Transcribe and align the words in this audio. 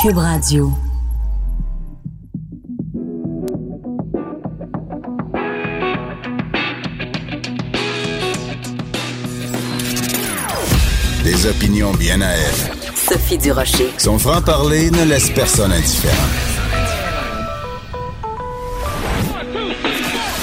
Cube 0.00 0.18
Radio. 0.18 0.70
Des 11.24 11.46
opinions 11.46 11.92
bien 11.94 12.20
à 12.20 12.26
elle. 12.26 12.54
Sophie 12.94 13.38
Durocher. 13.38 13.92
Son 13.98 14.20
franc-parler 14.20 14.92
ne 14.92 15.02
laisse 15.02 15.30
personne 15.30 15.72
indifférent. 15.72 16.14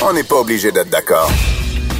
On 0.02 0.12
n'est 0.12 0.24
pas 0.24 0.36
obligé 0.36 0.74
d'être 0.74 0.90
d'accord. 0.90 1.32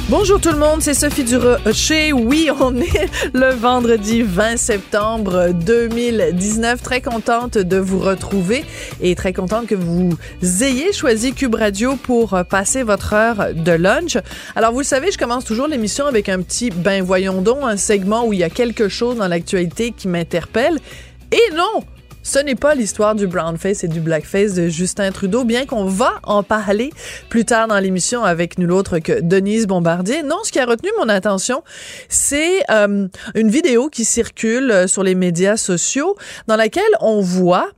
Bonjour 0.08 0.40
tout 0.40 0.52
le 0.52 0.58
monde, 0.58 0.82
c'est 0.82 0.94
Sophie 0.94 1.24
Durocher. 1.24 2.12
Oui, 2.12 2.48
on 2.60 2.76
est 2.76 3.10
le 3.34 3.50
vendredi 3.50 4.22
20 4.22 4.56
septembre 4.56 5.48
2019. 5.52 6.80
Très 6.80 7.00
contente 7.00 7.58
de 7.58 7.76
vous 7.76 7.98
retrouver 7.98 8.64
et 9.00 9.16
très 9.16 9.32
contente 9.32 9.66
que 9.66 9.74
vous 9.74 10.16
ayez 10.62 10.92
choisi 10.92 11.32
Cube 11.32 11.56
Radio 11.56 11.96
pour 11.96 12.38
passer 12.48 12.84
votre 12.84 13.14
heure 13.14 13.52
de 13.52 13.72
lunch. 13.72 14.16
Alors, 14.54 14.70
vous 14.70 14.78
le 14.78 14.84
savez, 14.84 15.10
je 15.10 15.18
commence 15.18 15.44
toujours 15.44 15.66
l'émission 15.66 16.06
avec 16.06 16.28
un 16.28 16.40
petit 16.40 16.70
ben 16.70 17.02
voyons 17.02 17.42
donc, 17.42 17.58
un 17.62 17.76
segment 17.76 18.26
où 18.26 18.32
il 18.32 18.38
y 18.38 18.44
a 18.44 18.50
quelque 18.50 18.88
chose 18.88 19.16
dans 19.16 19.26
l'actualité 19.26 19.90
qui 19.90 20.06
m'interpelle. 20.06 20.78
Et 21.32 21.52
non, 21.56 21.82
ce 22.26 22.40
n'est 22.40 22.56
pas 22.56 22.74
l'histoire 22.74 23.14
du 23.14 23.28
brownface 23.28 23.84
et 23.84 23.88
du 23.88 24.00
blackface 24.00 24.54
de 24.54 24.66
Justin 24.66 25.12
Trudeau, 25.12 25.44
bien 25.44 25.64
qu'on 25.64 25.84
va 25.84 26.14
en 26.24 26.42
parler 26.42 26.90
plus 27.28 27.44
tard 27.44 27.68
dans 27.68 27.78
l'émission 27.78 28.24
avec 28.24 28.58
nul 28.58 28.72
autre 28.72 28.98
que 28.98 29.20
Denise 29.20 29.68
Bombardier. 29.68 30.24
Non, 30.24 30.38
ce 30.42 30.50
qui 30.50 30.58
a 30.58 30.66
retenu 30.66 30.90
mon 30.98 31.08
attention, 31.08 31.62
c'est 32.08 32.64
euh, 32.68 33.06
une 33.36 33.48
vidéo 33.48 33.88
qui 33.90 34.04
circule 34.04 34.88
sur 34.88 35.04
les 35.04 35.14
médias 35.14 35.56
sociaux 35.56 36.16
dans 36.48 36.56
laquelle 36.56 36.82
on 37.00 37.20
voit 37.20 37.70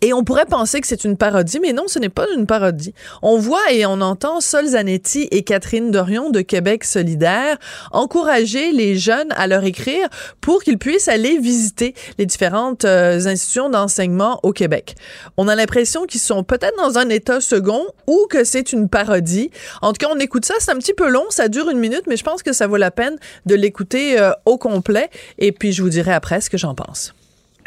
et 0.00 0.12
on 0.12 0.24
pourrait 0.24 0.46
penser 0.46 0.80
que 0.80 0.86
c'est 0.86 1.04
une 1.04 1.16
parodie, 1.16 1.60
mais 1.60 1.72
non, 1.72 1.84
ce 1.86 1.98
n'est 1.98 2.08
pas 2.08 2.26
une 2.36 2.46
parodie. 2.46 2.94
On 3.22 3.38
voit 3.38 3.72
et 3.72 3.86
on 3.86 4.00
entend 4.00 4.40
Sol 4.40 4.66
Zanetti 4.66 5.28
et 5.30 5.42
Catherine 5.42 5.90
Dorion 5.90 6.30
de 6.30 6.40
Québec 6.40 6.84
solidaire 6.84 7.58
encourager 7.92 8.72
les 8.72 8.96
jeunes 8.96 9.32
à 9.36 9.46
leur 9.46 9.64
écrire 9.64 10.08
pour 10.40 10.62
qu'ils 10.62 10.78
puissent 10.78 11.08
aller 11.08 11.38
visiter 11.38 11.94
les 12.18 12.26
différentes 12.26 12.84
euh, 12.84 13.26
institutions 13.26 13.70
d'enseignement 13.70 14.40
au 14.42 14.52
Québec. 14.52 14.94
On 15.36 15.48
a 15.48 15.54
l'impression 15.54 16.04
qu'ils 16.06 16.20
sont 16.20 16.44
peut-être 16.44 16.76
dans 16.76 16.98
un 16.98 17.08
état 17.08 17.40
second 17.40 17.86
ou 18.06 18.26
que 18.30 18.44
c'est 18.44 18.72
une 18.72 18.88
parodie. 18.88 19.50
En 19.82 19.92
tout 19.92 20.06
cas, 20.06 20.12
on 20.14 20.18
écoute 20.18 20.44
ça, 20.44 20.54
c'est 20.58 20.70
un 20.70 20.78
petit 20.78 20.94
peu 20.94 21.08
long, 21.08 21.24
ça 21.30 21.48
dure 21.48 21.70
une 21.70 21.78
minute, 21.78 22.02
mais 22.06 22.16
je 22.16 22.24
pense 22.24 22.42
que 22.42 22.52
ça 22.52 22.66
vaut 22.66 22.76
la 22.76 22.90
peine 22.90 23.16
de 23.46 23.54
l'écouter 23.54 24.18
euh, 24.18 24.30
au 24.44 24.58
complet. 24.58 25.10
Et 25.38 25.52
puis, 25.52 25.72
je 25.72 25.82
vous 25.82 25.88
dirai 25.88 26.12
après 26.12 26.40
ce 26.40 26.50
que 26.50 26.58
j'en 26.58 26.74
pense. 26.74 27.14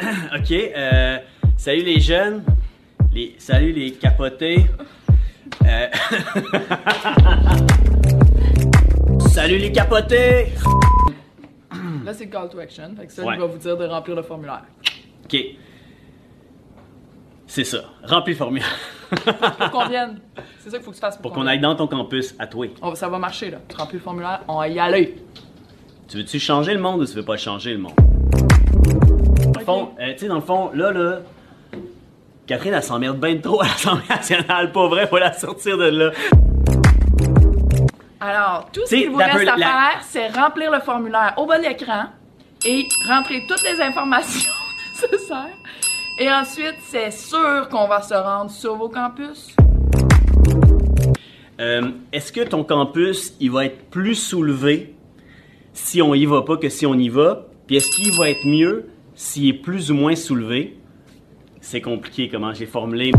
OK. 0.00 0.52
Euh, 0.52 1.18
salut 1.60 1.82
les 1.82 2.00
jeunes. 2.00 2.42
Les, 3.12 3.34
salut 3.36 3.72
les 3.72 3.92
capotés. 3.92 4.64
Euh, 5.66 5.86
salut 9.28 9.58
les 9.58 9.70
capotés. 9.70 10.54
Là, 12.02 12.14
c'est 12.14 12.28
call 12.28 12.48
to 12.48 12.58
action. 12.60 12.94
Fait 12.96 13.06
que 13.06 13.12
ça, 13.12 13.22
Ouais. 13.22 13.34
il 13.34 13.40
va 13.40 13.46
vous 13.46 13.58
dire 13.58 13.76
de 13.76 13.84
remplir 13.84 14.16
le 14.16 14.22
formulaire. 14.22 14.62
OK. 15.24 15.36
C'est 17.46 17.64
ça. 17.64 17.80
Remplis 18.04 18.32
le 18.32 18.38
formulaire. 18.38 18.74
Pour 19.58 19.70
qu'on 19.70 19.88
vienne. 19.90 20.18
C'est 20.60 20.70
ça 20.70 20.78
qu'il 20.78 20.84
faut 20.84 20.92
que 20.92 20.96
tu 20.96 21.00
fasses 21.02 21.16
pour, 21.16 21.30
Pour 21.30 21.32
qu'on 21.32 21.46
aille 21.46 21.60
dans 21.60 21.74
ton 21.76 21.88
campus 21.88 22.34
à 22.38 22.46
toi. 22.46 22.68
On 22.80 22.94
ça 22.94 23.10
va 23.10 23.18
marcher, 23.18 23.50
là. 23.50 23.58
Tu 23.68 23.76
remplis 23.76 23.98
le 23.98 24.02
formulaire, 24.02 24.40
on 24.48 24.56
va 24.60 24.68
y 24.68 24.78
aller. 24.78 25.16
Tu 26.08 26.16
veux-tu 26.16 26.38
changer 26.38 26.72
le 26.72 26.80
monde 26.80 27.02
ou 27.02 27.04
tu 27.04 27.12
veux 27.12 27.24
pas 27.24 27.36
changer 27.36 27.74
le 27.74 27.80
monde? 27.80 27.92
Dans 29.52 29.60
le 29.60 29.64
fond, 29.66 29.90
euh, 30.00 30.12
tu 30.14 30.20
sais, 30.20 30.28
dans 30.28 30.36
le 30.36 30.40
fond, 30.40 30.70
là, 30.72 30.90
là, 30.90 31.20
Catherine, 32.50 32.74
elle 32.74 32.82
s'emmerde 32.82 33.20
bien 33.20 33.36
trop 33.38 33.60
à 33.62 33.66
l'Assemblée 33.66 34.02
nationale. 34.08 34.72
Pas 34.72 34.88
vrai, 34.88 35.06
faut 35.06 35.18
la 35.18 35.32
sortir 35.32 35.78
de 35.78 35.84
là. 35.84 36.10
Alors, 38.18 38.68
tout 38.72 38.80
ce 38.86 38.92
qu'il 38.96 39.08
vous 39.08 39.18
reste 39.18 39.46
à 39.48 39.56
la- 39.56 39.66
faire, 39.66 40.00
c'est 40.02 40.28
remplir 40.30 40.72
le 40.72 40.80
formulaire 40.80 41.34
au 41.36 41.46
bas 41.46 41.58
de 41.58 41.62
l'écran 41.68 42.06
et 42.66 42.88
rentrer 43.08 43.44
toutes 43.48 43.62
les 43.62 43.80
informations 43.80 44.50
nécessaires. 45.00 45.46
Et 46.18 46.28
ensuite, 46.28 46.74
c'est 46.88 47.12
sûr 47.12 47.68
qu'on 47.70 47.86
va 47.86 48.02
se 48.02 48.14
rendre 48.14 48.50
sur 48.50 48.74
vos 48.74 48.88
campus. 48.88 49.54
Euh, 51.60 51.82
Est-ce 52.12 52.32
que 52.32 52.40
ton 52.40 52.64
campus, 52.64 53.32
il 53.38 53.52
va 53.52 53.66
être 53.66 53.90
plus 53.90 54.16
soulevé 54.16 54.96
si 55.72 56.02
on 56.02 56.14
y 56.14 56.26
va 56.26 56.42
pas 56.42 56.56
que 56.56 56.68
si 56.68 56.84
on 56.84 56.94
y 56.94 57.08
va? 57.08 57.46
Puis 57.68 57.76
est-ce 57.76 57.90
qu'il 57.94 58.18
va 58.18 58.28
être 58.28 58.44
mieux 58.44 58.88
s'il 59.14 59.46
est 59.48 59.52
plus 59.52 59.92
ou 59.92 59.94
moins 59.94 60.16
soulevé? 60.16 60.76
C'est 61.60 61.80
compliqué 61.80 62.28
comment 62.28 62.52
j'ai 62.52 62.66
formulé. 62.66 63.12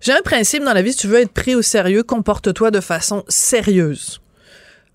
J'ai 0.00 0.12
un 0.12 0.22
principe 0.22 0.64
dans 0.64 0.72
la 0.72 0.82
vie, 0.82 0.92
si 0.92 0.98
tu 0.98 1.06
veux 1.08 1.20
être 1.20 1.32
pris 1.32 1.54
au 1.54 1.62
sérieux, 1.62 2.02
comporte-toi 2.02 2.70
de 2.70 2.80
façon 2.80 3.22
sérieuse. 3.28 4.20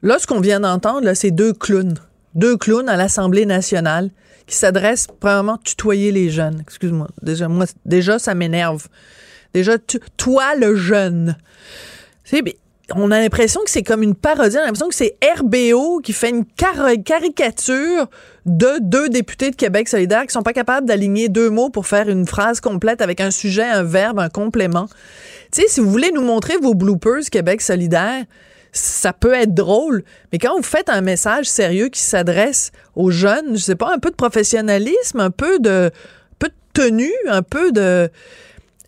Là, 0.01 0.19
ce 0.19 0.27
qu'on 0.27 0.39
vient 0.39 0.59
d'entendre, 0.59 1.13
c'est 1.13 1.31
deux 1.31 1.53
clowns. 1.53 1.99
Deux 2.33 2.57
clowns 2.57 2.89
à 2.89 2.97
l'Assemblée 2.97 3.45
nationale 3.45 4.09
qui 4.47 4.55
s'adressent 4.55 5.07
probablement 5.07 5.57
tutoyer 5.57 6.11
les 6.11 6.29
jeunes. 6.29 6.59
Excuse-moi. 6.61 7.07
Déjà, 7.21 7.47
moi, 7.47 7.65
déjà, 7.85 8.19
ça 8.19 8.35
m'énerve. 8.35 8.87
Déjà, 9.53 9.77
toi, 10.17 10.55
le 10.55 10.75
jeune. 10.75 11.37
Mais 12.33 12.57
on 12.93 13.09
a 13.11 13.19
l'impression 13.19 13.61
que 13.63 13.71
c'est 13.71 13.83
comme 13.83 14.03
une 14.03 14.15
parodie. 14.15 14.57
On 14.57 14.61
a 14.61 14.65
l'impression 14.65 14.89
que 14.89 14.95
c'est 14.95 15.17
RBO 15.37 15.99
qui 15.99 16.13
fait 16.13 16.29
une 16.29 16.45
car- 16.45 16.91
caricature 17.03 18.09
de 18.45 18.79
deux 18.79 19.09
députés 19.09 19.49
de 19.49 19.55
Québec 19.55 19.89
solidaire 19.89 20.25
qui 20.27 20.33
sont 20.33 20.43
pas 20.43 20.53
capables 20.53 20.85
d'aligner 20.85 21.29
deux 21.29 21.49
mots 21.49 21.69
pour 21.69 21.87
faire 21.87 22.09
une 22.09 22.27
phrase 22.27 22.59
complète 22.61 23.01
avec 23.01 23.21
un 23.21 23.31
sujet, 23.31 23.63
un 23.63 23.83
verbe, 23.83 24.19
un 24.19 24.29
complément. 24.29 24.87
Tu 25.51 25.61
sais, 25.61 25.67
si 25.67 25.79
vous 25.79 25.89
voulez 25.89 26.11
nous 26.11 26.23
montrer 26.23 26.57
vos 26.57 26.75
bloopers 26.75 27.29
Québec 27.31 27.61
solidaire, 27.61 28.23
ça 28.71 29.13
peut 29.13 29.33
être 29.33 29.53
drôle, 29.53 30.03
mais 30.31 30.37
quand 30.37 30.55
vous 30.55 30.63
faites 30.63 30.89
un 30.89 30.99
message 31.01 31.45
sérieux 31.45 31.87
qui 31.87 32.01
s'adresse 32.01 32.71
aux 32.95 33.09
jeunes, 33.09 33.55
je 33.55 33.61
sais 33.61 33.75
pas, 33.75 33.93
un 33.93 33.99
peu 33.99 34.11
de 34.11 34.15
professionnalisme, 34.15 35.21
un 35.21 35.31
peu 35.31 35.59
de, 35.59 35.89
un 35.89 36.35
peu 36.37 36.49
de 36.49 36.53
tenue, 36.73 37.13
un 37.27 37.41
peu 37.41 37.71
de, 37.71 38.09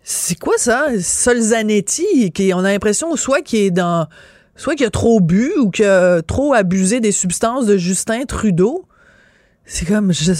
c'est 0.10 0.40
quoi 0.40 0.54
ça? 0.58 0.88
Solzanetti, 1.02 2.32
qui, 2.32 2.54
on 2.54 2.60
a 2.60 2.72
l'impression 2.72 3.14
soit 3.18 3.42
qu'il 3.42 3.60
est 3.60 3.72
dans, 3.72 4.08
soit 4.56 4.76
qu'il 4.76 4.86
a 4.86 4.90
trop 4.90 5.20
bu 5.20 5.52
ou 5.58 5.70
qu'il 5.70 5.84
a 5.84 6.22
trop 6.22 6.54
abusé 6.54 7.02
des 7.02 7.12
substances 7.12 7.66
de 7.66 7.76
Justin 7.76 8.24
Trudeau? 8.24 8.86
C'est 9.66 9.86
comme, 9.86 10.14
je, 10.14 10.32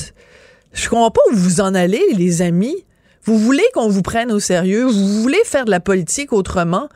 je 0.72 0.88
comprends 0.88 1.12
pas 1.12 1.20
où 1.30 1.36
vous 1.36 1.60
en 1.60 1.76
allez, 1.76 2.02
les 2.14 2.42
amis. 2.42 2.86
Vous 3.24 3.38
voulez 3.38 3.66
qu'on 3.74 3.90
vous 3.90 4.04
prenne 4.04 4.32
au 4.32 4.40
sérieux? 4.40 4.86
Vous 4.86 5.22
voulez 5.22 5.42
faire 5.44 5.66
de 5.66 5.72
la 5.72 5.82
politique 5.82 6.32
autrement? 6.32 6.88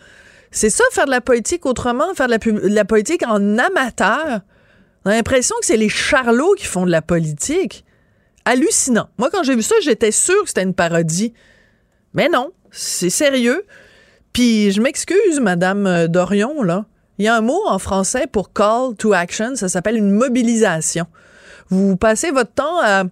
C'est 0.50 0.70
ça, 0.70 0.86
faire 0.94 1.08
de 1.08 1.12
la 1.12 1.20
politique 1.20 1.66
autrement, 1.66 2.14
faire 2.14 2.28
de 2.28 2.32
la, 2.32 2.38
de 2.38 2.74
la 2.74 2.86
politique 2.86 3.28
en 3.28 3.58
amateur. 3.58 4.40
On 5.03 5.09
a 5.09 5.16
l'impression 5.16 5.58
que 5.59 5.66
c'est 5.66 5.76
les 5.76 5.90
charlots 5.90 6.53
qui 6.53 6.68
font 6.68 6.85
de 6.85 6.91
la 6.91 7.02
politique. 7.02 7.84
Hallucinant. 8.46 9.09
Moi, 9.18 9.29
quand 9.29 9.44
j'ai 9.44 9.58
vu 9.58 9.62
ça, 9.62 9.76
j'étais 9.82 10.12
sûre 10.14 10.41
que 10.44 10.47
c'était 10.47 10.64
une 10.64 10.73
parodie. 10.73 11.34
Mais 12.14 12.29
non, 12.29 12.52
c'est 12.72 13.09
sérieux. 13.09 13.66
Puis 14.34 14.72
je 14.72 14.82
m'excuse, 14.82 15.40
Madame 15.41 15.85
euh, 15.85 16.08
Dorion, 16.08 16.64
là. 16.64 16.85
Il 17.18 17.26
y 17.26 17.28
a 17.28 17.35
un 17.35 17.41
mot 17.41 17.62
en 17.68 17.78
français 17.78 18.26
pour 18.26 18.52
call 18.52 18.96
to 18.97 19.14
action, 19.14 19.56
ça 19.56 19.70
s'appelle 19.70 19.96
une 19.96 20.12
mobilisation. 20.12 21.06
Vous 21.70 21.96
passez 21.96 22.32
votre 22.32 22.52
temps 22.52 22.82
à 22.82 23.03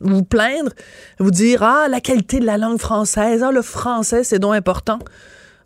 vous 0.00 0.22
plaindre, 0.22 0.72
vous 1.18 1.30
dire 1.30 1.62
ah 1.62 1.86
la 1.88 2.00
qualité 2.00 2.38
de 2.38 2.44
la 2.44 2.58
langue 2.58 2.78
française, 2.78 3.42
ah 3.42 3.50
le 3.50 3.62
français 3.62 4.24
c'est 4.24 4.38
donc 4.38 4.54
important. 4.54 4.98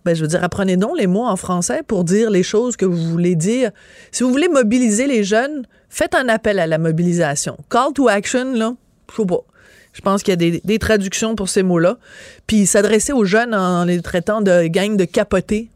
Ben 0.04 0.14
je 0.14 0.22
veux 0.22 0.28
dire 0.28 0.44
apprenez 0.44 0.76
donc 0.76 0.96
les 0.96 1.08
mots 1.08 1.26
en 1.26 1.36
français 1.36 1.82
pour 1.84 2.04
dire 2.04 2.30
les 2.30 2.44
choses 2.44 2.76
que 2.76 2.84
vous 2.84 2.96
voulez 2.96 3.34
dire. 3.34 3.72
Si 4.12 4.22
vous 4.22 4.30
voulez 4.30 4.48
mobiliser 4.48 5.06
les 5.06 5.24
jeunes, 5.24 5.66
faites 5.88 6.14
un 6.14 6.28
appel 6.28 6.58
à 6.60 6.66
la 6.66 6.78
mobilisation. 6.78 7.56
Call 7.70 7.92
to 7.92 8.08
action 8.08 8.52
là, 8.52 8.74
je 9.10 9.16
sais 9.16 9.26
pas. 9.26 9.44
Je 9.92 10.00
pense 10.02 10.22
qu'il 10.22 10.32
y 10.40 10.56
a 10.56 10.60
des, 10.62 10.78
traductions 10.78 11.34
pour 11.34 11.48
ces 11.48 11.62
mots-là. 11.62 11.98
Puis 12.46 12.66
s'adresser 12.66 13.12
aux 13.12 13.24
jeunes 13.24 13.54
en 13.54 13.84
les 13.84 14.00
traitant 14.00 14.40
de 14.40 14.66
gang 14.66 14.96
de 14.96 15.04
capotés. 15.04 15.68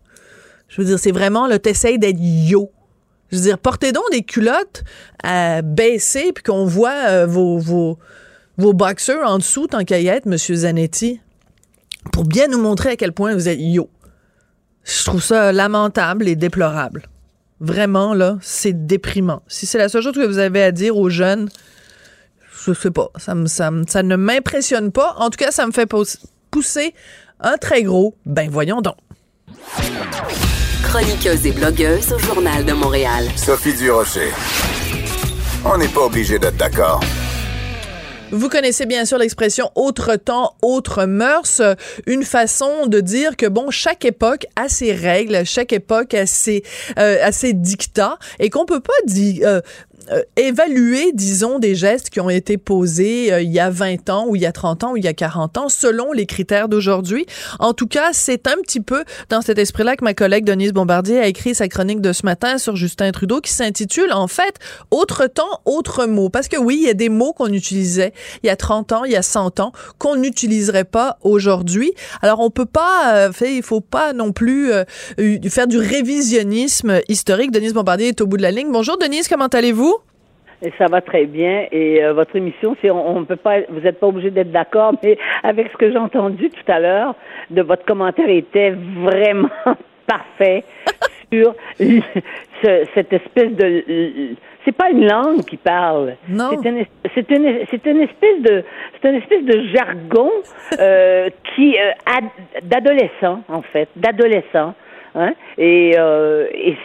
Je 0.69 0.81
veux 0.81 0.87
dire, 0.87 0.99
c'est 0.99 1.13
vraiment, 1.13 1.47
là, 1.47 1.59
t'essayes 1.59 1.99
d'être 1.99 2.19
yo. 2.21 2.71
Je 3.31 3.37
veux 3.37 3.43
dire, 3.43 3.59
portez 3.59 3.93
donc 3.93 4.05
des 4.13 4.23
culottes 4.23 4.85
à 5.23 5.63
baisser 5.63 6.33
puis 6.33 6.45
qu'on 6.45 6.67
voit 6.67 7.09
euh, 7.09 7.27
vos, 7.27 7.59
vos, 7.59 8.73
boxers 8.73 9.27
en 9.27 9.39
dessous, 9.39 9.67
tant 9.67 9.85
qu'à 9.85 10.01
y. 10.01 10.21
Zanetti, 10.39 11.21
pour 12.13 12.25
bien 12.25 12.47
nous 12.49 12.61
montrer 12.61 12.91
à 12.91 12.97
quel 12.97 13.13
point 13.13 13.35
vous 13.35 13.49
êtes 13.49 13.59
yo. 13.61 13.91
Je 14.85 15.05
trouve 15.05 15.23
ça 15.23 15.51
lamentable 15.51 16.29
et 16.29 16.37
déplorable. 16.37 17.09
Vraiment, 17.61 18.15
là, 18.15 18.39
c'est 18.43 18.87
déprimant. 18.87 19.43
Si 19.49 19.67
c'est 19.67 19.79
la 19.79 19.89
seule 19.89 20.03
chose 20.03 20.15
que 20.15 20.27
vous 20.27 20.39
avez 20.39 20.63
à 20.63 20.71
dire 20.71 20.97
aux 20.97 21.09
jeunes, 21.09 21.49
je 22.67 22.73
sais 22.73 22.91
pas, 22.91 23.09
ça, 23.19 23.35
me, 23.35 23.47
ça, 23.47 23.71
me- 23.71 23.85
ça 23.87 24.03
ne 24.03 24.17
m'impressionne 24.17 24.91
pas. 24.93 25.15
En 25.19 25.31
tout 25.31 25.37
cas, 25.39 25.51
ça 25.51 25.67
me 25.67 25.73
fait 25.73 25.89
pousser 26.51 26.95
un 27.41 27.57
très 27.59 27.83
gros, 27.83 28.15
ben 28.27 28.49
voyons 28.51 28.81
donc. 28.81 28.97
Chroniqueuse 30.83 31.47
et 31.47 31.53
blogueuse 31.53 32.13
au 32.13 32.19
Journal 32.19 32.65
de 32.65 32.73
Montréal. 32.73 33.27
Sophie 33.37 33.75
Durocher. 33.75 34.31
On 35.65 35.77
n'est 35.79 35.89
pas 35.89 36.03
obligé 36.03 36.39
d'être 36.39 36.57
d'accord. 36.57 37.01
Vous 38.31 38.49
connaissez 38.49 38.85
bien 38.87 39.05
sûr 39.05 39.19
l'expression 39.19 39.71
autre 39.77 40.17
temps, 40.17 40.57
autre 40.63 41.05
mœurs, 41.05 41.61
une 42.07 42.25
façon 42.25 42.87
de 42.87 43.01
dire 43.01 43.37
que 43.37 43.47
bon, 43.47 43.71
chaque 43.71 44.05
époque 44.05 44.47
a 44.57 44.69
ses 44.69 44.93
règles, 44.93 45.45
chaque 45.45 45.73
époque 45.73 46.15
a 46.15 46.27
ses, 46.27 46.65
euh, 46.99 47.19
a 47.25 47.31
ses 47.33 47.53
dictats 47.53 48.19
et 48.41 48.51
qu'on 48.51 48.65
peut 48.67 48.81
pas 48.81 48.93
dire 49.07 49.47
euh, 49.47 49.61
euh, 50.11 50.23
évaluer, 50.37 51.13
disons, 51.13 51.59
des 51.59 51.75
gestes 51.75 52.11
qui 52.11 52.21
ont 52.21 52.31
été 52.31 52.59
posés 52.59 53.33
euh, 53.33 53.41
il 53.41 53.53
y 53.53 53.61
a 53.61 53.71
20 53.71 54.11
ans 54.11 54.27
ou 54.29 54.37
il 54.37 54.43
y 54.43 54.47
a 54.47 54.53
30 54.53 54.85
ans 54.85 54.93
ou 54.93 54.97
il 54.97 55.05
y 55.05 55.09
a 55.09 55.15
40 55.15 55.59
ans 55.59 55.69
selon 55.69 56.13
les 56.13 56.27
critères 56.27 56.69
d'aujourd'hui. 56.69 57.27
En 57.59 57.73
tout 57.73 57.87
cas, 57.87 58.11
c'est 58.13 58.47
un 58.47 58.57
petit 58.63 58.81
peu 58.81 59.05
dans 59.31 59.41
cet 59.41 59.59
esprit-là 59.59 59.97
que 59.97 60.05
ma 60.05 60.15
collègue 60.15 60.45
Denise 60.45 60.73
Bombardier 60.73 61.19
a 61.19 61.27
écrit 61.27 61.55
sa 61.55 61.69
chronique 61.69 62.01
de 62.01 62.13
ce 62.13 62.25
matin 62.25 62.59
sur 62.59 62.77
Justin 62.77 63.13
Trudeau 63.13 63.41
qui 63.41 63.53
s'intitule 63.53 64.13
en 64.13 64.29
fait 64.29 64.57
Autre 64.91 65.27
temps, 65.27 65.61
autre 65.65 66.07
mot. 66.07 66.29
Parce 66.29 66.49
que 66.49 66.57
oui, 66.57 66.79
il 66.83 66.87
y 66.87 66.91
a 66.91 66.95
des 66.95 67.09
mots 67.09 67.33
qu'on 67.33 67.53
utilisait 67.53 68.13
il 68.43 68.47
y 68.47 68.51
a 68.51 68.57
30 68.57 68.93
ans, 68.93 69.05
il 69.05 69.13
y 69.13 69.17
a 69.17 69.23
100 69.23 69.61
ans, 69.61 69.73
qu'on 69.99 70.17
n'utiliserait 70.17 70.85
pas 70.85 71.19
aujourd'hui. 71.23 71.93
Alors 72.23 72.41
on 72.41 72.51
peut 72.51 72.67
pas, 72.67 73.15
euh, 73.15 73.33
il 73.43 73.63
faut 73.63 73.81
pas 73.81 74.13
non 74.13 74.33
plus 74.33 74.73
euh, 74.73 74.85
faire 75.49 75.67
du 75.67 75.79
révisionnisme 75.79 77.01
historique. 77.09 77.51
Denise 77.51 77.73
Bombardier 77.73 78.09
est 78.09 78.21
au 78.21 78.27
bout 78.27 78.37
de 78.37 78.43
la 78.43 78.51
ligne. 78.51 78.71
Bonjour 78.71 78.99
Denise, 78.99 79.29
comment 79.29 79.47
allez-vous? 79.47 79.94
Et 80.63 80.73
ça 80.79 80.87
va 80.87 81.01
très 81.01 81.27
bien. 81.27 81.67
Et 81.73 82.03
euh, 82.05 82.13
votre 82.13 82.35
émission, 82.37 82.77
on, 82.85 83.17
on 83.19 83.25
peut 83.25 83.37
pas, 83.37 83.61
vous 83.69 83.81
n'êtes 83.81 84.01
pas 84.01 84.07
obligé 84.07 84.31
d'être 84.31 84.53
d'accord, 84.53 84.95
mais 85.03 85.19
avec 85.43 85.69
ce 85.73 85.77
que 85.77 85.91
j'ai 85.91 85.99
entendu 85.99 86.51
tout 86.51 86.73
à 86.73 86.81
l'heure, 86.81 87.15
de 87.51 87.63
votre 87.63 87.85
commentaire 87.85 88.29
était 88.29 88.71
vraiment 88.71 89.49
parfait 90.07 90.65
sur 91.33 91.55
ce- 91.79 92.85
cette 92.95 93.13
espèce 93.13 93.53
de. 93.53 94.35
C'est 94.65 94.73
pas 94.73 94.89
une 94.89 95.07
langue 95.07 95.45
qui 95.45 95.59
parle. 95.59 96.15
Non. 96.27 96.49
C'est 96.63 96.69
une, 96.71 96.85
c'est 97.15 97.31
une, 97.31 97.59
c'est 97.71 97.85
une 97.87 98.01
espèce 98.01 98.41
de, 98.41 98.65
c'est 99.03 99.09
une 99.11 99.17
espèce 99.17 99.45
de 99.45 99.63
jargon 99.75 100.31
euh, 100.81 101.29
qui 101.55 101.77
euh, 101.79 101.91
ad- 102.07 102.63
d'adolescent 102.67 103.43
en 103.51 103.61
fait, 103.61 103.89
d'adolescent. 103.95 104.73
Hein? 105.17 105.35
Et, 105.59 105.95
euh, 105.99 106.47
et 106.53 106.77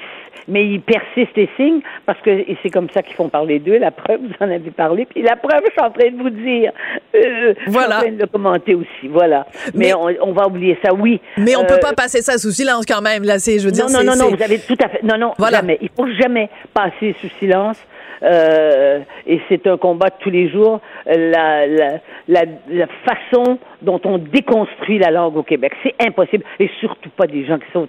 mais 0.50 0.66
ils 0.66 0.82
persistent 0.82 1.38
et 1.38 1.50
signent 1.56 1.82
parce 2.06 2.20
que 2.22 2.32
c'est 2.62 2.70
comme 2.70 2.90
ça 2.90 3.02
qu'ils 3.04 3.16
font 3.16 3.30
parler 3.30 3.60
d'eux. 3.60 3.78
La 3.78 3.92
preuve, 3.92 4.20
vous 4.22 4.34
en 4.46 4.50
avez 4.52 4.72
parlé. 4.72 5.06
Puis 5.06 5.22
la 5.22 5.36
preuve, 5.36 5.62
je 5.68 5.72
suis 5.72 5.82
en 5.82 5.92
train 5.92 6.10
de 6.12 6.18
vous 6.22 6.30
dire. 6.30 6.72
Euh, 7.16 7.54
Voilà. 7.68 7.68
Je 7.68 7.72
suis 7.72 7.84
en 7.98 8.00
train 8.02 8.12
de 8.12 8.22
le 8.22 8.28
commenter 8.28 8.76
aussi. 8.76 9.08
Voilà. 9.10 9.46
Mais, 9.74 9.88
Mais- 9.88 9.94
on, 9.94 10.30
on 10.30 10.32
va 10.34 10.48
oublier 10.48 10.78
ça, 10.84 10.94
oui. 10.94 11.22
Mais 11.38 11.56
on 11.56 11.62
Euh, 11.64 11.68
peut 11.68 11.80
pas 11.82 11.94
passer 11.94 12.22
ça 12.22 12.38
sous 12.38 12.52
silence 12.52 12.86
quand 12.86 13.02
même. 13.02 13.24
Là, 13.24 13.40
c'est, 13.40 13.60
je 13.60 13.66
veux 13.66 13.72
dire, 13.72 13.86
non, 13.86 14.00
non, 14.04 14.16
non, 14.16 14.30
non, 14.30 14.36
vous 14.36 14.44
avez 14.44 14.60
tout 14.60 14.78
à 14.84 14.90
fait. 14.90 15.04
Non, 15.04 15.18
non, 15.18 15.34
Voilà. 15.38 15.58
jamais. 15.58 15.78
Il 15.82 15.90
faut 15.96 16.08
jamais 16.20 16.50
passer 16.74 17.16
sous 17.22 17.30
silence. 17.40 17.82
Euh, 18.22 19.00
et 19.26 19.40
c'est 19.48 19.66
un 19.68 19.78
combat 19.78 20.08
de 20.10 20.16
tous 20.20 20.30
les 20.30 20.50
jours. 20.50 20.82
euh, 21.08 21.32
La, 21.32 21.66
la, 21.68 21.90
la, 22.28 22.42
la 22.70 22.88
façon 23.06 23.58
dont 23.82 24.02
on 24.04 24.18
déconstruit 24.18 25.00
la 25.00 25.10
langue 25.12 25.38
au 25.38 25.44
Québec, 25.44 25.72
c'est 25.84 25.96
impossible. 26.06 26.44
Et 26.60 26.70
surtout 26.80 27.10
pas 27.10 27.28
des 27.28 27.46
gens 27.46 27.58
qui 27.58 27.72
sont 27.72 27.88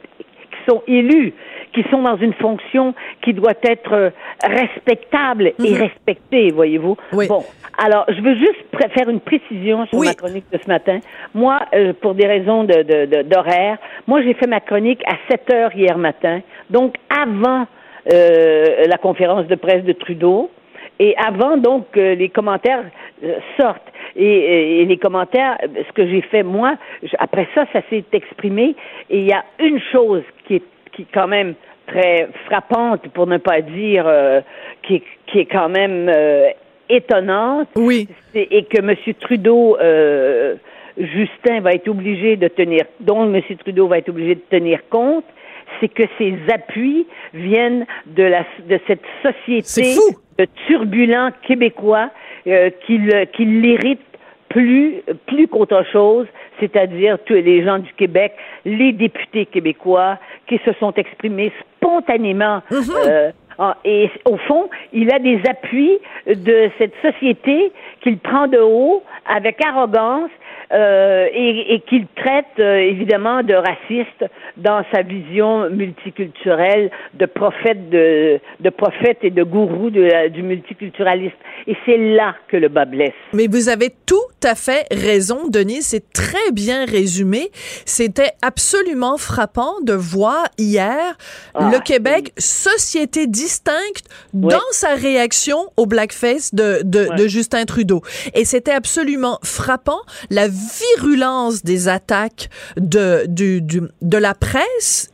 sont 0.71 0.83
élus, 0.87 1.33
qui 1.73 1.83
sont 1.91 2.03
dans 2.03 2.17
une 2.17 2.33
fonction 2.35 2.95
qui 3.23 3.33
doit 3.33 3.55
être 3.63 3.93
euh, 3.93 4.11
respectable 4.45 5.53
et 5.65 5.75
respectée, 5.75 6.51
voyez-vous. 6.51 6.97
Mhm. 7.13 7.19
Oui. 7.19 7.29
Bon, 7.29 7.43
alors 7.79 8.05
je 8.09 8.21
veux 8.21 8.35
juste 8.37 8.65
faire 8.95 9.09
une 9.09 9.21
précision 9.21 9.87
sur 9.87 9.99
Oui. 9.99 10.07
ma 10.09 10.15
chronique 10.15 10.45
de 10.53 10.59
ce 10.63 10.69
matin. 10.69 10.99
Moi, 11.35 11.59
euh, 11.75 11.93
pour 12.01 12.15
des 12.15 12.27
raisons 12.27 12.65
de, 12.65 12.83
de, 12.83 13.07
de- 13.07 13.23
d'horaire, 13.23 13.79
moi 14.07 14.23
j'ai 14.23 14.35
fait 14.35 14.47
ma 14.47 14.61
chronique 14.61 15.03
à 15.07 15.15
7 15.31 15.53
heures 15.53 15.75
hier 15.75 15.97
matin, 15.99 16.41
donc 16.71 16.95
avant 17.09 17.67
euh, 18.13 18.87
la 18.87 18.97
conférence 18.99 19.47
de 19.47 19.55
presse 19.55 19.85
de 19.85 19.93
Trudeau 19.93 20.51
et 20.99 21.15
avant 21.17 21.57
donc 21.57 21.91
que 21.93 22.15
les 22.15 22.29
commentaires 22.29 22.85
sortent. 23.59 23.83
Et, 24.17 24.81
et 24.81 24.85
les 24.87 24.97
commentaires, 24.97 25.57
ce 25.63 25.93
que 25.93 26.07
j'ai 26.07 26.21
fait 26.23 26.43
moi, 26.43 26.75
je- 27.03 27.15
après 27.19 27.47
ça, 27.55 27.65
ça 27.73 27.81
s'est 27.89 28.05
exprimé. 28.13 28.75
Et 29.09 29.19
il 29.21 29.27
y 29.27 29.33
a 29.33 29.45
une 29.61 29.79
chose 29.93 30.25
qui 31.01 31.03
est, 31.03 31.07
quand 31.13 31.29
même 31.29 31.55
très 31.87 32.29
frappante, 32.47 33.09
pour 33.09 33.27
ne 33.27 33.39
pas 33.39 33.61
dire 33.61 34.05
euh, 34.07 34.41
qui, 34.83 34.97
est, 34.97 35.03
qui 35.27 35.39
est 35.41 35.47
quand 35.47 35.69
même 35.69 36.09
euh, 36.09 36.49
étonnante, 36.89 37.69
Oui. 37.77 38.09
et 38.35 38.65
que 38.65 38.79
M. 38.79 38.95
Trudeau, 39.21 39.77
euh, 39.81 40.57
Justin 40.99 41.61
va 41.61 41.73
être 41.73 41.89
obligé 41.89 42.37
de 42.37 42.49
tenir, 42.49 42.85
dont 43.01 43.33
M. 43.33 43.41
Trudeau 43.59 43.89
va 43.89 43.99
être 43.99 44.09
obligé 44.09 44.35
de 44.35 44.43
tenir 44.51 44.81
compte, 44.91 45.25
c'est 45.81 45.89
que 45.89 46.03
ces 46.19 46.35
appuis 46.53 47.07
viennent 47.33 47.87
de 48.07 48.25
la 48.25 48.45
de 48.69 48.79
cette 48.89 49.05
société 49.23 49.95
de 50.37 50.47
turbulents 50.67 51.31
québécois 51.47 52.11
qui 52.45 52.99
l'héritent 53.45 54.01
plus 54.51 55.03
plus 55.27 55.49
qu'autre 55.49 55.83
chose, 55.91 56.27
c'est-à-dire 56.61 57.17
tous 57.25 57.35
les 57.35 57.65
gens 57.65 57.79
du 57.79 57.93
Québec, 57.95 58.33
les 58.67 58.93
députés 58.93 59.47
québécois 59.47 60.19
qui 60.47 60.59
se 60.65 60.73
sont 60.75 60.93
exprimés 60.95 61.51
spontanément. 61.77 62.61
euh, 63.09 63.31
en- 63.59 63.75
et 63.85 64.11
au 64.25 64.37
fond, 64.39 64.69
il 64.93 65.13
a 65.13 65.19
des 65.19 65.41
appuis 65.49 65.99
de 66.27 66.71
cette 66.79 66.95
société 67.03 67.73
qu'il 68.03 68.19
prend 68.19 68.47
de 68.47 68.59
haut 68.59 69.03
avec 69.27 69.65
arrogance 69.65 70.31
euh, 70.73 71.27
et, 71.33 71.75
et 71.75 71.81
qu'il 71.81 72.07
traite 72.17 72.47
euh, 72.59 72.77
évidemment 72.79 73.43
de 73.43 73.55
raciste 73.55 74.25
dans 74.57 74.83
sa 74.93 75.03
vision 75.03 75.69
multiculturelle 75.71 76.91
de 77.15 77.27
prophète 77.27 77.91
de, 77.91 78.39
de 78.61 78.71
prophète 78.71 79.19
et 79.23 79.31
de 79.31 79.43
gourou 79.43 79.91
de 79.91 80.03
la- 80.03 80.29
du 80.29 80.43
multiculturalisme. 80.43 81.35
Et 81.67 81.77
c'est 81.87 81.97
là 81.99 82.35
que 82.49 82.57
le 82.57 82.69
bas 82.69 82.85
blesse. 82.85 83.13
Mais 83.33 83.47
vous 83.49 83.69
avez 83.69 83.91
tout 84.07 84.17
à 84.45 84.55
fait 84.55 84.87
raison, 84.93 85.49
Denis. 85.49 85.83
C'est 85.83 86.13
très 86.13 86.51
bien 86.53 86.85
résumé. 86.85 87.51
C'était 87.85 88.33
absolument 88.43 89.17
frappant 89.19 89.75
de 89.83 89.93
voir 89.93 90.47
hier 90.59 91.17
Ah, 91.55 91.71
le 91.73 91.81
Québec, 91.81 92.33
société 92.39 93.27
distincte, 93.27 94.05
dans 94.33 94.59
sa 94.71 94.95
réaction 94.95 95.57
au 95.77 95.87
blackface 95.87 96.55
de, 96.55 96.81
de, 96.85 97.09
de 97.17 97.29
Justin 97.29 97.65
Trudeau. 97.65 98.03
Et 98.35 98.45
c'était 98.45 98.73
absolument 98.73 99.39
frappant 99.43 100.01
la 100.31 100.49
virulence 100.79 101.63
des 101.63 101.89
attaques 101.89 102.51
de, 102.77 103.25
du, 103.27 103.61
du- 103.63 103.89
de 104.03 104.17
la 104.19 104.35
presse 104.35 105.10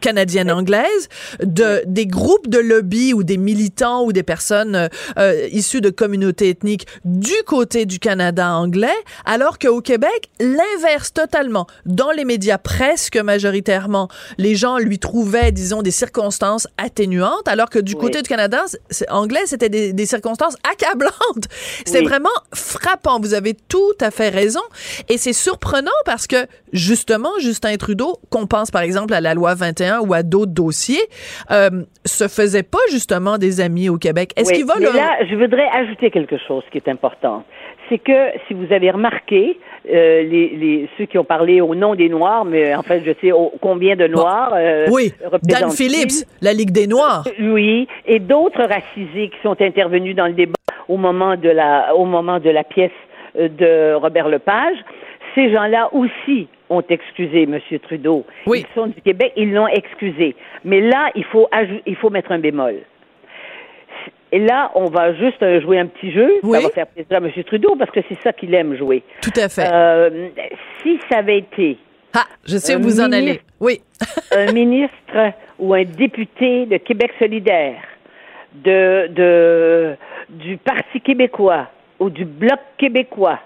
canadienne 0.00 0.50
anglaise, 0.50 1.08
de 1.42 1.82
des 1.86 2.06
groupes 2.06 2.48
de 2.48 2.58
lobby 2.58 3.12
ou 3.14 3.22
des 3.24 3.36
militants 3.36 4.04
ou 4.04 4.12
des 4.12 4.22
personnes 4.22 4.74
euh, 4.76 4.88
euh, 5.18 5.48
issues 5.52 5.80
de 5.80 5.90
communautés 5.90 6.48
ethniques 6.50 6.86
du 7.04 7.32
côté 7.46 7.86
du 7.86 7.98
Canada 7.98 8.52
anglais, 8.54 8.88
alors 9.24 9.58
qu'au 9.58 9.80
Québec, 9.80 10.30
l'inverse 10.40 11.12
totalement. 11.12 11.66
Dans 11.86 12.10
les 12.10 12.24
médias 12.24 12.58
presque 12.58 13.16
majoritairement, 13.16 14.08
les 14.38 14.54
gens 14.54 14.78
lui 14.78 14.98
trouvaient, 14.98 15.52
disons, 15.52 15.82
des 15.82 15.90
circonstances 15.90 16.66
atténuantes, 16.78 17.46
alors 17.46 17.70
que 17.70 17.78
du 17.78 17.94
Oui. 17.94 18.00
côté 18.00 18.22
du 18.22 18.28
Canada 18.28 18.64
anglais, 19.08 19.42
c'était 19.46 19.68
des, 19.68 19.92
des 19.92 20.06
circonstances 20.06 20.56
accablantes. 20.70 21.44
C'était 21.84 22.00
Oui. 22.00 22.04
vraiment 22.06 22.28
frappant. 22.52 23.20
Vous 23.20 23.34
avez 23.34 23.54
tout 23.54 23.92
à 24.00 24.10
fait 24.10 24.28
raison. 24.28 24.60
Et 25.08 25.18
c'est 25.18 25.32
surprenant 25.32 25.90
parce 26.04 26.26
que, 26.26 26.46
justement, 26.72 27.30
Justin 27.40 27.76
Trudeau, 27.76 28.18
qu'on 28.30 28.46
pense 28.46 28.70
par 28.70 28.82
exemple 28.82 29.14
à 29.14 29.20
la 29.20 29.34
loi 29.34 29.54
21 29.54 29.93
ou 30.00 30.12
à 30.14 30.22
d'autres 30.22 30.52
dossiers, 30.52 31.02
euh, 31.50 31.70
se 32.04 32.28
faisait 32.28 32.62
pas 32.62 32.78
justement 32.90 33.38
des 33.38 33.60
amis 33.60 33.88
au 33.88 33.96
Québec. 33.98 34.32
Est-ce 34.36 34.50
Oui, 34.50 34.56
qu'il 34.58 34.66
va 34.66 34.74
mais 34.78 34.84
leur... 34.86 34.94
là, 34.94 35.16
je 35.28 35.34
voudrais 35.34 35.68
ajouter 35.72 36.10
quelque 36.10 36.36
chose 36.46 36.62
qui 36.72 36.78
est 36.78 36.88
important. 36.88 37.44
C'est 37.88 37.98
que 37.98 38.30
si 38.48 38.54
vous 38.54 38.72
avez 38.72 38.90
remarqué, 38.90 39.58
euh, 39.92 40.22
les, 40.22 40.48
les, 40.56 40.88
ceux 40.96 41.04
qui 41.04 41.18
ont 41.18 41.24
parlé 41.24 41.60
au 41.60 41.74
nom 41.74 41.94
des 41.94 42.08
Noirs, 42.08 42.46
mais 42.46 42.74
en 42.74 42.82
fait, 42.82 43.02
je 43.04 43.12
sais 43.20 43.32
au- 43.32 43.52
combien 43.60 43.94
de 43.96 44.06
Noirs. 44.06 44.52
euh, 44.54 44.86
oui, 44.90 45.12
Dan. 45.42 45.70
Phillips, 45.70 46.24
la 46.40 46.54
Ligue 46.54 46.70
des 46.70 46.86
Noirs. 46.86 47.24
Oui, 47.38 47.86
et 48.06 48.18
d'autres 48.20 48.62
racisés 48.64 49.28
qui 49.28 49.36
sont 49.42 49.60
intervenus 49.60 50.16
dans 50.16 50.26
le 50.26 50.32
débat 50.32 50.54
au 50.88 50.96
moment 50.96 51.36
de 51.36 51.50
la, 51.50 51.94
au 51.94 52.06
moment 52.06 52.40
de 52.40 52.48
la 52.48 52.64
pièce 52.64 52.90
euh, 53.38 53.48
de 53.48 53.94
Robert 53.94 54.28
Lepage. 54.28 54.76
Ces 55.34 55.52
gens-là 55.52 55.90
aussi 55.92 56.48
ont 56.76 56.84
excusé 56.88 57.42
M. 57.42 57.58
Trudeau. 57.82 58.24
Oui. 58.46 58.64
Ils 58.68 58.74
sont 58.74 58.86
du 58.86 59.00
Québec, 59.00 59.32
ils 59.36 59.52
l'ont 59.52 59.68
excusé. 59.68 60.36
Mais 60.64 60.80
là, 60.80 61.10
il 61.14 61.24
faut, 61.24 61.48
il 61.86 61.96
faut 61.96 62.10
mettre 62.10 62.32
un 62.32 62.38
bémol. 62.38 62.76
Et 64.32 64.40
là, 64.40 64.72
on 64.74 64.86
va 64.86 65.14
juste 65.14 65.42
euh, 65.42 65.60
jouer 65.60 65.78
un 65.78 65.86
petit 65.86 66.10
jeu. 66.10 66.40
Oui. 66.42 66.58
Ça 66.58 66.64
va 66.64 66.70
faire 66.70 66.86
plaisir 66.88 67.12
à 67.12 67.16
M. 67.18 67.44
Trudeau 67.44 67.76
parce 67.76 67.90
que 67.90 68.00
c'est 68.08 68.20
ça 68.20 68.32
qu'il 68.32 68.52
aime 68.54 68.76
jouer. 68.76 69.02
Tout 69.22 69.30
à 69.36 69.48
fait. 69.48 69.68
Euh, 69.72 70.28
si 70.82 70.98
ça 71.08 71.18
avait 71.18 71.38
été 71.38 71.78
ah, 72.16 72.26
je 72.44 72.56
sais 72.58 72.76
où 72.76 72.82
vous 72.82 73.00
en 73.00 73.10
allez. 73.10 73.40
Oui. 73.58 73.80
un 74.30 74.52
ministre 74.52 75.32
ou 75.58 75.74
un 75.74 75.82
député 75.82 76.64
de 76.66 76.76
Québec 76.76 77.10
solidaire, 77.18 77.82
de, 78.54 79.08
de, 79.08 79.96
du 80.28 80.56
Parti 80.58 81.00
québécois 81.00 81.68
ou 81.98 82.10
du 82.10 82.24
Bloc 82.24 82.60
québécois 82.78 83.40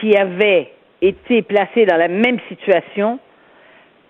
qui 0.00 0.16
avait 0.16 0.72
été 1.02 1.42
placé 1.42 1.86
dans 1.86 1.96
la 1.96 2.08
même 2.08 2.38
situation, 2.48 3.18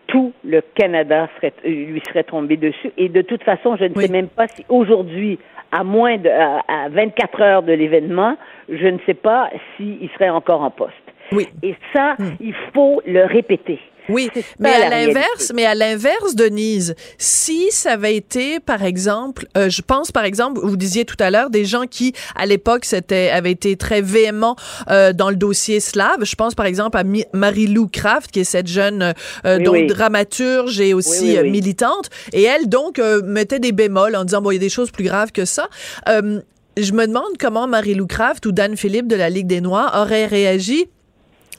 tout 0.06 0.32
le 0.44 0.62
Canada 0.74 1.28
serait, 1.36 1.52
euh, 1.64 1.68
lui 1.68 2.02
serait 2.08 2.24
tombé 2.24 2.56
dessus. 2.56 2.90
Et 2.96 3.08
de 3.08 3.22
toute 3.22 3.42
façon, 3.42 3.76
je 3.76 3.84
ne 3.84 3.94
Oui. 3.94 4.06
sais 4.06 4.12
même 4.12 4.28
pas 4.28 4.48
si 4.48 4.64
aujourd'hui, 4.68 5.38
à 5.70 5.84
moins 5.84 6.16
de 6.16 6.28
à, 6.30 6.62
à 6.66 6.88
24 6.88 7.42
heures 7.42 7.62
de 7.62 7.72
l'événement, 7.72 8.36
je 8.70 8.86
ne 8.86 8.98
sais 9.06 9.14
pas 9.14 9.50
s'il 9.76 10.08
serait 10.14 10.30
encore 10.30 10.62
en 10.62 10.70
poste. 10.70 10.94
Oui. 11.32 11.46
Et 11.62 11.74
ça, 11.94 12.16
il 12.40 12.54
faut 12.74 13.02
le 13.06 13.24
répéter. 13.26 13.78
Oui, 14.08 14.30
mais 14.58 14.70
à 14.70 14.88
l'inverse, 14.88 15.52
mais 15.54 15.64
à 15.64 15.74
l'inverse, 15.74 16.34
Denise, 16.34 16.94
si 17.18 17.70
ça 17.70 17.92
avait 17.92 18.16
été, 18.16 18.60
par 18.60 18.82
exemple, 18.82 19.46
euh, 19.56 19.68
je 19.68 19.82
pense, 19.82 20.12
par 20.12 20.24
exemple, 20.24 20.60
vous 20.62 20.76
disiez 20.76 21.04
tout 21.04 21.16
à 21.20 21.30
l'heure, 21.30 21.50
des 21.50 21.64
gens 21.64 21.86
qui, 21.86 22.12
à 22.34 22.46
l'époque, 22.46 22.84
c'était, 22.84 23.30
avaient 23.30 23.52
été 23.52 23.76
très 23.76 24.00
véhéments 24.00 24.56
euh, 24.90 25.12
dans 25.12 25.30
le 25.30 25.36
dossier 25.36 25.80
slave. 25.80 26.24
Je 26.24 26.34
pense, 26.36 26.54
par 26.54 26.66
exemple, 26.66 26.96
à 26.98 27.04
Marie-Lou 27.32 27.88
Kraft, 27.88 28.30
qui 28.30 28.40
est 28.40 28.44
cette 28.44 28.68
jeune 28.68 29.14
euh, 29.44 29.58
Oui, 29.58 29.64
donc 29.64 29.74
oui. 29.74 29.86
dramaturge 29.86 30.80
et 30.80 30.94
aussi 30.94 31.22
Oui, 31.22 31.38
euh, 31.38 31.42
militante. 31.50 32.10
Et 32.32 32.42
elle, 32.42 32.68
donc, 32.68 32.98
euh, 32.98 33.22
mettait 33.22 33.58
des 33.60 33.72
bémols 33.72 34.16
en 34.16 34.24
disant, 34.24 34.42
bon, 34.42 34.50
il 34.50 34.54
y 34.54 34.58
a 34.58 34.60
des 34.60 34.68
choses 34.68 34.90
plus 34.90 35.04
graves 35.04 35.32
que 35.32 35.44
ça. 35.44 35.68
Euh, 36.08 36.40
je 36.76 36.92
me 36.92 37.06
demande 37.06 37.36
comment 37.40 37.66
Marie-Lou 37.66 38.06
Kraft 38.06 38.46
ou 38.46 38.52
Dan 38.52 38.76
Philippe 38.76 39.08
de 39.08 39.16
la 39.16 39.30
Ligue 39.30 39.48
des 39.48 39.60
Noirs 39.60 39.92
auraient 40.00 40.26
réagi 40.26 40.88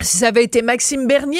si 0.01 0.17
ça 0.17 0.27
avait 0.27 0.43
été 0.43 0.61
Maxime 0.61 1.07
Bernier, 1.07 1.39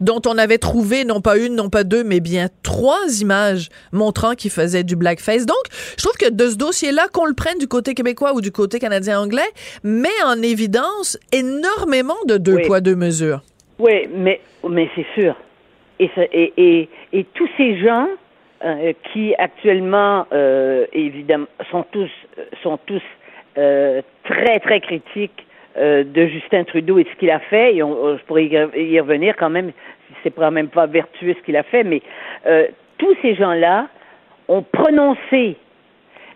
dont 0.00 0.20
on 0.26 0.38
avait 0.38 0.58
trouvé 0.58 1.04
non 1.04 1.20
pas 1.20 1.36
une, 1.36 1.54
non 1.56 1.68
pas 1.70 1.84
deux, 1.84 2.04
mais 2.04 2.20
bien 2.20 2.48
trois 2.62 3.20
images 3.20 3.68
montrant 3.92 4.34
qu'il 4.34 4.50
faisait 4.50 4.84
du 4.84 4.96
blackface. 4.96 5.46
Donc, 5.46 5.56
je 5.96 6.02
trouve 6.02 6.16
que 6.16 6.30
de 6.30 6.48
ce 6.48 6.56
dossier-là, 6.56 7.08
qu'on 7.12 7.26
le 7.26 7.34
prenne 7.34 7.58
du 7.58 7.68
côté 7.68 7.94
québécois 7.94 8.34
ou 8.34 8.40
du 8.40 8.52
côté 8.52 8.78
canadien-anglais, 8.78 9.48
met 9.82 10.08
en 10.24 10.40
évidence 10.42 11.18
énormément 11.32 12.16
de 12.26 12.36
deux 12.36 12.54
Oui. 12.56 12.62
poids, 12.66 12.80
deux 12.80 12.96
mesures. 12.96 13.40
Oui, 13.78 14.08
mais, 14.14 14.40
mais 14.68 14.88
c'est 14.94 15.06
sûr. 15.14 15.34
Et, 16.00 16.08
ça- 16.14 16.22
et, 16.32 16.52
et, 16.56 16.88
et 17.12 17.24
tous 17.34 17.48
ces 17.56 17.80
gens 17.80 18.08
euh, 18.64 18.92
qui 19.12 19.34
actuellement, 19.38 20.26
euh, 20.32 20.84
évidemment, 20.92 21.46
sont 21.70 21.84
tous, 21.92 22.10
sont 22.62 22.78
tous 22.86 23.02
euh, 23.56 24.02
très, 24.24 24.60
très 24.60 24.80
critiques 24.80 25.46
euh, 25.78 26.04
de 26.04 26.26
Justin 26.26 26.64
Trudeau 26.64 26.98
et 26.98 27.04
de 27.04 27.08
ce 27.08 27.14
qu'il 27.16 27.30
a 27.30 27.38
fait, 27.40 27.76
et 27.76 27.82
on, 27.82 28.16
je 28.18 28.22
pourrais 28.24 28.44
y 28.46 29.00
revenir 29.00 29.34
quand 29.36 29.50
même, 29.50 29.70
si 30.08 30.14
c'est 30.22 30.30
quand 30.34 30.50
même 30.50 30.68
pas 30.68 30.86
vertueux 30.86 31.34
ce 31.38 31.44
qu'il 31.44 31.56
a 31.56 31.62
fait, 31.62 31.84
mais 31.84 32.02
euh, 32.46 32.66
tous 32.98 33.14
ces 33.22 33.34
gens-là 33.34 33.88
ont 34.48 34.62
prononcé 34.62 35.56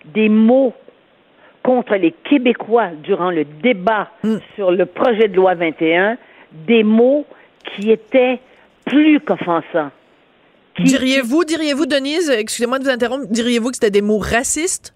des 0.05 0.29
mots 0.29 0.73
contre 1.63 1.95
les 1.95 2.13
Québécois 2.13 2.89
durant 3.03 3.31
le 3.31 3.45
débat 3.45 4.11
sur 4.57 4.71
le 4.73 4.85
projet 4.87 5.29
de 5.29 5.37
loi 5.37 5.55
21, 5.55 6.17
des 6.67 6.83
mots 6.83 7.25
qui 7.77 7.91
étaient 7.93 8.41
plus 8.85 9.21
qu'offensants. 9.21 9.91
Qui- 10.75 10.83
Diriez-vous, 10.85 11.45
diriez-vous, 11.45 11.87
Denise, 11.87 12.31
excusez-moi 12.31 12.79
de 12.79 12.85
vous 12.85 12.91
interrompre, 12.91 13.27
diriez-vous 13.31 13.69
que 13.71 13.77
c'était 13.77 13.91
des 13.91 14.03
mots 14.03 14.19
racistes? 14.19 14.93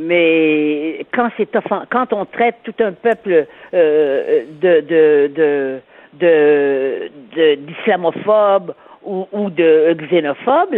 Mais 0.00 1.04
quand 1.12 1.28
c'est 1.36 1.48
quand 1.90 2.12
on 2.12 2.24
traite 2.24 2.54
tout 2.62 2.74
un 2.80 2.92
peuple 2.92 3.46
euh, 3.74 4.44
de 4.62 4.80
de 4.80 5.80
de 6.14 7.54
d'islamophobe 7.56 8.74
ou, 9.04 9.26
ou 9.32 9.50
de 9.50 9.94
xénophobe, 10.08 10.76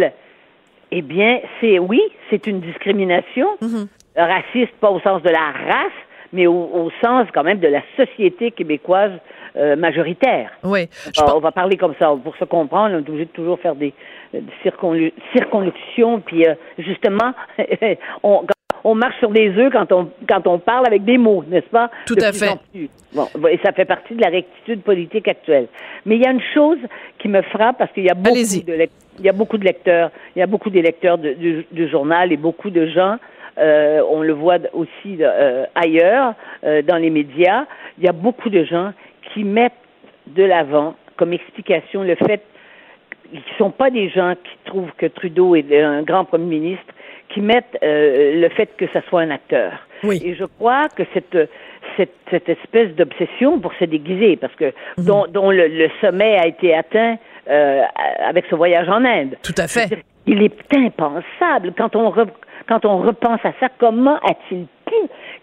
eh 0.90 1.02
bien, 1.02 1.40
c'est 1.60 1.78
oui, 1.78 2.00
c'est 2.30 2.46
une 2.46 2.60
discrimination 2.60 3.46
raciste, 4.16 4.72
pas 4.80 4.90
au 4.90 5.00
sens 5.00 5.22
de 5.22 5.28
la 5.30 5.52
race, 5.52 5.92
mais 6.32 6.46
au, 6.46 6.52
au 6.54 6.90
sens 7.02 7.26
quand 7.32 7.44
même 7.44 7.58
de 7.60 7.68
la 7.68 7.82
société 7.96 8.50
québécoise 8.50 9.12
euh, 9.56 9.76
majoritaire. 9.76 10.50
Oui. 10.64 10.88
Je 11.14 11.20
Ah, 11.22 11.36
on 11.36 11.40
va 11.40 11.52
parler 11.52 11.76
comme 11.76 11.94
ça. 11.98 12.12
Pour 12.22 12.36
se 12.36 12.44
comprendre, 12.44 12.94
on 12.94 12.98
est 12.98 13.08
obligé 13.08 13.24
de 13.26 13.30
toujours 13.30 13.58
faire 13.60 13.74
des, 13.74 13.92
euh, 14.34 14.40
des 14.40 14.52
circonlu- 14.70 15.12
circonlocutions. 15.32 16.20
Puis 16.20 16.46
euh, 16.46 16.54
justement, 16.78 17.32
on, 18.22 18.44
on 18.84 18.94
marche 18.94 19.18
sur 19.18 19.30
des 19.30 19.50
œufs 19.58 19.72
quand 19.72 19.90
on, 19.92 20.10
quand 20.28 20.46
on 20.46 20.58
parle 20.58 20.86
avec 20.86 21.04
des 21.04 21.18
mots, 21.18 21.44
n'est-ce 21.48 21.68
pas? 21.68 21.90
Tout 22.06 22.16
à 22.20 22.32
fait. 22.32 22.50
Bon, 23.12 23.26
et 23.50 23.58
ça 23.64 23.72
fait 23.72 23.84
partie 23.84 24.14
de 24.14 24.22
la 24.22 24.28
rectitude 24.30 24.82
politique 24.82 25.26
actuelle. 25.28 25.66
Mais 26.06 26.16
il 26.16 26.22
y 26.22 26.26
a 26.26 26.30
une 26.30 26.40
chose 26.54 26.78
qui 27.18 27.28
me 27.28 27.42
frappe 27.42 27.78
parce 27.78 27.92
qu'il 27.92 28.04
y 28.04 28.10
a 28.10 28.14
beaucoup 28.14 28.36
de 28.36 28.72
lec- 28.72 28.90
il 29.18 29.24
y 29.24 29.28
a 29.28 29.32
beaucoup 29.32 29.58
de 29.58 29.64
lecteurs, 29.64 30.10
il 30.34 30.38
y 30.38 30.42
a 30.42 30.46
beaucoup 30.46 30.70
des 30.70 30.80
lecteurs 30.82 31.18
de- 31.18 31.36
journal 31.88 32.32
et 32.32 32.36
beaucoup 32.36 32.70
de 32.70 32.86
gens. 32.86 33.16
euh, 33.58 34.00
on 34.08 34.22
le 34.22 34.32
voit 34.32 34.58
aussi 34.72 35.18
euh, 35.20 35.66
ailleurs 35.74 36.34
euh, 36.64 36.80
dans 36.82 36.96
les 36.96 37.10
médias. 37.10 37.66
Il 37.98 38.04
y 38.04 38.08
a 38.08 38.12
beaucoup 38.12 38.48
de 38.48 38.64
gens 38.64 38.92
qui 39.34 39.44
mettent 39.44 39.72
de 40.28 40.44
l'avant 40.44 40.94
comme 41.16 41.32
explication 41.34 42.02
le 42.02 42.14
fait 42.14 42.42
qu'ils 43.28 43.40
ne 43.40 43.58
sont 43.58 43.70
pas 43.70 43.90
des 43.90 44.08
gens 44.08 44.34
qui 44.42 44.56
trouvent 44.64 44.92
que 44.96 45.06
Trudeau 45.06 45.54
est 45.56 45.82
un 45.82 46.02
grand 46.02 46.24
premier 46.24 46.58
ministre, 46.60 46.94
qui 47.32 47.40
mettent 47.40 47.78
euh, 47.82 48.40
le 48.40 48.48
fait 48.50 48.68
que 48.76 48.86
ça 48.92 49.00
soit 49.08 49.20
un 49.22 49.30
acteur. 49.30 49.72
Oui. 50.02 50.20
Et 50.24 50.34
je 50.34 50.44
crois 50.44 50.88
que 50.88 51.02
cette, 51.14 51.36
cette, 51.96 52.14
cette 52.30 52.48
espèce 52.48 52.90
d'obsession 52.96 53.58
pour 53.60 53.72
se 53.74 53.84
déguiser, 53.84 54.36
parce 54.36 54.54
que 54.54 54.72
Mhm. 54.98 55.04
dont, 55.06 55.26
dont 55.28 55.50
le, 55.50 55.68
le 55.68 55.88
sommet 56.00 56.38
a 56.38 56.46
été 56.46 56.74
atteint 56.74 57.16
euh, 57.48 57.82
avec 58.26 58.44
ce 58.50 58.54
voyage 58.54 58.88
en 58.88 59.04
Inde. 59.04 59.36
Tout 59.42 59.54
à 59.58 59.66
fait. 59.68 59.88
Il 60.26 60.42
est 60.42 60.54
impensable 60.74 61.72
quand 61.76 61.96
on 61.96 62.10
re- 62.10 62.28
quand 62.68 62.84
on 62.84 62.98
repense 62.98 63.40
à 63.44 63.52
ça. 63.58 63.68
Comment 63.78 64.16
a-t-il 64.18 64.66
pu 64.86 64.94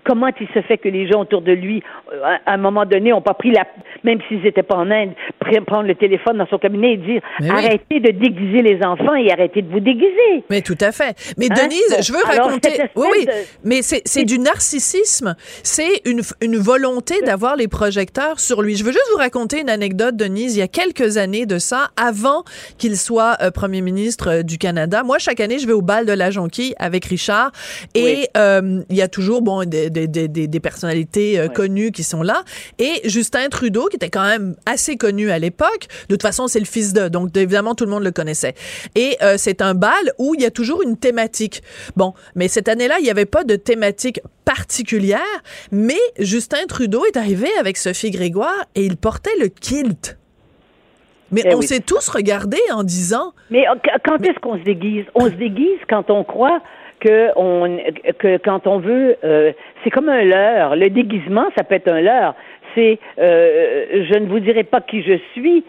Comment 0.07 0.27
il 0.39 0.47
se 0.53 0.61
fait 0.61 0.77
que 0.77 0.87
les 0.87 1.07
gens 1.07 1.21
autour 1.21 1.41
de 1.41 1.51
lui, 1.51 1.83
euh, 2.13 2.21
à 2.45 2.53
un 2.53 2.57
moment 2.57 2.85
donné, 2.85 3.09
n'ont 3.11 3.21
pas 3.21 3.33
pris 3.33 3.51
la, 3.51 3.65
même 4.03 4.19
s'ils 4.27 4.41
n'étaient 4.41 4.63
pas 4.63 4.75
en 4.77 4.89
Inde, 4.89 5.11
pr- 5.43 5.63
prendre 5.65 5.87
le 5.87 5.95
téléphone 5.95 6.37
dans 6.37 6.47
son 6.47 6.57
cabinet 6.57 6.93
et 6.93 6.97
dire 6.97 7.21
oui. 7.41 7.49
arrêtez 7.49 7.99
de 7.99 8.11
déguiser 8.11 8.61
les 8.61 8.79
enfants 8.85 9.15
et 9.15 9.31
arrêtez 9.31 9.61
de 9.61 9.69
vous 9.69 9.81
déguiser. 9.81 10.43
Mais 10.49 10.61
tout 10.61 10.77
à 10.79 10.91
fait. 10.91 11.15
Mais 11.37 11.47
Hein? 11.51 11.55
Denise, 11.63 11.97
je 12.07 12.13
veux 12.13 12.19
alors, 12.31 12.47
raconter. 12.47 12.69
Oui, 12.95 13.07
oui. 13.11 13.25
de- 13.25 13.31
Mais 13.63 13.81
c'est 13.81 14.01
c'est 14.05 14.23
du 14.23 14.39
narcissisme. 14.39 15.35
C'est 15.63 16.01
une, 16.05 16.21
une 16.41 16.57
volonté 16.57 17.15
d'avoir 17.25 17.55
les 17.55 17.67
projecteurs 17.67 18.39
sur 18.39 18.61
lui. 18.61 18.75
Je 18.75 18.83
veux 18.83 18.91
juste 18.91 19.09
vous 19.11 19.17
raconter 19.17 19.59
une 19.61 19.69
anecdote, 19.69 20.15
Denise. 20.15 20.55
Il 20.55 20.59
y 20.59 20.63
a 20.63 20.67
quelques 20.67 21.17
années 21.17 21.45
de 21.45 21.57
ça, 21.57 21.87
avant 21.97 22.43
qu'il 22.77 22.95
soit 22.97 23.37
euh, 23.41 23.51
premier 23.51 23.81
ministre 23.81 24.29
euh, 24.29 24.43
du 24.43 24.57
Canada. 24.57 25.03
Moi, 25.03 25.17
chaque 25.19 25.39
année, 25.39 25.59
je 25.59 25.67
vais 25.67 25.73
au 25.73 25.81
bal 25.81 26.05
de 26.05 26.13
la 26.13 26.31
Jonquille 26.31 26.73
avec 26.79 27.05
Richard. 27.05 27.51
Et 27.95 28.03
Oui. 28.03 28.25
euh, 28.37 28.81
il 28.89 28.95
y 28.95 29.01
a 29.01 29.07
toujours 29.07 29.41
bon 29.41 29.67
des, 29.67 29.89
des, 29.97 30.07
des, 30.07 30.27
des- 30.27 30.47
des 30.47 30.59
personnalités 30.59 31.39
euh, 31.39 31.47
Ouais. 31.47 31.53
connues 31.53 31.91
qui 31.91 32.03
sont 32.03 32.21
là. 32.23 32.43
Et 32.79 33.01
Justin 33.05 33.49
Trudeau, 33.49 33.87
qui 33.87 33.95
était 33.95 34.09
quand 34.09 34.25
même 34.25 34.55
assez 34.65 34.97
connu 34.97 35.31
à 35.31 35.39
l'époque. 35.39 35.87
De 36.09 36.15
toute 36.15 36.21
façon, 36.21 36.47
c'est 36.47 36.59
le 36.59 36.65
fils 36.65 36.93
de. 36.93 37.07
Donc, 37.07 37.35
évidemment, 37.35 37.75
tout 37.75 37.85
le 37.85 37.91
monde 37.91 38.03
le 38.03 38.11
connaissait. 38.11 38.53
Et 38.95 39.17
euh, 39.21 39.35
c'est 39.37 39.61
un 39.61 39.73
bal 39.73 39.91
où 40.19 40.35
il 40.35 40.41
y 40.41 40.45
a 40.45 40.51
toujours 40.51 40.81
une 40.83 40.97
thématique. 40.97 41.63
Bon, 41.95 42.13
mais 42.35 42.47
cette 42.47 42.67
année-là, 42.69 42.95
il 42.99 43.03
n'y 43.03 43.09
avait 43.11 43.25
pas 43.25 43.43
de 43.43 43.55
thématique 43.55 44.19
particulière. 44.45 45.19
Mais 45.71 45.97
Justin 46.19 46.65
Trudeau 46.67 47.05
est 47.05 47.17
arrivé 47.17 47.47
avec 47.59 47.77
Sophie 47.77 48.11
Grégoire 48.11 48.65
et 48.75 48.85
il 48.85 48.97
portait 48.97 49.35
le 49.39 49.47
kilt. 49.47 50.17
Mais 51.31 51.41
Eh 51.45 51.53
on 51.55 51.59
oui. 51.59 51.67
s'est 51.67 51.81
tous 51.81 52.07
regardés 52.07 52.61
en 52.71 52.83
disant 52.83 53.33
Mais 53.49 53.67
euh, 53.67 53.73
qu- 53.83 53.89
quand 54.05 54.21
est-ce 54.23 54.39
qu'on 54.39 54.57
se 54.57 54.63
déguise? 54.63 55.03
On 55.13 55.25
se 55.25 55.35
déguise 55.35 55.79
quand 55.89 56.09
on 56.09 56.23
croit 56.23 56.61
que 57.07 57.31
on 57.35 57.77
que 58.19 58.37
quand 58.37 58.67
on 58.67 58.79
veut 58.79 59.15
euh, 59.23 59.51
c'est 59.83 59.89
comme 59.89 60.09
un 60.09 60.23
leurre. 60.23 60.75
Le 60.75 60.89
déguisement, 60.89 61.45
ça 61.57 61.63
peut 61.63 61.75
être 61.75 61.87
un 61.87 62.01
leurre. 62.01 62.35
C'est 62.75 62.99
euh, 63.19 64.05
je 64.11 64.17
ne 64.19 64.25
vous 64.27 64.39
dirai 64.39 64.63
pas 64.63 64.81
qui 64.81 65.01
je 65.03 65.17
suis, 65.33 65.63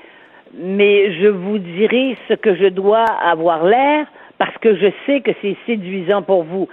mais 0.54 1.12
je 1.20 1.28
vous 1.28 1.58
dirai 1.58 2.16
ce 2.28 2.34
que 2.34 2.54
je 2.54 2.66
dois 2.68 3.04
avoir 3.04 3.64
l'air 3.64 4.06
parce 4.38 4.56
que 4.58 4.76
je 4.76 4.86
sais 5.04 5.20
que 5.20 5.32
c'est 5.42 5.56
séduisant 5.66 6.22
pour 6.22 6.44
vous. 6.44 6.68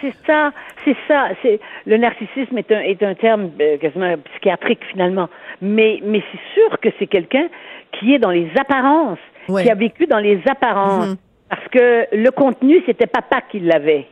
C'est 0.00 0.14
ça, 0.26 0.52
c'est 0.84 0.96
ça. 1.08 1.28
C'est 1.42 1.58
le 1.86 1.96
narcissisme 1.96 2.56
est 2.58 2.70
un 2.72 2.80
est 2.80 3.02
un 3.02 3.14
terme 3.14 3.50
euh, 3.60 3.76
quasiment 3.78 4.14
psychiatrique 4.32 4.80
finalement, 4.92 5.28
mais 5.60 6.00
mais 6.04 6.22
c'est 6.30 6.60
sûr 6.60 6.78
que 6.80 6.88
c'est 6.98 7.06
quelqu'un 7.08 7.48
qui 7.92 8.14
est 8.14 8.18
dans 8.18 8.30
les 8.30 8.48
apparences, 8.58 9.18
qui 9.64 9.70
a 9.70 9.74
vécu 9.74 10.06
dans 10.06 10.18
les 10.18 10.38
apparences, 10.48 11.08
Mhm. 11.08 11.16
parce 11.16 11.27
que 11.70 12.06
le 12.12 12.30
contenu 12.30 12.82
c'était 12.86 13.06
papa 13.06 13.40
qui 13.50 13.60
l'avait. 13.60 14.06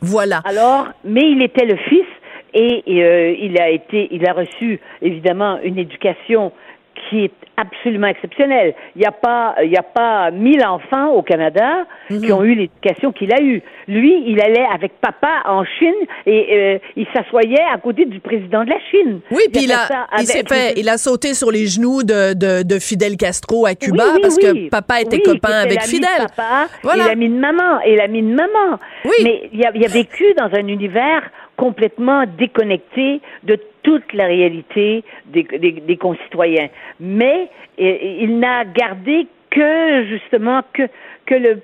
voilà. 0.00 0.40
Alors, 0.44 0.88
mais 1.04 1.30
il 1.30 1.42
était 1.42 1.66
le 1.66 1.76
fils 1.76 2.06
et, 2.52 2.82
et, 2.86 3.04
euh, 3.04 3.34
il 3.38 3.60
a 3.60 3.70
été, 3.70 4.08
il 4.12 4.26
a 4.28 4.32
reçu 4.32 4.80
évidemment 5.02 5.58
une 5.62 5.78
éducation 5.78 6.52
qui 6.94 7.24
est 7.24 7.32
absolument 7.56 8.06
exceptionnel. 8.08 8.74
Il 8.96 9.00
n'y 9.00 9.06
a 9.06 9.12
pas, 9.12 9.54
il 9.62 9.70
y 9.70 9.76
a 9.76 9.82
pas 9.82 10.30
mille 10.30 10.64
enfants 10.64 11.10
au 11.12 11.22
Canada 11.22 11.84
Mhm. 12.10 12.20
qui 12.20 12.32
ont 12.32 12.42
eu 12.42 12.54
l'éducation 12.54 13.12
qu'il 13.12 13.32
a 13.32 13.40
eue. 13.40 13.62
Lui, 13.88 14.24
il 14.26 14.40
allait 14.40 14.66
avec 14.72 14.92
papa 15.00 15.42
en 15.44 15.64
Chine 15.64 15.94
et 16.26 16.46
euh, 16.52 16.78
il 16.96 17.06
s'assoyait 17.14 17.62
à 17.72 17.78
côté 17.78 18.04
du 18.06 18.20
président 18.20 18.64
de 18.64 18.70
la 18.70 18.78
Chine. 18.90 19.20
Oui, 19.30 19.42
puis 19.52 19.64
il 19.64 19.72
a, 19.72 19.86
il 20.20 20.30
avec- 20.30 20.48
fait, 20.48 20.72
il 20.76 20.88
a 20.88 20.96
sauté 20.98 21.34
sur 21.34 21.50
les 21.50 21.66
genoux 21.66 22.02
de, 22.02 22.34
de, 22.34 22.62
de 22.62 22.78
Fidel 22.78 23.16
Castro 23.16 23.66
à 23.66 23.74
Cuba 23.74 24.04
Oui, 24.06 24.10
oui, 24.16 24.20
parce 24.22 24.36
oui. 24.36 24.66
que 24.66 24.70
papa 24.70 25.00
était 25.00 25.20
copain 25.20 25.52
avec 25.62 25.82
Fidel. 25.82 26.08
de 26.18 26.22
papa 26.28 26.66
Voilà. 26.82 27.04
et 27.04 27.08
l'ami 27.08 27.28
de 27.28 27.34
maman 27.38 27.80
et 27.84 27.96
l'ami 27.96 28.22
de 28.22 28.34
maman. 28.34 28.78
Mais 29.22 29.48
il 29.52 29.64
a, 29.66 29.70
il 29.74 29.84
a 29.84 29.88
vécu 29.88 30.24
dans 30.36 30.50
un 30.56 30.66
univers 30.68 31.22
complètement 31.56 32.24
déconnecté 32.38 33.20
de 33.44 33.58
toute 33.84 34.12
la 34.12 34.26
réalité 34.26 35.04
des, 35.26 35.44
des, 35.44 35.72
des 35.72 35.96
concitoyens. 35.96 36.68
Mais 36.98 37.48
euh, 37.80 37.96
il 38.24 38.38
n'a 38.40 38.64
gardé 38.64 39.26
que 39.50 40.04
justement 40.08 40.62
que 40.72 40.82
que 41.26 41.34
le 41.36 41.60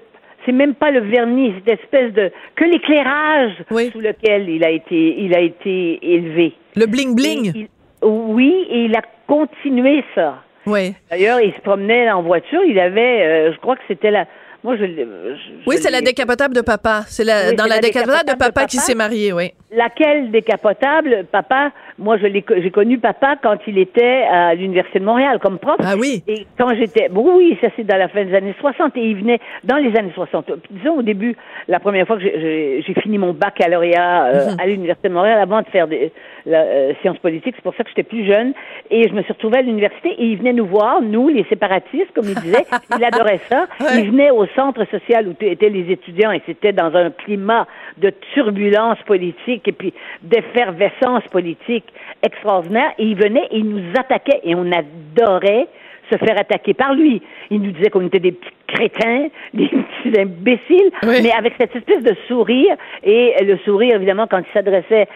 c'est 0.46 0.52
même 0.52 0.74
pas 0.74 0.90
le 0.90 1.00
vernis, 1.00 1.52
cette 1.58 1.80
espèce 1.80 2.12
de 2.14 2.30
que 2.56 2.64
l'éclairage 2.64 3.52
Oui. 3.70 3.90
sous 3.92 4.00
lequel 4.00 4.48
il 4.48 4.64
a 4.64 4.70
été 4.70 5.20
il 5.20 5.34
a 5.34 5.40
été 5.40 5.98
élevé. 6.14 6.54
Le 6.76 6.86
bling 6.86 7.14
bling. 7.16 7.48
Et 7.48 7.58
il- 7.60 7.68
oui, 8.02 8.54
et 8.70 8.84
il 8.86 8.96
a 8.96 9.02
continué 9.26 10.02
ça. 10.14 10.36
Oui. 10.66 10.94
D'ailleurs, 11.10 11.40
il 11.40 11.52
se 11.52 11.60
promenait 11.60 12.10
en 12.10 12.22
voiture. 12.22 12.60
Il 12.66 12.78
avait, 12.78 13.22
euh, 13.26 13.52
je 13.52 13.58
crois 13.58 13.76
que 13.76 13.82
c'était 13.88 14.10
la. 14.10 14.26
Moi, 14.64 14.76
je. 14.76 14.84
je- 14.86 15.66
Oui, 15.66 15.76
c'est 15.78 15.90
la 15.90 16.00
décapotable 16.00 16.54
de 16.54 16.60
papa. 16.60 17.02
C'est 17.06 17.24
la, 17.24 17.48
Oui, 17.50 17.56
dans 17.56 17.64
la, 17.64 17.76
la 17.76 17.80
décapotable 17.80 18.20
de 18.20 18.24
décapotable 18.26 18.38
de 18.38 18.44
papa 18.54 18.66
qui 18.66 18.76
papa. 18.76 18.86
s'est 18.86 18.94
marié, 18.94 19.32
oui. 19.32 19.52
Laquelle 19.72 20.30
décapotable, 20.30 21.24
papa 21.32 21.72
Moi, 22.00 22.16
je 22.16 22.26
l'ai, 22.26 22.42
j'ai 22.48 22.70
connu 22.70 22.98
papa 22.98 23.36
quand 23.42 23.58
il 23.66 23.78
était 23.78 24.22
à 24.30 24.54
l'université 24.54 24.98
de 25.00 25.04
Montréal 25.04 25.38
comme 25.38 25.58
prof. 25.58 25.76
Ah 25.80 25.94
oui. 25.98 26.22
Et 26.26 26.46
quand 26.58 26.74
j'étais, 26.74 27.08
bon, 27.10 27.36
oui, 27.36 27.56
ça 27.60 27.68
c'est 27.76 27.84
dans 27.84 27.98
la 27.98 28.08
fin 28.08 28.24
des 28.24 28.34
années 28.34 28.54
60 28.58 28.96
et 28.96 29.00
il 29.02 29.16
venait 29.16 29.38
dans 29.64 29.76
les 29.76 29.94
années 29.96 30.10
60. 30.14 30.46
Puis, 30.46 30.56
disons 30.70 30.98
au 30.98 31.02
début, 31.02 31.36
la 31.68 31.78
première 31.78 32.06
fois 32.06 32.16
que 32.16 32.22
j'ai, 32.22 32.82
j'ai- 32.86 33.00
fini 33.00 33.18
mon 33.18 33.32
baccalauréat 33.32 34.24
euh, 34.24 34.50
Mhm. 34.52 34.56
à 34.60 34.66
l'université 34.66 35.08
de 35.08 35.14
Montréal 35.14 35.38
avant 35.40 35.60
de 35.62 35.66
faire 35.68 35.86
des 35.86 36.10
la, 36.46 36.62
euh, 36.62 36.92
sciences 37.02 37.18
politiques, 37.18 37.54
c'est 37.56 37.62
pour 37.62 37.74
ça 37.74 37.84
que 37.84 37.90
j'étais 37.90 38.02
plus 38.02 38.24
jeune 38.26 38.52
et 38.90 39.06
je 39.08 39.12
me 39.14 39.22
suis 39.22 39.32
retrouvée 39.32 39.58
à 39.58 39.62
l'université 39.62 40.08
et 40.10 40.24
il 40.24 40.38
venait 40.38 40.54
nous 40.54 40.66
voir, 40.66 41.02
nous 41.02 41.28
les 41.28 41.44
séparatistes, 41.44 42.12
comme 42.14 42.24
il 42.26 42.34
disait. 42.34 42.64
il 42.98 43.04
adorait 43.04 43.40
ça. 43.48 43.66
Ouais. 43.78 44.00
Il 44.02 44.10
venait 44.10 44.30
au 44.30 44.46
centre 44.56 44.84
social 44.90 45.28
où 45.28 45.34
étaient 45.40 45.68
les 45.68 45.90
étudiants 45.92 46.32
et 46.32 46.40
c'était 46.46 46.72
dans 46.72 46.94
un 46.96 47.10
climat 47.10 47.66
de 47.98 48.10
turbulence 48.34 48.98
politique 49.06 49.68
et 49.68 49.72
puis 49.72 49.92
d'effervescence 50.22 51.24
politique 51.30 51.84
extraordinaire. 52.22 52.92
Et 52.98 53.04
il 53.04 53.16
venait 53.16 53.46
et 53.50 53.58
il 53.58 53.68
nous 53.68 53.92
attaquait 53.98 54.40
et 54.44 54.54
on 54.54 54.70
adorait 54.72 55.68
se 56.10 56.18
faire 56.18 56.38
attaquer 56.38 56.74
par 56.74 56.94
lui. 56.94 57.22
Il 57.50 57.62
nous 57.62 57.72
disait 57.72 57.90
qu'on 57.90 58.06
était 58.06 58.20
des 58.20 58.32
petits 58.32 58.54
crétins, 58.72 59.28
des 59.54 59.68
petits 59.68 60.20
imbéciles, 60.20 60.90
Oui. 61.02 61.20
mais 61.22 61.32
avec 61.32 61.54
cette 61.58 61.74
espèce 61.76 62.02
de 62.02 62.14
sourire 62.28 62.76
et 63.02 63.34
le 63.42 63.58
sourire 63.64 63.96
évidemment 63.96 64.26
quand 64.30 64.38
il 64.38 64.52
s'adressait 64.52 65.08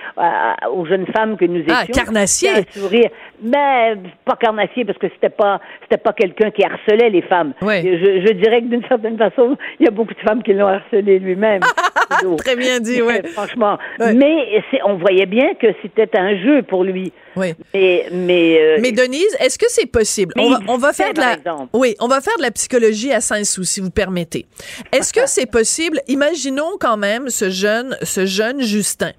aux 0.72 0.84
jeunes 0.86 1.06
femmes 1.14 1.36
que 1.36 1.44
nous 1.44 1.60
étions. 1.60 1.74
Ah, 1.76 1.86
carnassier. 1.86 2.50
Un 2.50 2.80
sourire, 2.80 3.10
mais 3.42 3.94
pas 4.24 4.36
carnassier 4.36 4.84
parce 4.84 4.98
que 4.98 5.06
c'était 5.14 5.28
pas 5.30 5.60
c'était 5.82 6.02
pas 6.02 6.12
quelqu'un 6.12 6.50
qui 6.50 6.64
harcelait 6.64 7.10
les 7.10 7.22
femmes. 7.22 7.52
Oui. 7.62 7.82
Je, 7.82 8.26
je 8.26 8.32
dirais 8.32 8.60
que 8.62 8.66
d'une 8.66 8.84
certaine 8.88 9.16
façon, 9.18 9.56
il 9.80 9.84
y 9.84 9.88
a 9.88 9.90
beaucoup 9.90 10.14
de 10.14 10.20
femmes 10.20 10.42
qui 10.42 10.52
l'ont 10.52 10.66
harcelé 10.68 11.18
lui-même. 11.18 11.60
Très 12.38 12.56
bien 12.56 12.80
dit, 12.80 13.02
ouais. 13.02 13.22
Franchement. 13.34 13.78
Mais 13.98 14.62
on 14.84 14.94
voyait 14.96 15.26
bien 15.26 15.54
que 15.54 15.68
c'était 15.82 16.16
un 16.16 16.36
jeu 16.36 16.62
pour 16.62 16.84
lui. 16.84 17.12
Oui. 17.36 17.54
Mais, 17.74 18.06
mais, 18.12 18.58
euh, 18.60 18.76
Mais 18.80 18.92
Denise, 18.92 19.36
est-ce 19.40 19.58
que 19.58 19.66
c'est 19.68 19.90
possible? 19.90 20.32
On 20.38 20.50
va, 20.50 20.58
on 20.68 20.78
faire 20.92 21.12
de 21.12 21.20
la, 21.20 21.34
exemple. 21.34 21.68
oui, 21.72 21.96
on 22.00 22.06
va 22.06 22.20
faire 22.20 22.36
de 22.38 22.42
la 22.42 22.50
psychologie 22.52 23.12
à 23.12 23.20
Saint-Sou, 23.44 23.64
si 23.64 23.80
vous 23.80 23.90
permettez. 23.90 24.46
Est-ce 24.92 25.12
que 25.12 25.26
c'est 25.26 25.46
possible? 25.46 26.00
Imaginons 26.08 26.72
quand 26.80 26.96
même 26.96 27.28
ce 27.28 27.50
jeune, 27.50 27.96
ce 28.02 28.26
jeune 28.26 28.60
Justin 28.62 29.12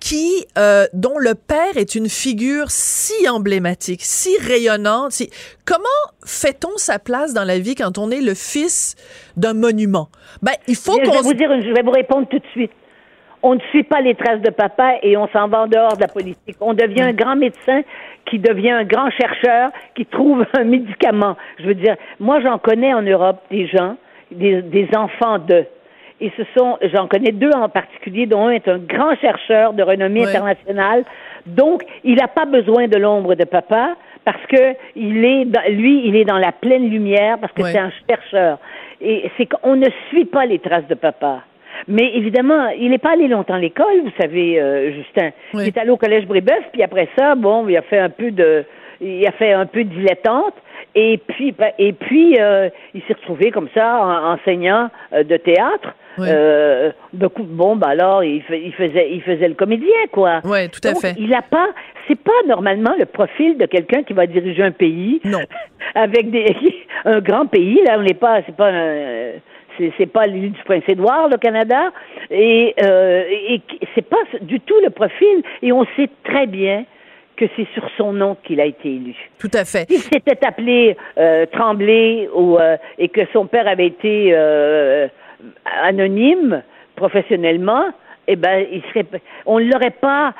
qui, 0.00 0.30
euh, 0.56 0.86
dont 0.92 1.18
le 1.18 1.34
père 1.34 1.76
est 1.76 1.94
une 1.96 2.08
figure 2.08 2.70
si 2.70 3.28
emblématique, 3.28 4.02
si 4.04 4.36
rayonnante. 4.40 5.12
si- 5.12 5.30
Comment 5.64 5.84
fait-on 6.24 6.76
sa 6.76 6.98
place 7.00 7.34
dans 7.34 7.42
la 7.44 7.58
vie 7.58 7.74
quand 7.74 7.98
on 7.98 8.10
est 8.10 8.20
le 8.20 8.34
fils 8.34 8.94
d'un 9.36 9.54
monument? 9.54 10.08
Ben, 10.42 10.52
il 10.68 10.76
faut 10.76 10.92
je 10.94 11.00
vais 11.00 11.06
qu'on 11.08 11.22
vous 11.22 11.34
dire, 11.34 11.50
une- 11.50 11.62
je 11.62 11.72
vais 11.74 11.82
vous 11.82 11.90
répondre 11.90 12.28
tout 12.30 12.38
de 12.38 12.46
suite. 12.52 12.70
On 13.48 13.54
ne 13.54 13.60
suit 13.70 13.84
pas 13.84 14.00
les 14.00 14.14
traces 14.16 14.40
de 14.40 14.50
papa 14.50 14.94
et 15.02 15.16
on 15.16 15.28
s'en 15.28 15.46
va 15.46 15.62
en 15.62 15.66
dehors 15.68 15.96
de 15.96 16.00
la 16.00 16.08
politique. 16.08 16.56
On 16.60 16.74
devient 16.74 17.02
un 17.02 17.12
grand 17.12 17.36
médecin 17.36 17.82
qui 18.24 18.40
devient 18.40 18.72
un 18.72 18.84
grand 18.84 19.08
chercheur 19.10 19.70
qui 19.94 20.04
trouve 20.04 20.44
un 20.58 20.64
médicament. 20.64 21.36
Je 21.60 21.66
veux 21.66 21.74
dire, 21.74 21.94
moi 22.18 22.40
j'en 22.40 22.58
connais 22.58 22.92
en 22.92 23.02
Europe 23.02 23.40
des 23.50 23.68
gens, 23.68 23.96
des, 24.32 24.62
des 24.62 24.88
enfants 24.96 25.38
de. 25.38 25.64
Et 26.20 26.32
ce 26.36 26.42
sont, 26.56 26.78
j'en 26.92 27.06
connais 27.06 27.30
deux 27.30 27.52
en 27.54 27.68
particulier, 27.68 28.26
dont 28.26 28.46
un 28.48 28.50
est 28.50 28.66
un 28.68 28.78
grand 28.78 29.14
chercheur 29.16 29.74
de 29.74 29.82
renommée 29.82 30.22
internationale. 30.30 31.04
Donc, 31.44 31.82
il 32.04 32.16
n'a 32.16 32.26
pas 32.26 32.46
besoin 32.46 32.88
de 32.88 32.96
l'ombre 32.96 33.34
de 33.36 33.44
papa 33.44 33.94
parce 34.24 34.44
que 34.48 34.74
il 34.96 35.24
est, 35.24 35.44
dans- 35.44 35.68
lui, 35.70 36.02
il 36.08 36.16
est 36.16 36.24
dans 36.24 36.38
la 36.38 36.52
pleine 36.52 36.88
lumière 36.90 37.38
parce 37.38 37.52
que 37.52 37.62
c'est 37.72 37.78
un 37.78 37.92
chercheur. 38.08 38.58
Et 39.00 39.30
c'est 39.36 39.46
qu'on 39.46 39.76
ne 39.76 39.86
suit 40.08 40.24
pas 40.24 40.46
les 40.46 40.58
traces 40.58 40.88
de 40.88 40.94
papa. 40.94 41.42
Mais 41.88 42.10
évidemment, 42.14 42.68
il 42.78 42.90
n'est 42.90 42.98
pas 42.98 43.12
allé 43.12 43.28
longtemps 43.28 43.54
à 43.54 43.58
l'école, 43.58 44.00
vous 44.04 44.12
savez, 44.20 44.60
euh, 44.60 44.92
Justin. 44.92 45.30
Oui. 45.54 45.62
Il 45.64 45.68
est 45.68 45.78
allé 45.78 45.90
au 45.90 45.96
collège 45.96 46.26
Brébeuf, 46.26 46.64
puis 46.72 46.82
après 46.82 47.08
ça, 47.18 47.34
bon, 47.34 47.66
il 47.68 47.76
a 47.76 47.82
fait 47.82 47.98
un 47.98 48.10
peu 48.10 48.30
de, 48.30 48.64
il 49.00 49.26
a 49.26 49.32
fait 49.32 49.52
un 49.52 49.66
peu 49.66 49.84
de 49.84 49.90
dilettante, 49.90 50.54
et 50.94 51.18
puis, 51.18 51.54
et 51.78 51.92
puis, 51.92 52.36
euh, 52.40 52.68
il 52.94 53.02
s'est 53.02 53.14
retrouvé 53.14 53.50
comme 53.50 53.68
ça, 53.74 53.98
en- 54.00 54.32
enseignant 54.34 54.88
euh, 55.12 55.22
de 55.24 55.36
théâtre. 55.36 55.94
Oui. 56.18 56.28
Euh, 56.30 56.92
de 57.12 57.26
coup, 57.26 57.42
bon, 57.42 57.76
bah 57.76 57.88
alors, 57.90 58.24
il, 58.24 58.42
faisait, 58.42 59.10
il 59.12 59.20
faisait 59.20 59.48
le 59.48 59.54
comédien, 59.54 59.86
quoi. 60.10 60.40
Oui, 60.44 60.66
tout 60.70 60.80
à 60.88 60.92
Donc, 60.92 61.02
fait. 61.02 61.14
Il 61.18 61.28
n'a 61.28 61.42
pas, 61.42 61.68
c'est 62.08 62.18
pas 62.18 62.32
normalement 62.48 62.94
le 62.98 63.04
profil 63.04 63.58
de 63.58 63.66
quelqu'un 63.66 64.02
qui 64.02 64.14
va 64.14 64.26
diriger 64.26 64.62
un 64.62 64.70
pays. 64.70 65.20
Non. 65.24 65.40
Avec 65.94 66.30
des, 66.30 66.56
un 67.04 67.20
grand 67.20 67.44
pays, 67.46 67.82
là, 67.86 67.96
on 67.98 68.02
n'est 68.02 68.14
pas, 68.14 68.40
c'est 68.46 68.56
pas 68.56 68.70
un, 68.70 69.32
c'est, 69.78 69.92
c'est 69.98 70.06
pas 70.06 70.26
l'île 70.26 70.52
du 70.52 70.62
Prince-Édouard, 70.64 71.28
le 71.28 71.36
Canada, 71.36 71.90
et, 72.30 72.74
euh, 72.82 73.24
et 73.28 73.60
c'est 73.94 74.08
pas 74.08 74.16
du 74.40 74.60
tout 74.60 74.78
le 74.82 74.90
profil, 74.90 75.42
et 75.62 75.72
on 75.72 75.84
sait 75.96 76.10
très 76.24 76.46
bien 76.46 76.84
que 77.36 77.44
c'est 77.54 77.66
sur 77.74 77.86
son 77.96 78.12
nom 78.12 78.36
qu'il 78.42 78.60
a 78.60 78.64
été 78.64 78.88
élu. 78.88 79.14
Tout 79.38 79.50
à 79.52 79.64
fait. 79.64 79.88
S'il 79.90 80.00
s'était 80.00 80.44
appelé 80.44 80.96
euh, 81.18 81.46
Tremblay 81.46 82.28
ou, 82.34 82.58
euh, 82.58 82.76
et 82.98 83.08
que 83.08 83.20
son 83.32 83.46
père 83.46 83.68
avait 83.68 83.86
été 83.86 84.30
euh, 84.32 85.06
anonyme 85.82 86.62
professionnellement, 86.96 87.84
eh 88.26 88.36
ben, 88.36 88.66
il 88.72 88.82
serait, 88.88 89.06
on 89.44 89.60
ne 89.60 89.70
l'aurait 89.70 89.90
pas 89.90 90.34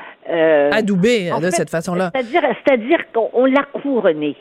Adoubé 0.72 1.31
en 1.31 1.38
de 1.38 1.44
fait, 1.44 1.51
cette 1.53 1.70
façon-là. 1.70 2.11
C'est-à-dire, 2.12 2.42
c'est-à-dire 2.64 2.99
qu'on 3.12 3.31
on 3.33 3.44
l'a 3.44 3.62
couronné. 3.62 4.35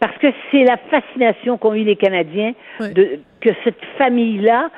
Parce 0.00 0.16
que 0.18 0.28
c'est 0.50 0.64
la 0.64 0.78
fascination 0.90 1.58
qu'ont 1.58 1.74
eu 1.74 1.84
les 1.84 1.96
Canadiens 1.96 2.54
Oui. 2.80 2.92
de, 2.94 3.20
que 3.40 3.50
cette 3.64 3.78
famille-là 3.98 4.70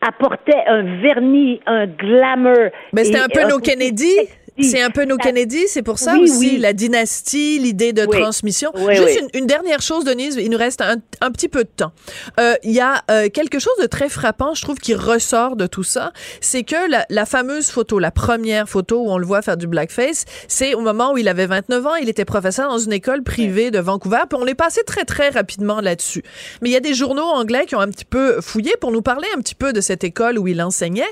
apportait 0.00 0.64
un 0.66 0.82
vernis, 1.00 1.60
un 1.66 1.86
glamour. 1.86 2.70
Mais 2.92 3.04
c'était 3.04 3.18
et 3.18 3.22
un 3.22 3.28
peu 3.28 3.48
nos 3.48 3.58
Kennedy. 3.60 4.12
C'est 4.60 4.82
un 4.82 4.90
peu 4.90 5.04
nos 5.04 5.16
Kennedy, 5.16 5.64
c'est 5.66 5.82
pour 5.82 5.98
ça 5.98 6.14
Oui, 6.14 6.24
aussi 6.24 6.38
oui. 6.38 6.58
la 6.58 6.72
dynastie, 6.72 7.58
l'idée 7.58 7.92
de 7.92 8.02
Oui. 8.06 8.20
transmission. 8.20 8.70
Oui, 8.74 8.94
Juste. 8.96 9.20
Une, 9.34 9.40
une 9.40 9.46
dernière 9.46 9.80
chose, 9.80 10.04
Denise, 10.04 10.36
il 10.40 10.50
nous 10.50 10.58
reste 10.58 10.80
un, 10.80 10.96
un 11.20 11.30
petit 11.30 11.48
peu 11.48 11.64
de 11.64 11.70
temps. 11.74 11.92
Euh, 12.38 12.54
Il 12.62 12.72
y 12.72 12.80
a 12.80 13.02
euh, 13.10 13.28
quelque 13.28 13.58
chose 13.58 13.72
de 13.80 13.86
très 13.86 14.08
frappant, 14.08 14.54
je 14.54 14.62
trouve, 14.62 14.76
qui 14.78 14.94
ressort 14.94 15.56
de 15.56 15.66
tout 15.66 15.82
ça, 15.84 16.12
c'est 16.40 16.64
que 16.64 16.90
la, 16.90 17.06
la 17.08 17.24
fameuse 17.24 17.70
photo, 17.70 17.98
la 17.98 18.10
première 18.10 18.68
photo 18.68 19.00
où 19.00 19.10
on 19.10 19.18
le 19.18 19.26
voit 19.26 19.42
faire 19.42 19.56
du 19.56 19.66
blackface, 19.66 20.24
c'est 20.48 20.74
au 20.74 20.80
moment 20.80 21.12
où 21.12 21.18
il 21.18 21.28
avait 21.28 21.46
29 21.46 21.86
ans, 21.86 21.94
il 21.96 22.08
était 22.08 22.24
professeur 22.24 22.68
dans 22.68 22.78
une 22.78 22.92
école 22.92 23.22
privée 23.22 23.70
de 23.70 23.78
Vancouver, 23.78 24.22
puis 24.28 24.38
on 24.40 24.46
est 24.46 24.54
passé 24.54 24.82
très 24.86 25.04
très 25.04 25.30
rapidement 25.30 25.80
là-dessus. 25.80 26.22
Mais 26.60 26.68
il 26.68 26.72
y 26.72 26.76
a 26.76 26.80
des 26.80 26.94
journaux 26.94 27.22
anglais 27.24 27.64
qui 27.66 27.74
ont 27.74 27.80
un 27.80 27.88
petit 27.88 28.04
peu 28.04 28.40
fouillé 28.40 28.72
pour 28.80 28.92
nous 28.92 29.02
parler 29.02 29.28
un 29.36 29.40
petit 29.40 29.54
peu 29.54 29.72
de 29.72 29.80
cette 29.80 30.04
école 30.04 30.38
où 30.38 30.46
il 30.46 30.60
enseignait. 30.62 31.02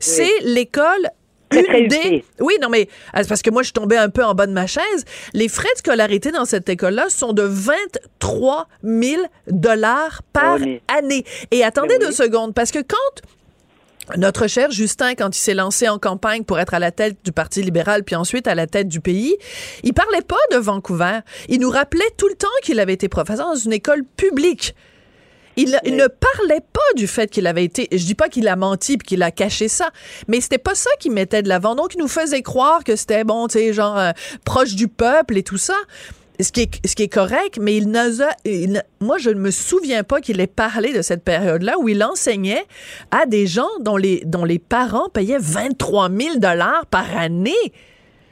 C'est 0.00 0.30
l'école 0.42 1.08
une 1.52 1.88
des... 1.88 2.24
Oui, 2.40 2.54
non, 2.60 2.68
mais 2.68 2.88
c'est 3.14 3.28
parce 3.28 3.42
que 3.42 3.50
moi, 3.50 3.62
je 3.62 3.66
suis 3.66 3.72
tombée 3.72 3.96
un 3.96 4.08
peu 4.08 4.24
en 4.24 4.34
bas 4.34 4.46
de 4.46 4.52
ma 4.52 4.66
chaise. 4.66 5.04
Les 5.32 5.48
frais 5.48 5.68
de 5.74 5.78
scolarité 5.78 6.30
dans 6.30 6.44
cette 6.44 6.68
école-là 6.68 7.08
sont 7.08 7.32
de 7.32 7.42
23 7.42 8.68
000 8.82 9.22
dollars 9.48 10.22
par 10.32 10.58
Oh, 10.60 10.78
année. 10.88 11.24
Et 11.50 11.64
attendez 11.64 11.96
Mais 11.98 12.06
deux 12.06 12.12
secondes, 12.12 12.54
parce 12.54 12.70
que 12.70 12.78
quand 12.78 14.16
notre 14.16 14.46
cher 14.46 14.70
Justin, 14.70 15.14
quand 15.14 15.36
il 15.36 15.40
s'est 15.40 15.54
lancé 15.54 15.88
en 15.88 15.98
campagne 15.98 16.42
pour 16.44 16.58
être 16.58 16.72
à 16.72 16.78
la 16.78 16.90
tête 16.90 17.18
du 17.24 17.32
Parti 17.32 17.62
libéral, 17.62 18.04
puis 18.04 18.16
ensuite 18.16 18.48
à 18.48 18.54
la 18.54 18.66
tête 18.66 18.88
du 18.88 19.00
pays, 19.00 19.36
il 19.82 19.92
parlait 19.92 20.22
pas 20.22 20.36
de 20.50 20.56
Vancouver. 20.56 21.20
Il 21.48 21.60
nous 21.60 21.70
rappelait 21.70 22.10
tout 22.16 22.28
le 22.28 22.34
temps 22.34 22.48
qu'il 22.62 22.80
avait 22.80 22.94
été 22.94 23.08
professeur 23.08 23.46
dans 23.48 23.54
une 23.54 23.72
école 23.72 24.04
publique. 24.16 24.74
Il, 25.58 25.78
il 25.84 25.96
ne 25.96 26.06
parlait 26.06 26.60
pas 26.72 26.80
du 26.96 27.06
fait 27.06 27.30
qu'il 27.30 27.46
avait 27.46 27.64
été. 27.64 27.88
Je 27.92 28.04
dis 28.06 28.14
pas 28.14 28.28
qu'il 28.28 28.48
a 28.48 28.56
menti 28.56 28.96
puis 28.96 29.06
qu'il 29.08 29.22
a 29.22 29.30
caché 29.30 29.68
ça, 29.68 29.90
mais 30.28 30.40
c'était 30.40 30.58
pas 30.58 30.74
ça 30.74 30.90
qu'il 31.00 31.12
mettait 31.12 31.42
de 31.42 31.48
l'avant. 31.48 31.74
Donc, 31.74 31.94
il 31.94 31.98
nous 31.98 32.08
faisait 32.08 32.42
croire 32.42 32.84
que 32.84 32.96
c'était 32.96 33.24
bon, 33.24 33.46
tu 33.48 33.58
sais, 33.58 33.72
genre 33.72 33.98
euh, 33.98 34.10
proche 34.44 34.74
du 34.74 34.88
peuple 34.88 35.36
et 35.36 35.42
tout 35.42 35.56
ça. 35.58 35.74
ce 36.40 36.52
qui 36.52 36.60
est, 36.62 36.86
ce 36.86 36.94
qui 36.94 37.02
est 37.02 37.12
correct, 37.12 37.58
mais 37.60 37.76
il 37.76 37.90
n'a, 37.90 38.04
il 38.44 38.72
n'a- 38.72 38.84
moi, 39.00 39.18
je 39.18 39.30
ne 39.30 39.40
me 39.40 39.50
souviens 39.50 40.04
pas 40.04 40.20
qu'il 40.20 40.40
ait 40.40 40.46
parlé 40.46 40.92
de 40.92 41.02
cette 41.02 41.24
période-là 41.24 41.74
où 41.80 41.88
il 41.88 42.02
enseignait 42.04 42.62
à 43.10 43.26
des 43.26 43.46
gens 43.48 43.68
dont 43.80 43.96
les, 43.96 44.22
dont 44.24 44.44
les 44.44 44.60
parents 44.60 45.08
payaient 45.08 45.38
23 45.40 46.08
000 46.08 46.36
dollars 46.38 46.86
par 46.86 47.16
année. 47.18 47.50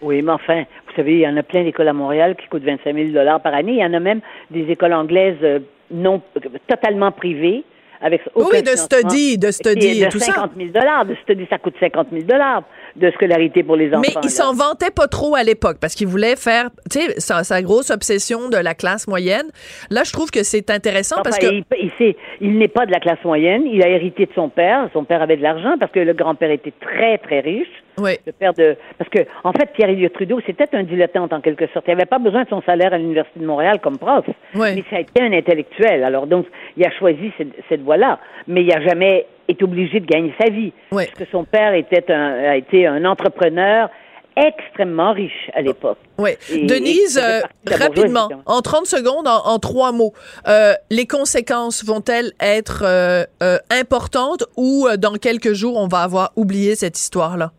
Oui, 0.03 0.23
mais 0.23 0.31
enfin, 0.33 0.61
vous 0.87 0.93
savez, 0.95 1.15
il 1.15 1.21
y 1.21 1.27
en 1.27 1.37
a 1.37 1.43
plein 1.43 1.65
d'écoles 1.65 1.89
à 1.89 1.93
Montréal 1.93 2.37
qui 2.41 2.47
coûtent 2.49 2.63
25 2.65 2.95
000 2.95 3.09
dollars 3.11 3.41
par 3.43 3.55
année. 3.55 3.73
Il 3.73 3.79
y 3.81 3.85
en 3.85 3.95
a 3.95 3.99
même 4.01 4.21
des 4.53 4.71
écoles 4.71 4.93
anglaises 4.93 5.39
euh, 5.43 5.59
non 5.91 6.21
totalement 6.69 7.13
privées 7.13 7.65
avec 8.03 8.21
Oui, 8.35 8.63
de 8.63 8.77
study, 8.77 9.39
de 9.39 9.51
study 9.51 10.01
de 10.05 10.09
tout 10.11 10.19
ça. 10.19 10.33
50 10.35 10.51
000 10.57 10.69
dollars. 10.69 11.07
De 11.07 11.15
study, 11.23 11.47
ça 11.49 11.57
coûte 11.59 11.75
50 11.81 12.09
000 12.13 12.25
dollars 12.25 12.63
de 12.95 13.11
scolarité 13.13 13.63
pour 13.63 13.75
les 13.77 13.89
enfants. 13.89 14.01
Mais 14.03 14.15
il 14.23 14.29
s'en 14.29 14.53
vantait 14.53 14.91
pas 14.91 15.07
trop 15.09 15.35
à 15.35 15.43
l'époque 15.43 15.79
parce 15.81 15.95
qu'il 15.95 16.07
voulait 16.07 16.37
faire, 16.37 16.69
tu 16.91 17.01
sais, 17.01 17.19
sa, 17.21 17.43
sa 17.43 17.63
grosse 17.63 17.91
obsession 17.91 18.51
de 18.51 18.59
la 18.59 18.75
classe 18.75 19.09
moyenne. 19.09 19.47
Là, 19.91 20.03
je 20.05 20.13
trouve 20.13 20.31
que 20.31 20.43
c'est 20.43 20.69
intéressant 20.71 21.23
parce 21.25 21.39
que 21.39 21.47
il, 21.47 21.65
il, 21.81 21.91
sait- 21.97 22.17
il 22.43 22.59
n'est 22.59 22.69
pas 22.69 22.85
de 22.85 22.93
la 22.93 23.01
classe 23.01 23.23
moyenne. 23.25 23.63
Il 23.67 23.83
a 23.83 23.89
hérité 23.89 24.27
de 24.27 24.33
son 24.35 24.51
père. 24.51 24.91
Son 24.93 25.05
père 25.05 25.23
avait 25.23 25.39
de 25.39 25.43
l'argent 25.43 25.77
parce 25.81 25.91
que 25.93 26.01
le 26.01 26.13
grand-père 26.13 26.51
était 26.51 26.75
très, 26.81 27.17
très 27.17 27.41
riche. 27.41 27.67
Oui, 27.99 28.13
Le 28.27 28.33
père 28.33 28.53
de. 28.55 28.77
Parce 28.99 29.11
que, 29.11 29.21
en 29.45 29.53
fait, 29.53 29.73
Pierre-Éliott 29.73 30.13
Trudeau, 30.13 30.41
c'était 30.47 30.69
un 30.75 30.83
dilettante 30.83 31.33
en 31.33 31.41
quelque 31.41 31.67
sorte. 31.73 31.85
Il 31.89 31.93
n'avait 31.95 32.07
pas 32.07 32.19
besoin 32.19 32.45
de 32.45 32.49
son 32.49 32.63
salaire 32.63 32.93
à 32.93 32.99
l'Université 32.99 33.41
de 33.41 33.47
Montréal 33.47 33.81
comme 33.83 33.99
prof. 33.99 34.25
Ouais. 34.55 34.75
Mais 34.75 34.85
ça 34.91 34.97
a 34.97 35.01
été 35.01 35.23
un 35.23 35.33
intellectuel. 35.33 36.05
Alors, 36.05 36.27
donc, 36.27 36.47
il 36.77 36.85
a 36.85 36.91
choisi 36.99 37.33
cette, 37.39 37.49
cette 37.69 37.83
voie-là. 37.83 38.19
Mais 38.49 38.63
il 38.63 38.69
n'a 38.69 38.81
jamais 38.83 39.27
été 39.49 39.63
obligé 39.65 40.01
de 40.01 40.07
gagner 40.07 40.35
sa 40.41 40.51
vie. 40.51 40.73
Ouais. 40.93 41.07
Parce 41.07 41.19
que 41.25 41.31
son 41.31 41.45
père 41.45 41.75
était 41.75 42.11
un, 42.13 42.51
a 42.51 42.57
été 42.57 42.87
un 42.87 43.05
entrepreneur 43.05 43.89
extrêmement 44.37 45.13
riche 45.15 45.51
à 45.55 45.63
l'époque. 45.63 45.97
oui. 46.19 46.31
Et- 46.53 46.67
Denise, 46.67 47.17
euh, 47.19 47.41
de 47.65 47.73
rapidement, 47.73 48.29
bourgeoisie, 48.29 48.43
en 48.45 48.61
30 48.61 48.87
secondes, 48.87 49.27
en, 49.27 49.47
en 49.47 49.59
trois 49.59 49.93
mots, 49.93 50.13
euh, 50.47 50.75
les 50.91 51.07
conséquences 51.07 51.83
vont-elles 51.85 52.33
être 52.41 52.83
euh, 52.85 53.25
euh, 53.43 53.57
importantes 53.71 54.45
ou 54.59 54.87
euh, 54.89 54.97
dans 54.99 55.15
quelques 55.15 55.55
jours 55.55 55.77
on 55.79 55.89
va 55.89 56.01
avoir 56.03 56.33
oublié 56.37 56.75
cette 56.75 56.99
histoire-là? 56.99 57.53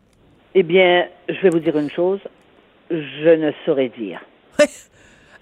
Eh 0.60 0.64
bien, 0.64 1.06
je 1.28 1.40
vais 1.42 1.50
vous 1.50 1.60
dire 1.60 1.78
une 1.78 1.88
chose. 1.88 2.18
Je 2.90 3.28
ne 3.36 3.52
saurais 3.64 3.90
dire. 3.90 4.20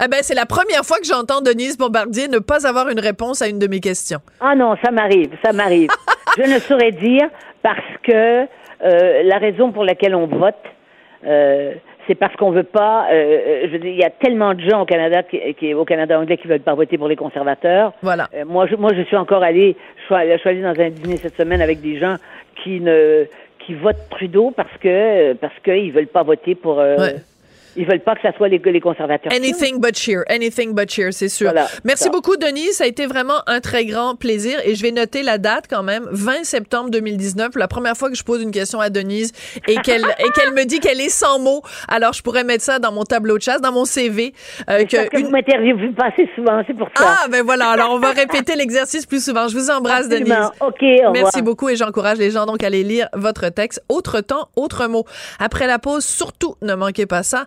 Eh 0.05 0.09
ben, 0.09 0.19
c'est 0.21 0.35
la 0.35 0.45
première 0.45 0.83
fois 0.85 0.99
que 0.99 1.07
j'entends 1.07 1.41
Denise 1.41 1.79
Bombardier 1.79 2.29
ne 2.29 2.39
pas 2.39 2.69
avoir 2.69 2.91
une 2.91 3.01
réponse 3.01 3.41
à 3.41 3.49
une 3.49 3.59
de 3.59 3.67
mes 3.67 3.81
questions. 3.81 4.19
Ah 4.41 4.55
non, 4.55 4.77
ça 4.85 4.91
m'arrive, 4.91 5.31
ça 5.43 5.55
m'arrive. 5.55 5.89
je 6.37 6.43
ne 6.43 6.59
saurais 6.59 6.93
dire 6.93 7.31
parce 7.63 7.81
que 8.03 8.13
euh, 8.43 9.23
la 9.23 9.39
raison 9.39 9.73
pour 9.73 9.85
laquelle 9.85 10.15
on 10.15 10.27
vote, 10.27 10.55
euh, 11.27 11.73
c'est 12.07 12.15
parce 12.15 12.37
qu'on 12.37 12.51
veut 12.51 12.63
pas. 12.63 13.07
euh, 13.11 13.69
je 13.73 13.77
il 13.79 13.97
y 13.97 14.05
a 14.05 14.11
tellement 14.11 14.53
de 14.53 14.69
gens 14.69 14.83
au 14.83 14.85
Canada, 14.85 15.23
qui, 15.23 15.41
qui- 15.55 15.73
au 15.73 15.87
Canada 15.87 16.21
anglais, 16.21 16.37
qui 16.37 16.47
veulent 16.47 16.61
pas 16.61 16.75
voter 16.75 16.99
pour 16.99 17.09
les 17.09 17.17
conservateurs. 17.17 17.95
Voilà. 18.03 18.29
Euh, 18.35 18.45
moi, 18.45 18.67
je, 18.67 18.77
moi, 18.77 18.91
je 18.95 19.01
suis 19.05 19.17
encore 19.17 19.43
allée- 19.43 19.77
je 20.11 20.37
suis 20.39 20.49
allée 20.51 20.61
dans 20.61 20.79
un 20.79 20.91
dîner 20.91 21.17
cette 21.17 21.39
semaine 21.39 21.63
avec 21.63 21.81
des 21.81 21.99
gens 21.99 22.17
qui 22.63 22.81
ne 22.83 23.25
qui 23.67 23.75
votent 23.75 24.09
Trudeau 24.11 24.53
parce 24.57 24.77
que 24.81 25.33
parce 25.35 25.59
qu'ils 25.65 25.93
veulent 25.93 26.07
pas 26.07 26.23
voter 26.23 26.55
pour. 26.55 26.79
euh. 26.79 26.97
Ils 27.77 27.87
veulent 27.87 28.01
pas 28.03 28.15
que 28.15 28.23
ça 28.23 28.33
soit 28.37 28.49
les, 28.49 28.59
les 28.65 28.81
conservateurs. 28.81 29.33
Anything 29.33 29.81
but 29.81 29.97
cheer, 29.97 30.23
anything 30.29 30.75
but 30.75 30.91
cheer, 30.91 31.13
c'est 31.13 31.29
sûr. 31.29 31.51
Voilà, 31.51 31.69
Merci 31.85 32.05
ça. 32.05 32.11
beaucoup, 32.11 32.37
Denis. 32.37 32.73
Ça 32.73 32.85
a 32.85 32.87
été 32.87 33.07
vraiment 33.07 33.41
un 33.47 33.61
très 33.61 33.85
grand 33.85 34.17
plaisir. 34.17 34.59
Et 34.65 34.75
je 34.75 34.83
vais 34.83 34.93
noter 34.93 35.23
la 35.23 35.39
date 35.39 35.65
quand 35.69 35.83
même, 35.83 36.07
20 36.11 36.45
septembre 36.45 36.91
2019, 36.91 37.57
la 37.57 37.69
première 37.69 37.97
fois 37.97 38.09
que 38.11 38.17
je 38.17 38.25
pose 38.25 38.43
une 38.43 38.51
question 38.51 38.81
à 38.81 38.91
Denise 38.91 39.33
et 39.69 39.77
qu'elle 39.77 40.05
et 40.19 40.31
qu'elle 40.35 40.53
me 40.55 40.65
dit 40.65 40.81
qu'elle 40.81 41.01
est 41.01 41.09
sans 41.11 41.39
mots. 41.39 41.63
Alors, 41.89 42.13
je 42.13 42.23
pourrais 42.23 42.45
mettre 42.45 42.65
ça 42.65 42.79
dans 42.79 42.93
mon 42.93 43.05
tableau 43.05 43.37
de 43.39 43.43
chasse, 43.43 43.61
dans 43.61 43.73
mon 43.73 43.85
CV. 43.85 44.33
euh, 44.71 44.85
C'est 44.89 44.97
parce 44.97 45.09
que 45.11 45.19
une- 45.19 45.27
vous 45.27 45.31
m'interviewez 45.33 45.89
pas 45.93 46.07
assez 46.07 46.29
souvent, 46.35 46.63
c'est 46.67 46.75
pour 46.77 46.89
ça. 46.97 47.05
Ah, 47.25 47.29
ben 47.29 47.43
voilà. 47.45 47.71
Alors, 47.71 47.93
on 47.93 47.99
va 47.99 48.11
répéter 48.13 48.55
l'exercice 48.57 49.07
plus 49.07 49.25
souvent. 49.25 49.49
Je 49.49 49.57
vous 49.57 49.71
embrasse, 49.71 50.09
Denise. 50.09 50.33
Absolument. 50.33 50.53
OK, 50.61 51.09
au. 51.09 51.13
Merci 51.13 51.43
beaucoup 51.43 51.69
et 51.69 51.77
j'encourage 51.77 52.19
les 52.19 52.31
gens 52.31 52.47
donc 52.47 52.63
à 52.63 52.67
aller 52.69 52.83
lire 52.83 53.09
votre 53.13 53.49
texte. 53.49 53.83
Autre 53.89 54.21
temps, 54.21 54.49
autre 54.57 54.87
mot. 54.87 55.05
Après 55.39 55.67
la 55.67 55.79
pause, 55.79 56.05
surtout, 56.05 56.55
ne 56.63 56.75
manquez 56.75 57.07
pas 57.07 57.23
ça. 57.23 57.47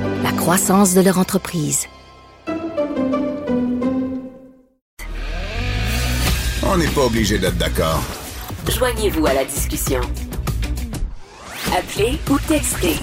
la 0.23 0.31
croissance 0.31 0.93
de 0.93 1.01
leur 1.01 1.17
entreprise. 1.17 1.87
On 6.63 6.77
n'est 6.77 6.87
pas 6.87 7.05
obligé 7.05 7.37
d'être 7.37 7.57
d'accord. 7.57 8.01
Joignez-vous 8.69 9.25
à 9.25 9.33
la 9.33 9.45
discussion. 9.45 10.01
Appelez 11.75 12.19
ou 12.29 12.37
textez 12.47 12.95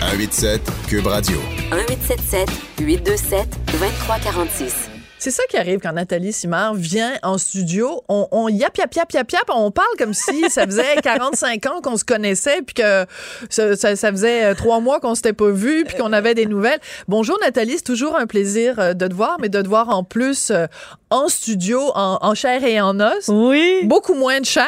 187 0.00 0.60
Cube 0.88 1.06
Radio. 1.06 1.38
1877 1.70 2.50
827 2.80 3.48
2346. 3.72 4.91
C'est 5.22 5.30
ça 5.30 5.44
qui 5.48 5.56
arrive 5.56 5.78
quand 5.78 5.92
Nathalie 5.92 6.32
Simard 6.32 6.74
vient 6.74 7.12
en 7.22 7.38
studio. 7.38 8.02
On, 8.08 8.26
on 8.32 8.48
yap, 8.48 8.76
yap, 8.76 8.92
yap, 8.92 9.12
yap, 9.12 9.30
yap. 9.30 9.44
On 9.54 9.70
parle 9.70 9.86
comme 9.96 10.14
si 10.14 10.50
ça 10.50 10.64
faisait 10.66 10.96
45 11.00 11.64
ans 11.66 11.80
qu'on 11.80 11.96
se 11.96 12.02
connaissait, 12.04 12.60
puis 12.62 12.74
que 12.74 13.06
ça, 13.48 13.76
ça- 13.76 13.94
ça 13.94 14.10
faisait 14.10 14.46
euh, 14.46 14.54
trois 14.56 14.80
mois 14.80 14.98
qu'on 14.98 15.14
s'était 15.14 15.32
pas 15.32 15.50
vu, 15.50 15.84
puis 15.84 15.96
qu'on 15.96 16.12
avait 16.12 16.34
des 16.34 16.46
nouvelles. 16.46 16.80
Bonjour 17.06 17.38
Nathalie, 17.40 17.74
c'est 17.76 17.84
toujours 17.84 18.16
un 18.18 18.26
plaisir 18.26 18.80
euh, 18.80 18.94
de 18.94 19.06
te 19.06 19.14
voir, 19.14 19.36
mais 19.40 19.48
de 19.48 19.62
te 19.62 19.68
voir 19.68 19.90
en 19.90 20.02
plus 20.02 20.50
euh, 20.50 20.66
en 21.10 21.28
studio, 21.28 21.92
en, 21.94 22.18
en 22.20 22.34
chair 22.34 22.64
et 22.64 22.80
en 22.80 22.98
os. 22.98 23.28
Oui. 23.28 23.82
Beaucoup 23.84 24.14
moins 24.14 24.40
de 24.40 24.44
chair 24.46 24.66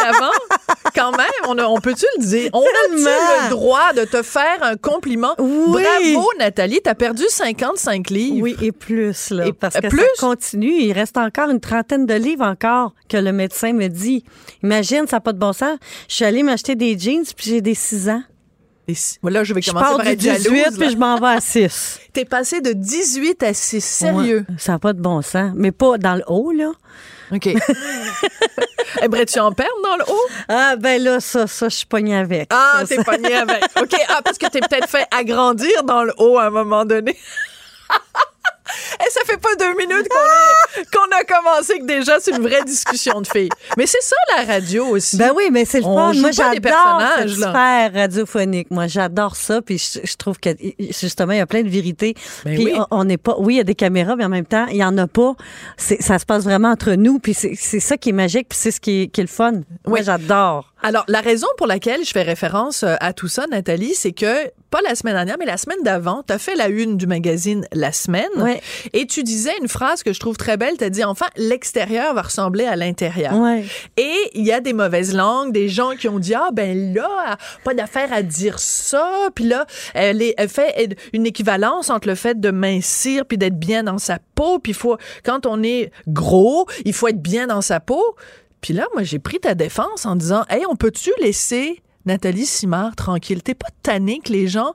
qu'avant. 0.00 0.30
Quand 0.94 1.10
même, 1.16 1.26
on, 1.48 1.58
a- 1.58 1.66
on 1.66 1.80
peut-tu 1.80 2.06
le 2.18 2.24
dire? 2.24 2.50
On 2.52 2.62
Tellement. 2.62 3.10
le 3.44 3.50
droit 3.50 3.92
de 3.94 4.04
te 4.04 4.22
faire 4.22 4.62
un 4.62 4.76
compliment? 4.76 5.34
Oui. 5.38 5.82
Bravo 5.82 6.28
Nathalie, 6.38 6.80
t'as 6.82 6.94
perdu 6.94 7.24
55 7.28 8.10
livres. 8.10 8.42
Oui, 8.42 8.56
et 8.62 8.70
plus, 8.72 9.30
là. 9.30 9.46
Et 9.46 9.52
parce 9.52 9.74
que 9.74 9.87
plus? 9.88 10.00
ça 10.16 10.26
continue. 10.26 10.72
Il 10.80 10.92
reste 10.92 11.16
encore 11.16 11.50
une 11.50 11.60
trentaine 11.60 12.06
de 12.06 12.14
livres 12.14 12.44
encore 12.44 12.94
que 13.08 13.16
le 13.16 13.32
médecin 13.32 13.72
me 13.72 13.88
dit. 13.88 14.24
Imagine, 14.62 15.06
ça 15.06 15.16
n'a 15.16 15.20
pas 15.20 15.32
de 15.32 15.38
bon 15.38 15.52
sens. 15.52 15.78
Je 16.08 16.14
suis 16.14 16.24
allée 16.24 16.42
m'acheter 16.42 16.74
des 16.74 16.98
jeans, 16.98 17.24
puis 17.36 17.50
j'ai 17.50 17.60
des 17.60 17.74
6 17.74 18.08
ans. 18.08 18.22
Et 18.90 18.94
si- 18.94 19.18
voilà, 19.20 19.44
je 19.44 19.52
vais 19.52 19.60
Je 19.60 19.70
commencer 19.70 19.86
pars 19.86 19.96
par 19.98 20.06
du 20.06 20.12
être 20.12 20.18
18, 20.18 20.42
jalouse. 20.42 20.62
là. 20.62 20.70
puis 20.78 20.90
je 20.92 20.96
m'en 20.96 21.20
vais 21.20 21.36
à 21.36 21.40
6. 21.40 22.00
T'es 22.14 22.24
passé 22.24 22.60
de 22.62 22.72
18 22.72 23.42
à 23.42 23.52
6. 23.52 23.84
Sérieux? 23.84 24.46
Ouais, 24.48 24.54
ça 24.58 24.72
n'a 24.72 24.78
pas 24.78 24.94
de 24.94 25.00
bon 25.02 25.20
sens. 25.20 25.52
Mais 25.54 25.72
pas 25.72 25.98
dans 25.98 26.14
le 26.14 26.22
haut, 26.26 26.52
là. 26.52 26.70
OK. 27.30 27.46
Aimerais-tu 29.02 29.38
en 29.38 29.52
perdre 29.52 29.74
dans 29.84 29.96
le 29.98 30.04
haut? 30.10 30.28
Ah, 30.48 30.76
ben 30.76 31.02
là, 31.02 31.20
ça, 31.20 31.46
ça, 31.46 31.68
je 31.68 31.76
suis 31.76 31.86
pognée 31.86 32.16
avec. 32.16 32.48
Ah, 32.50 32.82
t'es 32.88 32.96
ça- 32.96 33.04
pogné 33.04 33.34
avec. 33.34 33.62
OK. 33.78 33.94
Ah, 34.08 34.20
parce 34.24 34.38
que 34.38 34.46
t'es 34.48 34.60
peut-être 34.60 34.88
fait 34.88 35.04
agrandir 35.14 35.84
dans 35.84 36.04
le 36.04 36.14
haut 36.16 36.38
à 36.38 36.44
un 36.46 36.50
moment 36.50 36.86
donné. 36.86 37.14
Et 39.06 39.10
ça 39.10 39.20
fait 39.26 39.36
pas 39.38 39.54
deux 39.58 39.74
minutes 39.76 40.08
qu'on 40.08 40.80
est- 40.80 40.84
qu'on 40.92 41.16
a 41.16 41.24
commencé 41.24 41.78
que 41.78 41.84
déjà 41.86 42.18
c'est 42.20 42.32
une 42.32 42.42
vraie 42.42 42.64
discussion 42.64 43.20
de 43.20 43.26
filles. 43.26 43.48
Mais 43.76 43.86
c'est 43.86 44.02
ça 44.02 44.16
la 44.36 44.44
radio 44.44 44.86
aussi. 44.86 45.16
Ben 45.16 45.32
oui, 45.34 45.44
mais 45.50 45.64
c'est 45.64 45.78
le 45.78 45.84
fun. 45.84 46.12
Moi, 46.14 46.30
j'adore 46.32 47.02
cette 47.18 47.28
sphère 47.30 47.92
radiophonique. 47.94 48.70
Moi, 48.70 48.86
j'adore 48.86 49.36
ça. 49.36 49.62
Puis 49.62 49.78
je, 49.78 50.00
je 50.06 50.16
trouve 50.16 50.38
que 50.38 50.50
justement, 50.78 51.32
il 51.32 51.38
y 51.38 51.40
a 51.40 51.46
plein 51.46 51.62
de 51.62 51.68
vérités. 51.68 52.14
Ben 52.44 52.54
puis 52.54 52.64
oui. 52.66 52.80
on- 52.90 53.04
n'est 53.04 53.16
pas. 53.16 53.36
Oui, 53.38 53.54
il 53.54 53.56
y 53.58 53.60
a 53.60 53.64
des 53.64 53.74
caméras, 53.74 54.16
mais 54.16 54.24
en 54.24 54.28
même 54.28 54.44
temps, 54.46 54.66
il 54.66 54.76
y 54.76 54.84
en 54.84 54.96
a 54.98 55.06
pas. 55.06 55.34
C'est, 55.76 56.02
ça 56.02 56.18
se 56.18 56.26
passe 56.26 56.44
vraiment 56.44 56.70
entre 56.70 56.92
nous. 56.92 57.18
Puis 57.18 57.34
c'est, 57.34 57.54
c'est 57.56 57.80
ça 57.80 57.96
qui 57.96 58.10
est 58.10 58.12
magique. 58.12 58.48
Puis 58.50 58.58
c'est 58.60 58.70
ce 58.70 58.80
qui 58.80 59.02
est, 59.02 59.06
qui 59.08 59.20
est 59.20 59.24
le 59.24 59.28
fun. 59.28 59.52
Moi, 59.52 59.98
Oui. 59.98 60.00
j'adore. 60.04 60.72
Alors, 60.82 61.04
la 61.08 61.20
raison 61.20 61.46
pour 61.56 61.66
laquelle 61.66 62.04
je 62.04 62.10
fais 62.10 62.22
référence 62.22 62.82
euh, 62.84 62.94
à 63.00 63.12
tout 63.12 63.26
ça, 63.28 63.46
Nathalie, 63.50 63.94
c'est 63.94 64.12
que, 64.12 64.48
pas 64.70 64.80
la 64.86 64.94
semaine 64.94 65.14
dernière, 65.14 65.36
mais 65.38 65.44
la 65.46 65.56
semaine 65.56 65.82
d'avant, 65.82 66.22
tu 66.26 66.32
as 66.32 66.38
fait 66.38 66.54
la 66.54 66.68
une 66.68 66.96
du 66.96 67.06
magazine 67.06 67.66
La 67.72 67.90
Semaine. 67.90 68.28
Ouais. 68.36 68.60
Et 68.92 69.06
tu 69.06 69.22
disais 69.24 69.50
une 69.60 69.66
phrase 69.68 70.02
que 70.02 70.12
je 70.12 70.20
trouve 70.20 70.36
très 70.36 70.56
belle. 70.56 70.76
Tu 70.78 70.84
as 70.84 70.90
dit, 70.90 71.02
enfin, 71.02 71.26
l'extérieur 71.36 72.14
va 72.14 72.22
ressembler 72.22 72.64
à 72.64 72.76
l'intérieur. 72.76 73.34
Ouais. 73.34 73.64
Et 73.96 74.14
il 74.34 74.44
y 74.44 74.52
a 74.52 74.60
des 74.60 74.72
mauvaises 74.72 75.14
langues, 75.14 75.52
des 75.52 75.68
gens 75.68 75.96
qui 75.96 76.06
ont 76.08 76.18
dit, 76.18 76.34
ah, 76.34 76.50
ben 76.52 76.94
là, 76.94 77.36
pas 77.64 77.74
d'affaire 77.74 78.12
à 78.12 78.22
dire 78.22 78.58
ça. 78.58 79.10
Puis 79.34 79.44
là, 79.44 79.66
elle, 79.94 80.22
est- 80.22 80.34
elle 80.36 80.48
fait 80.48 80.96
une 81.12 81.26
équivalence 81.26 81.90
entre 81.90 82.06
le 82.08 82.14
fait 82.14 82.38
de 82.38 82.50
mincir 82.50 83.24
puis 83.26 83.38
d'être 83.38 83.58
bien 83.58 83.82
dans 83.82 83.98
sa 83.98 84.18
peau. 84.34 84.58
Puis 84.58 84.74
faut, 84.74 84.96
quand 85.24 85.44
on 85.46 85.62
est 85.62 85.90
gros, 86.06 86.66
il 86.84 86.92
faut 86.92 87.08
être 87.08 87.20
bien 87.22 87.46
dans 87.48 87.62
sa 87.62 87.80
peau. 87.80 88.04
Puis 88.60 88.74
là, 88.74 88.86
moi, 88.92 89.02
j'ai 89.02 89.18
pris 89.18 89.38
ta 89.38 89.54
défense 89.54 90.06
en 90.06 90.16
disant, 90.16 90.44
hey, 90.48 90.64
on 90.68 90.76
peut-tu 90.76 91.10
laisser 91.20 91.82
Nathalie 92.08 92.46
Simard, 92.46 92.96
tranquille. 92.96 93.42
T'es 93.42 93.54
pas 93.54 93.68
tannée 93.82 94.20
que 94.24 94.32
les 94.32 94.48
gens, 94.48 94.72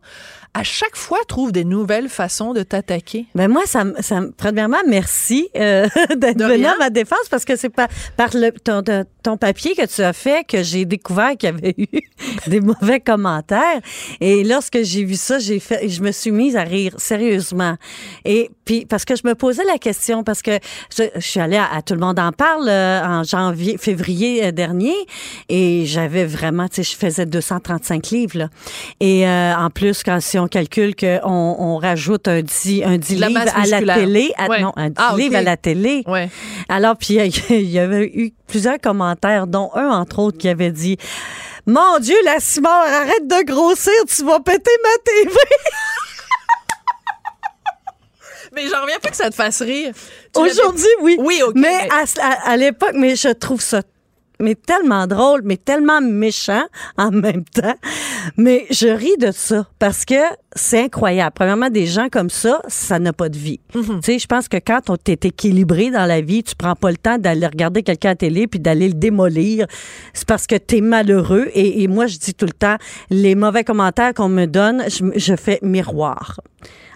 à 0.54 0.64
chaque 0.64 0.96
fois, 0.96 1.18
trouvent 1.28 1.52
des 1.52 1.66
nouvelles 1.66 2.10
façons 2.10 2.54
de 2.54 2.62
t'attaquer? 2.64 3.26
Ben 3.34 3.48
moi, 3.48 3.64
ça, 3.66 3.84
ça 4.02 4.22
me- 4.22 4.32
premièrement, 4.32 4.78
merci 4.88 5.50
euh, 5.58 5.88
d'être 6.16 6.42
venu 6.44 6.66
à 6.66 6.76
ma 6.78 6.90
défense 6.92 7.28
parce 7.32 7.44
que 7.44 7.56
c'est 7.56 7.70
pas 7.70 7.88
par 8.18 8.30
le, 8.36 8.52
ton, 8.52 8.82
de- 8.84 9.06
ton 9.24 9.36
papier 9.38 9.74
que 9.76 9.86
tu 9.88 10.02
as 10.02 10.14
fait 10.14 10.46
que 10.48 10.62
j'ai 10.64 10.86
découvert 10.86 11.32
qu'il 11.38 11.50
y 11.50 11.54
avait 11.54 11.74
eu 11.78 11.88
des 12.48 12.62
mauvais 12.62 13.00
commentaires. 13.00 13.82
Et 14.22 14.44
lorsque 14.44 14.84
j'ai 14.84 15.04
vu 15.04 15.16
ça, 15.16 15.40
j'ai 15.40 15.60
fait, 15.60 15.90
je 15.90 16.02
me 16.04 16.12
suis 16.12 16.32
mise 16.32 16.56
à 16.56 16.64
rire 16.64 16.94
sérieusement. 16.98 17.78
Et 18.24 18.52
puis 18.66 18.86
parce 18.86 19.06
que 19.06 19.16
je 19.16 19.24
me 19.26 19.34
posais 19.36 19.66
la 19.66 19.78
question 19.80 20.24
parce 20.24 20.42
que 20.44 20.52
je, 20.96 21.04
je 21.16 21.20
suis 21.28 21.40
allée 21.40 21.58
à, 21.58 21.66
à 21.74 21.82
Tout 21.82 21.96
le 21.96 22.00
monde 22.00 22.20
en 22.20 22.32
parle 22.32 22.70
euh, 22.70 23.04
en 23.04 23.24
janvier, 23.24 23.78
février 23.78 24.46
euh, 24.46 24.52
dernier 24.52 24.94
et 25.50 25.86
j'avais 25.88 26.26
vraiment, 26.26 26.68
tu 26.68 26.84
sais, 26.84 26.92
je 26.92 26.96
faisais 26.98 27.23
235 27.26 28.10
livres 28.10 28.38
là. 28.38 28.50
Et 29.00 29.28
euh, 29.28 29.56
en 29.56 29.70
plus, 29.70 30.04
quand 30.04 30.20
si 30.22 30.38
on 30.40 30.48
calcule 30.48 30.96
qu'on 30.96 31.20
on 31.24 31.78
rajoute 31.78 32.28
un 32.28 32.42
10, 32.42 32.84
un 32.84 32.98
10 32.98 33.16
De 33.16 33.20
la 33.22 33.28
livres 33.30 33.40
masse 33.40 33.54
à 33.56 33.58
la 33.60 33.64
musculaire. 33.82 33.96
télé, 33.98 34.34
à- 34.38 34.48
Ouais. 34.48 34.62
non, 34.62 34.74
un 34.76 34.90
10 34.90 34.96
Ah, 34.98 35.14
livres 35.18 35.36
à 35.38 35.42
la 35.42 35.58
télé. 35.58 36.04
Ouais. 36.08 36.30
Alors, 36.70 36.96
puis 36.98 37.16
il 37.50 37.70
y 37.70 37.80
avait 37.80 38.12
eu 38.14 38.32
plusieurs 38.48 38.80
commentaires, 38.80 39.48
dont 39.48 39.72
un, 39.76 39.90
entre 39.90 40.20
autres, 40.20 40.38
qui 40.38 40.48
avait 40.50 40.72
dit 40.72 40.98
Mon 41.66 42.00
Dieu, 42.00 42.16
la 42.26 42.40
Simon, 42.40 42.70
arrête 42.70 43.28
de 43.28 43.46
grossir, 43.46 43.94
tu 44.08 44.24
vas 44.26 44.40
péter 44.40 44.72
ma 44.84 45.04
TV. 45.04 45.32
Mais 48.56 48.68
j'en 48.68 48.82
reviens 48.84 49.00
pas 49.00 49.10
que 49.10 49.16
ça 49.16 49.30
te 49.32 49.36
fasse 49.36 49.62
rire. 49.64 49.94
Aujourd'hui, 50.36 50.86
oui. 51.02 51.16
Oui, 51.20 51.42
OK. 51.44 51.54
Mais 51.56 51.88
à, 51.90 52.04
à- 52.22 52.52
à 52.52 52.58
l'époque, 52.58 52.92
mais 52.94 53.16
je 53.16 53.30
trouve 53.30 53.62
ça 53.62 53.82
mais 54.40 54.56
tellement 54.56 55.08
drôle, 55.08 55.42
mais 55.44 55.58
tellement 55.58 56.02
méchant 56.02 56.64
en 56.98 57.12
même 57.12 57.44
temps. 57.44 57.76
Mais 58.38 58.66
je 58.70 58.88
ris 58.88 59.18
de 59.20 59.32
ça 59.32 59.68
parce 59.80 60.06
que 60.06 60.16
c'est 60.56 60.84
incroyable. 60.84 61.34
Premièrement, 61.36 61.70
des 61.70 61.86
gens 61.86 62.10
comme 62.10 62.30
ça, 62.30 62.62
ça 62.68 63.00
n'a 63.00 63.14
pas 63.14 63.30
de 63.30 63.38
vie. 63.38 63.60
Mm-hmm. 63.74 63.96
Tu 64.00 64.04
sais, 64.04 64.20
je 64.20 64.28
pense 64.28 64.48
que 64.48 64.58
quand 64.58 64.90
on 64.90 64.98
t'est 64.98 65.26
équilibré 65.26 65.92
dans 65.92 66.06
la 66.06 66.22
vie, 66.22 66.44
tu 66.44 66.56
prends 66.56 66.76
pas 66.76 66.92
le 66.92 66.98
temps 66.98 67.18
d'aller 67.18 67.48
regarder 67.48 67.84
quelqu'un 67.84 68.10
à 68.10 68.12
la 68.12 68.18
télé 68.18 68.48
puis 68.48 68.60
d'aller 68.60 68.88
le 68.88 68.94
démolir. 68.94 69.66
C'est 70.14 70.28
parce 70.28 70.48
que 70.48 70.56
t'es 70.56 70.82
malheureux. 70.82 71.50
Et, 71.54 71.84
et 71.84 71.88
moi, 71.88 72.08
je 72.08 72.18
dis 72.18 72.34
tout 72.34 72.46
le 72.46 72.54
temps, 72.54 72.76
les 73.10 73.36
mauvais 73.36 73.64
commentaires 73.64 74.14
qu'on 74.14 74.30
me 74.30 74.46
donne, 74.46 74.84
je, 74.90 75.06
je 75.16 75.36
fais 75.36 75.60
miroir. 75.62 76.40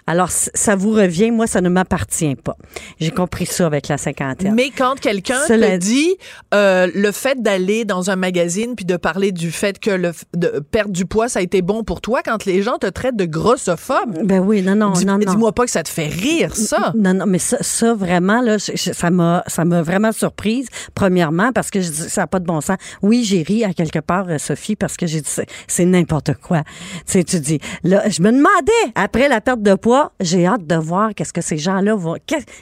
Alors, 0.08 0.30
ça 0.32 0.76
vous 0.76 0.92
revient, 0.92 1.32
moi, 1.32 1.48
ça 1.48 1.62
ne 1.62 1.70
m'appartient 1.70 2.36
pas. 2.36 2.56
J'ai 3.00 3.12
compris 3.12 3.46
ça 3.46 3.66
avec 3.66 3.88
la 3.90 3.98
cinquantaine. 3.98 4.54
Mais 4.56 4.70
quand 4.76 5.00
quelqu'un 5.00 5.40
te 5.48 5.78
dit 5.78 6.16
euh, 6.54 6.90
le 6.96 7.12
fait 7.12 7.42
d'aller 7.42 7.86
dans 7.86 8.10
un 8.10 8.16
magazine 8.16 8.76
puis 8.76 8.86
de 8.86 8.96
parler 8.98 9.32
du 9.32 9.52
fait 9.52 9.80
que 9.80 9.92
le 9.92 10.12
de 10.36 10.60
perdre 10.72 10.92
du 10.92 11.06
poids 11.06 11.28
ça 11.28 11.40
a 11.40 11.42
été 11.42 11.62
bon 11.62 11.84
pour 11.84 12.02
toi 12.02 12.22
quand 12.24 12.46
les 12.46 12.62
gens 12.62 12.78
te 12.78 12.88
traitent 12.88 13.18
de 13.18 13.26
grossophobe. 13.26 14.24
Ben 14.24 14.40
oui, 14.40 14.62
non, 14.62 14.76
non, 14.76 14.92
Dis- 14.92 15.06
non, 15.06 15.18
non. 15.18 15.32
Dis-moi 15.32 15.52
pas 15.52 15.66
que 15.66 15.72
ça 15.72 15.84
te 15.84 15.90
fait 15.90 16.08
rire 16.08 16.56
ça. 16.56 16.94
Non, 16.96 17.14
non, 17.14 17.26
mais 17.26 17.40
ça, 17.40 17.58
ça 17.62 17.94
vraiment, 17.94 18.42
là, 18.42 18.58
ça 18.60 19.10
m'a, 19.10 19.44
ça 19.48 19.66
m'a 19.66 19.82
vraiment 19.82 20.12
surprise, 20.12 20.68
premièrement, 20.96 21.52
parce 21.52 21.70
que 21.70 21.82
je 21.82 21.90
dis, 21.90 22.10
ça 22.10 22.22
n'a 22.22 22.28
pas 22.28 22.40
de 22.40 22.46
bon 22.46 22.62
sens. 22.62 22.78
Oui, 23.02 23.24
j'ai 23.24 23.42
ri 23.42 23.64
à 23.64 23.74
quelque 23.74 24.00
part, 24.00 24.28
euh, 24.30 24.38
Sophie, 24.38 24.76
parce 24.76 24.96
que 24.96 25.06
j'ai 25.08 25.22
dit, 25.22 25.30
c'est, 25.30 25.48
c'est 25.68 25.86
n'importe 25.86 26.34
quoi. 26.36 26.64
Tu 27.06 27.14
sais, 27.14 27.24
tu 27.24 27.40
dis, 27.40 27.60
là, 27.84 28.08
je 28.10 28.22
me 28.22 28.32
demandais, 28.32 28.94
après 28.96 29.28
la 29.28 29.42
perte 29.42 29.62
de 29.62 29.74
poids, 29.76 29.97
j'ai 30.20 30.46
hâte 30.46 30.66
de 30.66 30.76
voir 30.76 31.14
qu'est-ce 31.16 31.34
que 31.34 31.42
ces 31.42 31.58
gens-là 31.58 31.96
vont, 31.96 32.18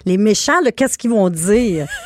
les 0.05 0.17
méchants, 0.17 0.61
qu'est-ce 0.75 0.97
qu'ils 0.97 1.11
vont 1.11 1.29
dire. 1.29 1.87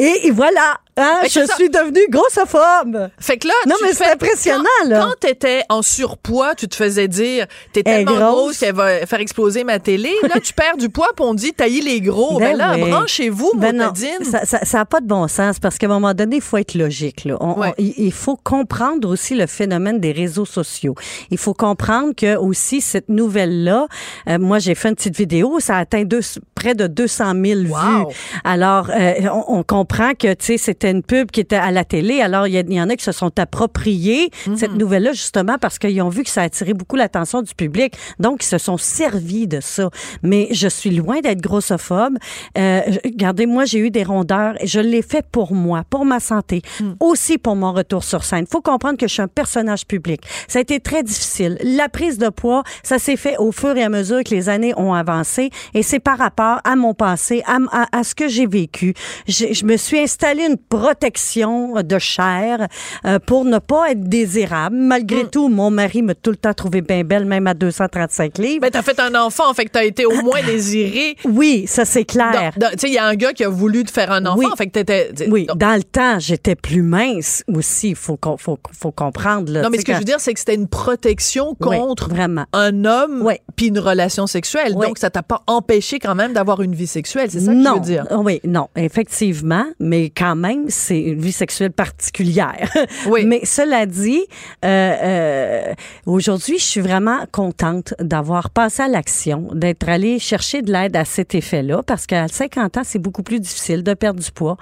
Et, 0.00 0.28
et 0.28 0.30
voilà, 0.30 0.78
hein, 0.98 1.20
je 1.24 1.28
ça- 1.46 1.54
suis 1.54 1.70
devenue 1.70 2.06
grossophobe. 2.10 3.08
Fait 3.18 3.36
que 3.38 3.48
là, 3.48 3.54
Non, 3.66 3.74
tu 3.78 3.84
mais 3.84 3.92
c'est 3.92 4.10
impressionnant, 4.10 4.64
quand, 4.82 4.88
là. 4.88 5.00
Quand 5.06 5.14
t'étais 5.20 5.62
en 5.68 5.82
surpoids, 5.82 6.54
tu 6.54 6.68
te 6.68 6.74
faisais 6.74 7.08
dire 7.08 7.46
t'es 7.72 7.82
tellement 7.82 8.12
grosse. 8.12 8.20
grosse 8.32 8.58
qu'elle 8.58 8.74
va 8.74 9.06
faire 9.06 9.20
exploser 9.20 9.64
ma 9.64 9.78
télé. 9.78 10.12
Là, 10.22 10.40
tu 10.42 10.52
perds 10.52 10.76
du 10.76 10.88
poids, 10.88 11.08
puis 11.16 11.24
on 11.24 11.34
dit 11.34 11.52
taillez 11.52 11.80
les 11.80 12.00
gros. 12.00 12.38
Ben, 12.38 12.50
Ben 12.52 12.56
là, 12.58 12.74
oui. 12.76 12.90
branchez-vous, 12.90 13.52
Ben 13.56 13.76
non, 13.76 13.84
Montadine. 13.86 14.24
ça 14.24 14.40
n'a 14.40 14.64
ça, 14.64 14.80
a 14.80 14.84
pas 14.84 15.00
de 15.00 15.06
bon 15.06 15.28
sens 15.28 15.58
parce 15.58 15.78
qu'à 15.78 15.86
un 15.86 15.90
moment 15.90 16.14
donné, 16.14 16.36
il 16.36 16.42
faut 16.42 16.56
être 16.56 16.74
logique. 16.74 17.24
Là. 17.24 17.36
On- 17.40 17.58
Ouais. 17.60 17.68
on- 17.70 17.74
il, 17.78 18.12
faut 18.12 18.36
comprendre 18.36 19.08
aussi 19.08 19.34
le 19.34 19.46
phénomène 19.46 20.00
des 20.00 20.12
réseaux 20.12 20.44
sociaux. 20.44 20.94
Il 21.30 21.38
faut 21.38 21.54
comprendre 21.54 22.12
que 22.16 22.36
aussi 22.36 22.80
cette 22.80 23.08
nouvelle-là, 23.08 23.86
euh, 24.28 24.38
moi 24.38 24.58
j'ai 24.58 24.74
fait 24.74 24.88
une 24.90 24.94
petite 24.94 25.16
vidéo, 25.16 25.60
ça 25.60 25.76
a 25.76 25.80
atteint 25.80 26.04
deux- 26.04 26.20
près 26.54 26.74
de 26.74 26.86
200 26.86 27.32
000 27.44 27.60
Wow. 27.62 28.08
vues. 28.08 28.14
Alors, 28.44 28.90
euh, 28.90 29.14
on, 29.32 29.58
on 29.58 29.62
comprend 29.62 30.12
que 30.14 30.32
tu 30.34 30.46
sais 30.46 30.58
c'était 30.58 30.87
une 30.90 31.02
pub 31.02 31.30
qui 31.30 31.40
était 31.40 31.56
à 31.56 31.70
la 31.70 31.84
télé. 31.84 32.20
Alors, 32.20 32.46
il 32.46 32.54
y, 32.54 32.58
il 32.58 32.80
en 32.80 32.88
a 32.88 32.96
qui 32.96 33.04
se 33.04 33.12
sont 33.12 33.38
appropriés 33.38 34.30
cette 34.56 34.74
nouvelle-là 34.74 35.12
justement 35.12 35.56
parce 35.60 35.78
qu'ils 35.78 36.00
ont 36.02 36.08
vu 36.08 36.22
que 36.24 36.30
ça 36.30 36.42
a 36.42 36.44
attiré 36.44 36.74
beaucoup 36.74 36.96
l'attention 36.96 37.42
du 37.42 37.54
public. 37.54 37.94
Donc, 38.18 38.42
ils 38.42 38.46
se 38.46 38.58
sont 38.58 38.76
servis 38.78 39.46
de 39.46 39.60
ça. 39.60 39.90
Mais 40.22 40.48
je 40.52 40.68
suis 40.68 40.90
loin 40.90 41.20
d'être 41.20 41.40
grossophobe. 41.40 42.16
Euh, 42.56 42.80
je- 42.88 42.98
regardez, 43.04 43.46
moi, 43.46 43.64
j'ai 43.64 43.78
eu 43.78 43.90
des 43.90 44.02
rondeurs 44.04 44.54
et 44.62 44.66
je 44.66 44.80
l'ai 44.80 45.02
fait 45.02 45.24
pour 45.30 45.52
moi, 45.54 45.82
pour 45.90 46.04
ma 46.04 46.20
santé, 46.20 46.62
aussi 47.00 47.38
pour 47.38 47.56
mon 47.56 47.72
retour 47.72 48.04
sur 48.04 48.24
scène. 48.24 48.46
faut 48.50 48.60
comprendre 48.60 48.96
que 48.98 49.06
je 49.06 49.12
suis 49.12 49.22
un 49.22 49.28
personnage 49.28 49.86
public. 49.86 50.20
Ça 50.48 50.58
a 50.58 50.62
été 50.62 50.80
très 50.80 51.02
difficile. 51.02 51.58
La 51.62 51.88
prise 51.88 52.18
de 52.18 52.28
poids, 52.28 52.62
ça 52.82 52.98
s'est 52.98 53.16
fait 53.16 53.36
au 53.38 53.52
fur 53.52 53.76
et 53.76 53.82
à 53.82 53.88
mesure 53.88 54.22
que 54.24 54.30
les 54.34 54.48
années 54.48 54.72
ont 54.76 54.94
avancé 54.94 55.50
et 55.74 55.82
c'est 55.82 55.98
par 56.00 56.18
rapport 56.18 56.60
à 56.64 56.76
mon 56.76 56.94
passé, 56.94 57.42
à, 57.46 57.58
à- 57.72 57.98
à 57.98 58.04
ce 58.04 58.14
que 58.14 58.28
j'ai 58.28 58.46
vécu. 58.46 58.94
J'ai- 59.26 59.54
Je 59.54 59.64
me 59.64 59.76
suis 59.76 59.98
installé 59.98 60.44
une 60.44 60.56
protection 60.78 61.74
de 61.82 61.98
chair 61.98 62.66
euh, 63.04 63.18
pour 63.18 63.44
ne 63.44 63.58
pas 63.58 63.90
être 63.90 64.04
désirable. 64.04 64.76
Malgré 64.76 65.24
tout, 65.28 65.48
mon 65.48 65.70
mari 65.70 66.02
m'a 66.02 66.14
tout 66.14 66.30
le 66.30 66.36
temps 66.36 66.54
trouvé 66.54 66.82
bien 66.82 67.04
belle, 67.04 67.24
même 67.24 67.46
à 67.46 67.54
235 67.54 68.38
livres. 68.38 68.60
Ben, 68.62 68.70
t'as 68.70 68.82
fait 68.82 68.98
un 69.00 69.14
enfant, 69.14 69.52
fait 69.54 69.64
que 69.66 69.70
t'as 69.70 69.84
été 69.84 70.06
au 70.06 70.22
moins 70.22 70.42
désiré. 70.44 71.16
oui, 71.24 71.64
ça 71.66 71.84
c'est 71.84 72.04
clair. 72.04 72.52
Tu 72.54 72.60
sais, 72.78 72.88
il 72.88 72.94
y 72.94 72.98
a 72.98 73.04
un 73.06 73.14
gars 73.14 73.32
qui 73.32 73.44
a 73.44 73.48
voulu 73.48 73.84
te 73.84 73.90
faire 73.90 74.12
un 74.12 74.24
enfant, 74.26 74.38
Oui. 74.38 74.46
fait 74.56 74.66
que 74.66 74.72
t'étais. 74.72 75.10
Oui, 75.28 75.46
Donc, 75.46 75.58
dans 75.58 75.76
le 75.76 75.82
temps, 75.82 76.18
j'étais 76.18 76.54
plus 76.54 76.82
mince 76.82 77.42
aussi. 77.52 77.90
Il 77.90 77.96
faut, 77.96 78.18
faut, 78.38 78.58
faut 78.72 78.92
comprendre. 78.92 79.52
Là, 79.52 79.62
non, 79.62 79.70
mais 79.70 79.78
ce 79.78 79.84
que 79.84 79.92
je 79.92 79.98
veux 79.98 80.04
dire, 80.04 80.20
c'est 80.20 80.32
que 80.32 80.38
c'était 80.38 80.54
une 80.54 80.68
protection 80.68 81.56
Oui, 81.60 81.76
contre 81.78 82.08
vraiment. 82.08 82.44
un 82.52 82.84
homme 82.84 83.22
Oui. 83.24 83.34
puis 83.56 83.66
une 83.68 83.78
relation 83.78 84.26
sexuelle. 84.26 84.74
Donc, 84.74 84.98
ça 84.98 85.10
t'a 85.10 85.22
pas 85.22 85.42
empêché 85.46 85.98
quand 85.98 86.14
même 86.14 86.32
d'avoir 86.32 86.62
une 86.62 86.74
vie 86.74 86.86
sexuelle. 86.86 87.30
C'est 87.30 87.40
ça 87.40 87.52
que 87.52 87.56
non, 87.56 87.74
je 87.74 87.78
veux 87.78 87.84
dire? 87.84 88.06
Oui, 88.18 88.40
non, 88.44 88.68
effectivement, 88.76 89.64
mais 89.80 90.10
quand 90.10 90.36
même, 90.36 90.57
c'est 90.68 91.00
une 91.00 91.20
vie 91.20 91.32
sexuelle 91.32 91.72
particulière. 91.72 92.70
Oui. 93.06 93.24
Mais 93.24 93.40
cela 93.44 93.86
dit, 93.86 94.24
euh, 94.64 94.68
euh, 95.02 95.74
aujourd'hui, 96.06 96.58
je 96.58 96.64
suis 96.64 96.80
vraiment 96.80 97.20
contente 97.32 97.94
d'avoir 98.00 98.50
passé 98.50 98.82
à 98.82 98.88
l'action, 98.88 99.48
d'être 99.54 99.88
allée 99.88 100.18
chercher 100.18 100.62
de 100.62 100.72
l'aide 100.72 100.96
à 100.96 101.04
cet 101.04 101.34
effet-là, 101.34 101.82
parce 101.82 102.06
qu'à 102.06 102.28
50 102.28 102.76
ans, 102.76 102.82
c'est 102.84 102.98
beaucoup 102.98 103.22
plus 103.22 103.40
difficile 103.40 103.82
de 103.82 103.94
perdre 103.94 104.20
du 104.20 104.30
poids. 104.30 104.56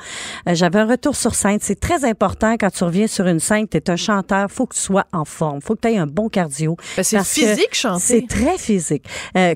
Euh, 0.49 0.55
J'avais 0.55 0.81
un 0.81 0.87
retour 0.87 1.17
sur 1.17 1.35
scène. 1.35 1.59
C'est 1.61 1.81
très 1.81 2.05
important 2.05 2.57
quand 2.59 2.71
tu 2.71 2.85
reviens 2.85 3.07
sur 3.07 3.27
une 3.27 3.41
scène, 3.41 3.67
tu 3.69 3.77
es 3.79 3.91
un 3.91 3.97
chanteur, 3.97 4.51
faut 4.51 4.67
que 4.67 4.75
tu 4.75 4.83
sois 4.83 5.07
en 5.13 5.25
forme, 5.25 5.61
faut 5.61 5.75
que 5.75 5.81
tu 5.81 5.89
aies 5.89 5.99
un 5.99 6.07
bon 6.07 6.29
cardio. 6.29 6.77
Ben, 6.97 7.03
c'est 7.03 7.25
physique, 7.25 7.75
chanter. 7.75 8.01
C'est 8.01 8.27
très 8.29 8.59
physique. 8.59 9.05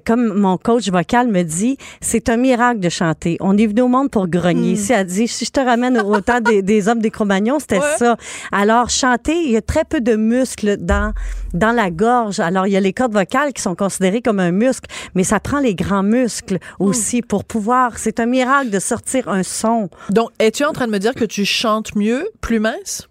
Comme 0.07 0.35
mon 0.35 0.57
coach 0.57 0.88
vocal 0.90 1.29
me 1.29 1.42
dit, 1.42 1.76
c'est 2.00 2.29
un 2.29 2.37
miracle 2.37 2.81
de 2.81 2.88
chanter. 2.88 3.37
On 3.40 3.57
est 3.57 3.66
venu 3.66 3.83
au 3.83 3.88
monde 3.88 4.11
pour 4.11 4.26
grogner. 4.26 4.76
Si 4.76 4.92
elle 4.92 5.07
dit, 5.07 5.29
si 5.29 5.44
je 5.44 5.50
te 5.50 5.61
ramène 5.61 6.00
au 6.00 6.20
temps 6.33 6.40
des, 6.40 6.62
des 6.62 6.88
hommes 6.88 7.01
des 7.01 7.11
Cro-Magnons, 7.11 7.59
c'était 7.59 7.79
Ouais. 7.79 7.97
ça. 7.99 8.16
Alors, 8.53 8.90
chanter, 8.90 9.35
il 9.45 9.51
y 9.53 9.57
a 9.57 9.62
très 9.62 9.85
peu 9.85 10.01
de 10.01 10.16
muscles 10.16 10.77
dans, 10.79 11.12
dans 11.55 11.73
la 11.73 11.90
gorge. 11.90 12.40
Alors, 12.40 12.66
il 12.66 12.73
y 12.73 12.77
a 12.77 12.81
les 12.81 12.93
cordes 12.93 13.12
vocales 13.12 13.53
qui 13.53 13.62
sont 13.62 13.75
considérées 13.75 14.23
comme 14.23 14.40
un 14.40 14.51
muscle, 14.53 14.88
mais 15.14 15.25
ça 15.25 15.40
prend 15.40 15.59
les 15.61 15.75
grands 15.75 16.03
muscles 16.03 16.59
aussi 16.79 17.23
pour 17.23 17.45
pouvoir. 17.45 17.99
C'est 17.99 18.21
un 18.21 18.27
miracle 18.27 18.71
de 18.71 18.79
sortir 18.79 19.29
un 19.29 19.43
son. 19.43 19.88
Donc, 20.11 20.31
es-tu 20.38 20.64
en 20.64 20.73
train 20.73 20.87
de 20.87 20.93
me 20.93 20.99
dire 20.99 21.14
que 21.14 21.25
tu 21.25 21.45
chantes 21.45 21.95
mieux, 21.97 22.29
plus 22.40 22.61
mince? 22.61 23.09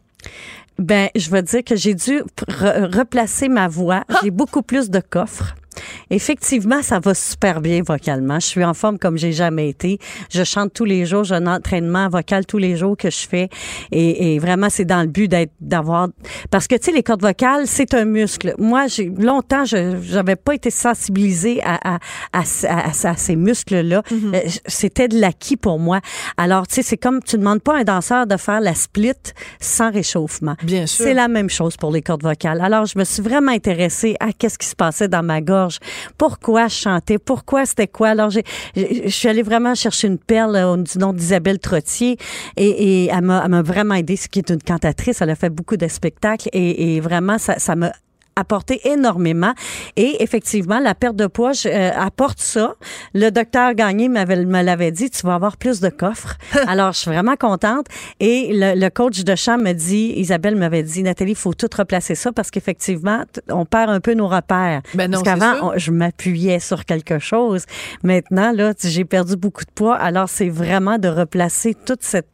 Ben, 0.77 1.09
je 1.15 1.29
vais 1.29 1.41
dire 1.43 1.63
que 1.65 1.75
j'ai 1.75 1.93
dû 1.93 2.21
re- 2.47 2.95
replacer 2.97 3.49
ma 3.49 3.67
voix. 3.67 4.03
J'ai 4.23 4.31
beaucoup 4.31 4.61
plus 4.61 4.89
de 4.89 4.99
coffres. 5.01 5.55
Effectivement, 6.09 6.81
ça 6.81 6.99
va 6.99 7.13
super 7.13 7.61
bien 7.61 7.81
vocalement. 7.85 8.39
Je 8.39 8.45
suis 8.47 8.63
en 8.63 8.73
forme 8.73 8.97
comme 8.97 9.17
j'ai 9.17 9.31
jamais 9.31 9.69
été. 9.69 9.99
Je 10.31 10.43
chante 10.43 10.73
tous 10.73 10.85
les 10.85 11.05
jours. 11.05 11.23
J'ai 11.23 11.35
un 11.35 11.47
entraînement 11.47 12.09
vocal 12.09 12.45
tous 12.45 12.57
les 12.57 12.75
jours 12.75 12.97
que 12.97 13.09
je 13.09 13.27
fais. 13.27 13.49
Et, 13.91 14.33
et 14.35 14.39
vraiment, 14.39 14.69
c'est 14.69 14.85
dans 14.85 15.01
le 15.01 15.07
but 15.07 15.27
d'être, 15.27 15.51
d'avoir, 15.61 16.07
parce 16.49 16.67
que, 16.67 16.75
tu 16.75 16.85
sais, 16.85 16.91
les 16.91 17.03
cordes 17.03 17.21
vocales, 17.21 17.67
c'est 17.67 17.93
un 17.93 18.05
muscle. 18.05 18.55
Moi, 18.57 18.87
j'ai, 18.87 19.05
longtemps, 19.09 19.65
je, 19.65 19.97
j'avais 20.01 20.35
pas 20.35 20.55
été 20.55 20.71
sensibilisée 20.71 21.61
à, 21.63 21.95
à, 21.95 21.99
à, 22.33 22.41
à- 22.67 23.09
à 23.09 23.15
ces 23.15 23.35
muscles-là. 23.35 24.01
Euh, 24.11 24.39
C'était 24.65 25.07
de 25.07 25.19
l'acquis 25.19 25.57
pour 25.57 25.79
moi. 25.79 25.99
Alors, 26.37 26.67
tu 26.67 26.75
sais, 26.75 26.81
c'est 26.81 26.97
comme, 26.97 27.21
tu 27.23 27.37
demandes 27.37 27.61
pas 27.61 27.75
à 27.77 27.79
un 27.81 27.83
danseur 27.83 28.25
de 28.27 28.37
faire 28.37 28.59
la 28.61 28.73
split 28.73 29.13
sans 29.59 29.91
réchauffement. 29.91 30.55
Bien 30.63 30.85
sûr. 30.87 31.05
C'est 31.05 31.13
la 31.13 31.27
même 31.27 31.49
chose 31.49 31.77
pour 31.77 31.91
les 31.91 32.01
cordes 32.01 32.23
vocales. 32.23 32.61
Alors, 32.61 32.85
je 32.85 32.97
me 32.97 33.03
suis 33.03 33.21
vraiment 33.21 33.51
intéressée 33.51 34.15
à 34.19 34.31
qu'est-ce 34.33 34.57
qui 34.57 34.67
se 34.67 34.75
passait 34.75 35.07
dans 35.07 35.23
ma 35.23 35.41
gorge 35.41 35.58
pourquoi 36.17 36.67
je 36.67 36.75
chantais, 36.75 37.17
pourquoi 37.17 37.65
c'était 37.65 37.87
quoi? 37.87 38.09
Alors, 38.09 38.29
je 38.29 38.41
suis 39.07 39.27
allée 39.27 39.43
vraiment 39.43 39.75
chercher 39.75 40.07
une 40.07 40.17
perle 40.17 40.55
euh, 40.55 40.77
du 40.77 40.97
nom 40.97 41.13
d'Isabelle 41.13 41.59
Trottier 41.59 42.17
et, 42.57 43.07
elle 43.07 43.21
m'a, 43.21 43.61
vraiment 43.61 43.95
aidée, 43.95 44.15
ce 44.15 44.27
qui 44.27 44.39
est 44.39 44.49
une 44.49 44.61
cantatrice. 44.61 45.21
Elle 45.21 45.29
a 45.29 45.35
fait 45.35 45.49
beaucoup 45.49 45.77
de 45.77 45.87
spectacles 45.87 46.49
et, 46.53 46.99
vraiment, 46.99 47.37
ça, 47.37 47.59
ça 47.59 47.75
m'a 47.75 47.91
apporté 48.39 48.81
énormément. 48.89 49.53
Et 49.95 50.23
effectivement, 50.23 50.79
la 50.79 50.95
perte 50.95 51.15
de 51.15 51.27
poids 51.27 51.53
je, 51.53 51.67
euh, 51.67 51.91
apporte 51.95 52.39
ça. 52.39 52.75
Le 53.13 53.29
docteur 53.29 53.73
Gagné 53.73 54.09
m'avait, 54.09 54.45
me 54.45 54.61
l'avait 54.61 54.91
dit, 54.91 55.09
tu 55.09 55.25
vas 55.25 55.35
avoir 55.35 55.57
plus 55.57 55.79
de 55.79 55.89
coffres. 55.89 56.37
Alors, 56.67 56.93
je 56.93 56.99
suis 56.99 57.11
vraiment 57.11 57.35
contente. 57.35 57.87
Et 58.19 58.51
le, 58.53 58.79
le 58.79 58.89
coach 58.89 59.23
de 59.23 59.35
champ 59.35 59.57
me 59.57 59.73
dit, 59.73 60.13
Isabelle 60.15 60.55
m'avait 60.55 60.83
dit, 60.83 61.03
Nathalie, 61.03 61.31
il 61.31 61.35
faut 61.35 61.53
tout 61.53 61.69
replacer 61.75 62.15
ça 62.15 62.31
parce 62.31 62.51
qu'effectivement, 62.51 63.23
on 63.49 63.65
perd 63.65 63.89
un 63.89 63.99
peu 63.99 64.13
nos 64.13 64.27
repères. 64.27 64.81
Ben 64.93 65.09
non, 65.09 65.21
parce 65.21 65.39
qu'avant, 65.39 65.73
je 65.75 65.91
m'appuyais 65.91 66.59
sur 66.59 66.85
quelque 66.85 67.19
chose. 67.19 67.65
Maintenant, 68.03 68.51
là, 68.51 68.73
j'ai 68.81 69.05
perdu 69.05 69.35
beaucoup 69.35 69.65
de 69.65 69.71
poids. 69.71 69.95
Alors, 69.95 70.29
c'est 70.29 70.49
vraiment 70.49 70.97
de 70.97 71.07
replacer 71.07 71.75
toute 71.85 72.03
cette, 72.03 72.29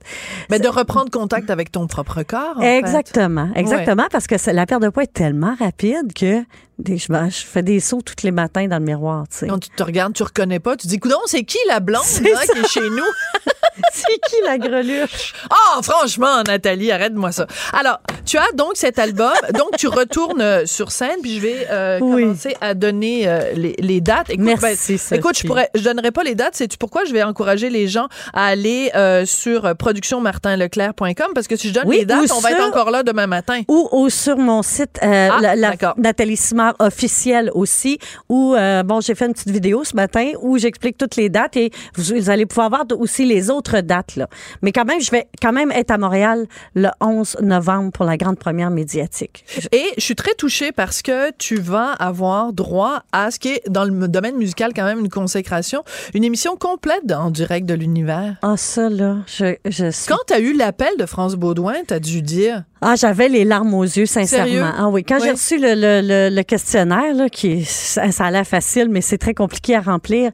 Mais 0.49 0.59
de 0.59 0.67
reprendre 0.67 1.09
contact 1.09 1.49
avec 1.49 1.71
ton 1.71 1.87
propre 1.87 2.23
corps. 2.23 2.57
en 2.57 2.61
fait. 2.61 2.77
Exactement, 2.77 3.49
exactement, 3.55 4.07
parce 4.11 4.27
que 4.27 4.35
la 4.51 4.65
perte 4.65 4.81
de 4.81 4.89
poids 4.89 5.03
est 5.03 5.13
tellement 5.13 5.55
rapide 5.59 5.94
que 6.03 6.45
des- 6.79 6.97
je, 6.97 7.07
je 7.07 7.45
fais 7.45 7.63
des 7.63 7.79
sauts 7.79 8.01
tous 8.01 8.23
les 8.23 8.31
matins 8.31 8.67
dans 8.67 8.79
le 8.79 8.85
miroir. 8.85 9.25
Tu 9.29 9.37
sais. 9.37 9.47
Quand 9.47 9.59
tu 9.59 9.69
te 9.69 9.83
regardes, 9.83 10.13
tu 10.13 10.23
reconnais 10.23 10.59
pas, 10.59 10.75
tu 10.75 10.87
dis, 10.87 10.99
coudon, 10.99 11.17
c'est 11.25 11.43
qui 11.43 11.57
la 11.67 11.79
blonde 11.79 12.03
C'est 12.03 12.23
là, 12.23 12.41
qui 12.51 12.59
est 12.59 12.67
chez 12.67 12.81
nous? 12.89 13.03
c'est 13.93 14.19
qui 14.29 14.35
la 14.45 14.57
greluche? 14.57 15.33
Ah, 15.49 15.81
franchement, 15.81 16.43
Nathalie, 16.47 16.91
arrête-moi 16.93 17.33
ça. 17.33 17.45
Alors, 17.73 17.99
tu 18.25 18.37
as 18.37 18.49
donc 18.55 18.71
cet 18.75 18.99
album, 18.99 19.33
donc 19.53 19.71
tu 19.77 19.87
retournes 19.87 20.65
sur 20.65 20.91
scène, 20.93 21.17
puis 21.21 21.35
je 21.35 21.41
vais 21.41 21.67
euh, 21.69 21.99
Oui. 22.01 22.23
commencer 22.23 22.55
à 22.61 22.73
donner 22.73 23.27
euh, 23.27 23.51
les, 23.53 23.75
les 23.79 23.99
dates. 23.99 24.29
Écoute, 24.29 24.45
Merci, 24.45 24.97
ben, 25.11 25.17
écoute, 25.19 25.37
je 25.37 25.45
pourrais, 25.45 25.69
je 25.75 25.81
donnerai 25.81 26.11
pas 26.11 26.23
les 26.23 26.35
dates. 26.35 26.55
Sais-tu 26.55 26.77
pourquoi? 26.77 27.03
Je 27.05 27.11
vais 27.11 27.23
encourager 27.23 27.69
les 27.69 27.89
gens 27.89 28.07
à 28.33 28.45
aller 28.47 28.91
euh, 28.95 29.25
sur 29.25 29.75
productionmartinleclerc.com 29.75 31.27
parce 31.33 31.47
que 31.47 31.55
si 31.55 31.69
je 31.69 31.73
donne 31.73 31.83
Oui, 31.87 31.97
les 31.99 32.05
dates, 32.05 32.31
on 32.35 32.39
va 32.39 32.51
être 32.51 32.63
encore 32.63 32.91
là 32.91 33.03
demain 33.03 33.27
matin. 33.27 33.61
Ou, 33.67 33.89
ou 33.91 34.09
sur 34.09 34.37
mon 34.37 34.63
site, 34.63 34.99
Ah, 35.01 35.37
la. 35.41 35.55
Nathalie 35.97 36.37
Simard 36.37 36.64
officielle 36.79 37.51
aussi, 37.53 37.97
où, 38.29 38.55
euh, 38.55 38.83
bon, 38.83 39.01
j'ai 39.01 39.15
fait 39.15 39.25
une 39.25 39.33
petite 39.33 39.51
vidéo 39.51 39.83
ce 39.83 39.95
matin 39.95 40.31
où 40.41 40.57
j'explique 40.57 40.97
toutes 40.97 41.15
les 41.15 41.29
dates 41.29 41.57
et 41.57 41.71
vous, 41.95 42.15
vous 42.15 42.29
allez 42.29 42.45
pouvoir 42.45 42.69
voir 42.69 42.85
aussi 42.97 43.25
les 43.25 43.49
autres 43.49 43.81
dates, 43.81 44.15
là. 44.15 44.27
Mais 44.61 44.71
quand 44.71 44.85
même, 44.85 45.01
je 45.01 45.11
vais 45.11 45.27
quand 45.41 45.53
même 45.53 45.71
être 45.71 45.91
à 45.91 45.97
Montréal 45.97 46.47
le 46.73 46.89
11 47.01 47.37
novembre 47.41 47.91
pour 47.91 48.05
la 48.05 48.17
grande 48.17 48.37
première 48.37 48.69
médiatique. 48.69 49.45
Et 49.71 49.85
je 49.97 50.01
suis 50.01 50.15
très 50.15 50.33
touchée 50.33 50.71
parce 50.71 51.01
que 51.01 51.31
tu 51.37 51.55
vas 51.55 51.91
avoir 51.91 52.53
droit 52.53 53.03
à 53.11 53.31
ce 53.31 53.39
qui 53.39 53.49
est 53.49 53.69
dans 53.69 53.85
le 53.85 54.07
domaine 54.07 54.35
musical 54.37 54.71
quand 54.75 54.85
même 54.85 54.99
une 54.99 55.09
consécration, 55.09 55.83
une 56.13 56.23
émission 56.23 56.55
complète 56.55 57.11
en 57.11 57.31
direct 57.31 57.67
de 57.67 57.73
l'univers. 57.73 58.37
Ah, 58.41 58.57
ça, 58.57 58.89
là, 58.89 59.17
je, 59.27 59.55
je 59.65 59.91
suis... 59.91 60.07
Quand 60.07 60.19
tu 60.27 60.33
as 60.33 60.39
eu 60.39 60.53
l'appel 60.53 60.89
de 60.97 61.05
France 61.05 61.35
Baudouin, 61.35 61.75
tu 61.87 61.93
as 61.93 61.99
dû 61.99 62.21
dire 62.21 62.63
Ah, 62.87 62.95
j'avais 62.95 63.29
les 63.29 63.45
larmes 63.45 63.73
aux 63.73 63.81
yeux, 63.83 64.05
sincèrement. 64.05 64.45
Sérieux? 64.45 64.63
Ah 64.77 64.89
oui, 64.89 65.03
quand 65.03 65.15
Oui. 65.15 65.21
j'ai 65.25 65.31
reçu 65.31 65.57
le, 65.57 65.73
le, 65.73 66.01
le, 66.07 66.35
le 66.35 66.43
questionnaire, 66.43 67.15
là, 67.15 67.29
qui 67.29 67.65
ça, 67.65 68.11
ça 68.11 68.25
a 68.25 68.31
l'air 68.31 68.45
facile, 68.45 68.89
mais 68.89 69.01
c'est 69.01 69.17
très 69.17 69.33
compliqué 69.33 69.75
à 69.75 69.81
remplir. 69.81 70.29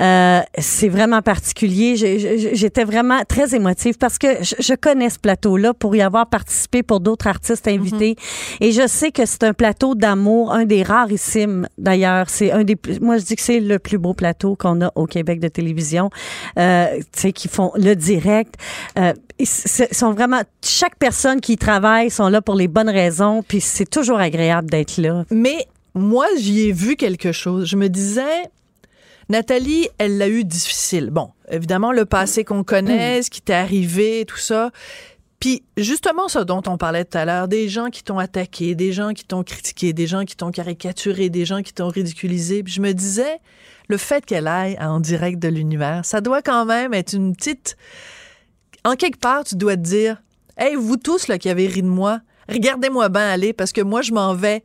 Euh, 0.00 0.40
c'est 0.58 0.88
vraiment 0.88 1.20
particulier. 1.20 1.96
J'étais 2.54 2.84
vraiment 2.84 3.20
très 3.28 3.54
émotive 3.54 3.98
parce 3.98 4.16
que 4.16 4.28
je, 4.42 4.54
je 4.58 4.74
connais 4.74 5.10
ce 5.10 5.18
plateau-là 5.18 5.74
pour 5.74 5.94
y 5.94 6.00
avoir 6.00 6.26
participé 6.30 6.82
pour 6.82 7.00
d'autres 7.00 7.26
artistes 7.26 7.68
invités, 7.68 8.16
et 8.60 8.72
je 8.72 8.86
sais 8.86 9.10
que 9.10 9.26
c'est 9.26 9.44
un 9.44 9.52
plateau 9.52 9.94
d'amour, 9.94 10.52
un 10.54 10.64
des 10.64 10.82
rarissimes 10.82 11.68
d'ailleurs. 11.76 12.30
C'est 12.30 12.50
un 12.50 12.64
des, 12.64 12.76
plus- 12.76 12.98
moi 13.00 13.18
je 13.18 13.24
dis 13.24 13.36
que 13.36 13.42
c'est 13.42 13.60
le 13.60 13.78
plus 13.78 13.98
beau 13.98 14.14
plateau 14.14 14.56
qu'on 14.56 14.80
a 14.80 14.90
au 14.94 15.04
Québec 15.04 15.38
de 15.38 15.48
télévision. 15.48 16.08
Euh, 16.58 16.86
tu 16.96 17.04
sais, 17.20 17.32
qui 17.32 17.48
font 17.48 17.72
le 17.76 17.94
direct. 17.94 18.54
Euh, 18.98 19.12
ils 19.40 19.94
sont 19.94 20.12
vraiment 20.12 20.42
chaque 20.62 20.96
personne 20.96 21.40
qui 21.40 21.54
y 21.54 21.56
travaille 21.56 22.10
sont 22.10 22.28
là 22.28 22.42
pour 22.42 22.54
les 22.54 22.68
bonnes 22.68 22.90
raisons, 22.90 23.42
puis 23.42 23.60
c'est 23.60 23.88
toujours 23.88 24.18
agréable 24.18 24.70
d'être 24.70 24.98
là. 24.98 25.24
Mais 25.30 25.66
moi, 25.94 26.26
j'y 26.38 26.68
ai 26.68 26.72
vu 26.72 26.96
quelque 26.96 27.32
chose. 27.32 27.66
Je 27.66 27.76
me 27.76 27.88
disais, 27.88 28.50
Nathalie, 29.28 29.88
elle 29.98 30.18
l'a 30.18 30.28
eu 30.28 30.44
difficile. 30.44 31.10
Bon, 31.10 31.30
évidemment, 31.50 31.92
le 31.92 32.04
passé 32.04 32.44
qu'on 32.44 32.64
connaît, 32.64 33.22
ce 33.22 33.30
qui 33.30 33.40
t'est 33.40 33.54
arrivé, 33.54 34.24
tout 34.26 34.38
ça. 34.38 34.70
Puis 35.40 35.62
justement, 35.78 36.28
ce 36.28 36.40
dont 36.40 36.62
on 36.66 36.76
parlait 36.76 37.06
tout 37.06 37.16
à 37.16 37.24
l'heure, 37.24 37.48
des 37.48 37.68
gens 37.70 37.88
qui 37.88 38.02
t'ont 38.02 38.18
attaqué, 38.18 38.74
des 38.74 38.92
gens 38.92 39.14
qui 39.14 39.24
t'ont 39.24 39.42
critiqué, 39.42 39.94
des 39.94 40.06
gens 40.06 40.26
qui 40.26 40.36
t'ont 40.36 40.50
caricaturé, 40.50 41.30
des 41.30 41.46
gens 41.46 41.62
qui 41.62 41.72
t'ont 41.72 41.88
ridiculisé. 41.88 42.62
Puis 42.62 42.74
je 42.74 42.82
me 42.82 42.92
disais, 42.92 43.38
le 43.88 43.96
fait 43.96 44.26
qu'elle 44.26 44.46
aille 44.46 44.76
en 44.78 45.00
direct 45.00 45.38
de 45.38 45.48
l'univers, 45.48 46.04
ça 46.04 46.20
doit 46.20 46.42
quand 46.42 46.66
même 46.66 46.92
être 46.92 47.14
une 47.14 47.34
petite... 47.34 47.78
En 48.84 48.96
quelque 48.96 49.18
part, 49.18 49.44
tu 49.44 49.56
dois 49.56 49.76
te 49.76 49.82
dire, 49.82 50.22
hey, 50.56 50.74
vous 50.74 50.96
tous 50.96 51.28
là, 51.28 51.38
qui 51.38 51.48
avez 51.48 51.66
ri 51.66 51.82
de 51.82 51.88
moi, 51.88 52.20
regardez-moi 52.48 53.08
bien 53.08 53.28
aller 53.28 53.52
parce 53.52 53.72
que 53.72 53.80
moi, 53.80 54.02
je 54.02 54.12
m'en 54.12 54.34
vais 54.34 54.62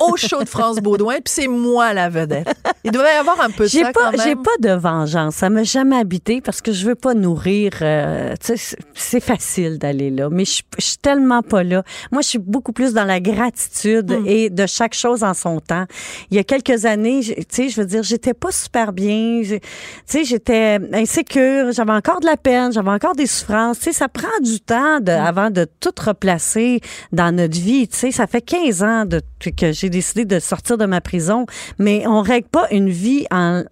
au 0.00 0.16
show 0.16 0.42
de 0.42 0.48
France 0.48 0.76
Baudouin, 0.78 1.16
puis 1.16 1.32
c'est 1.32 1.48
moi 1.48 1.92
la 1.94 2.08
vedette. 2.08 2.48
Il 2.84 2.90
doit 2.92 3.04
y 3.12 3.16
avoir 3.16 3.40
un 3.40 3.50
peu 3.50 3.64
de 3.64 3.68
J'ai 3.68 3.82
ça 3.84 3.92
pas, 3.92 4.10
quand 4.12 4.22
j'ai 4.22 4.34
pas 4.36 4.56
de 4.60 4.70
vengeance. 4.70 5.34
Ça 5.36 5.50
m'a 5.50 5.62
jamais 5.64 5.96
habité 5.96 6.40
parce 6.40 6.60
que 6.60 6.72
je 6.72 6.86
veux 6.86 6.94
pas 6.94 7.14
nourrir. 7.14 7.72
euh, 7.82 8.34
c'est- 8.40 9.20
facile 9.20 9.78
d'aller 9.78 10.10
là, 10.10 10.28
mais 10.30 10.44
je, 10.44 10.62
je 10.78 10.84
suis 10.84 10.96
tellement 10.96 11.42
pas 11.42 11.62
là. 11.62 11.82
Moi, 12.10 12.22
je 12.22 12.28
suis 12.28 12.38
beaucoup 12.38 12.72
plus 12.72 12.92
dans 12.94 13.04
la 13.04 13.20
gratitude 13.20 14.10
Hmm. 14.12 14.26
et 14.26 14.50
de 14.50 14.66
chaque 14.66 14.94
chose 14.94 15.22
en 15.24 15.34
son 15.34 15.60
temps. 15.60 15.84
Il 16.30 16.36
y 16.36 16.40
a 16.40 16.44
quelques 16.44 16.84
années, 16.86 17.20
tu 17.22 17.34
sais, 17.50 17.68
je 17.68 17.80
veux 17.80 17.86
dire, 17.86 18.02
j'étais 18.02 18.34
pas 18.34 18.50
super 18.50 18.92
bien. 18.92 19.42
Tu 19.44 19.60
sais, 20.06 20.24
j'étais 20.24 20.78
insécure. 20.92 21.72
J'avais 21.72 21.92
encore 21.92 22.20
de 22.20 22.26
la 22.26 22.36
peine. 22.36 22.72
J'avais 22.72 22.90
encore 22.90 23.14
des 23.14 23.26
souffrances. 23.26 23.78
Tu 23.78 23.84
sais, 23.86 23.92
ça 23.92 24.08
prend 24.08 24.28
du 24.42 24.60
temps 24.60 24.98
Hmm. 25.00 25.04
de, 25.04 25.12
avant 25.12 25.50
de 25.50 25.66
tout 25.80 25.92
replacer 26.04 26.80
dans 27.12 27.34
notre 27.34 27.58
vie. 27.58 27.86
Tu 27.88 27.96
sais, 27.96 28.10
ça 28.10 28.26
fait 28.26 28.40
15 28.42 28.82
ans 28.82 29.04
de, 29.04 29.20
que 29.60 29.72
j'ai 29.72 29.90
décidé 29.90 30.24
de 30.24 30.38
sortir 30.40 30.78
de 30.78 30.86
ma 30.86 31.00
prison, 31.00 31.46
mais 31.78 32.06
on 32.06 32.22
règle 32.22 32.48
pas 32.48 32.66
une 32.70 32.88
vie 32.90 33.26
en, 33.30 33.62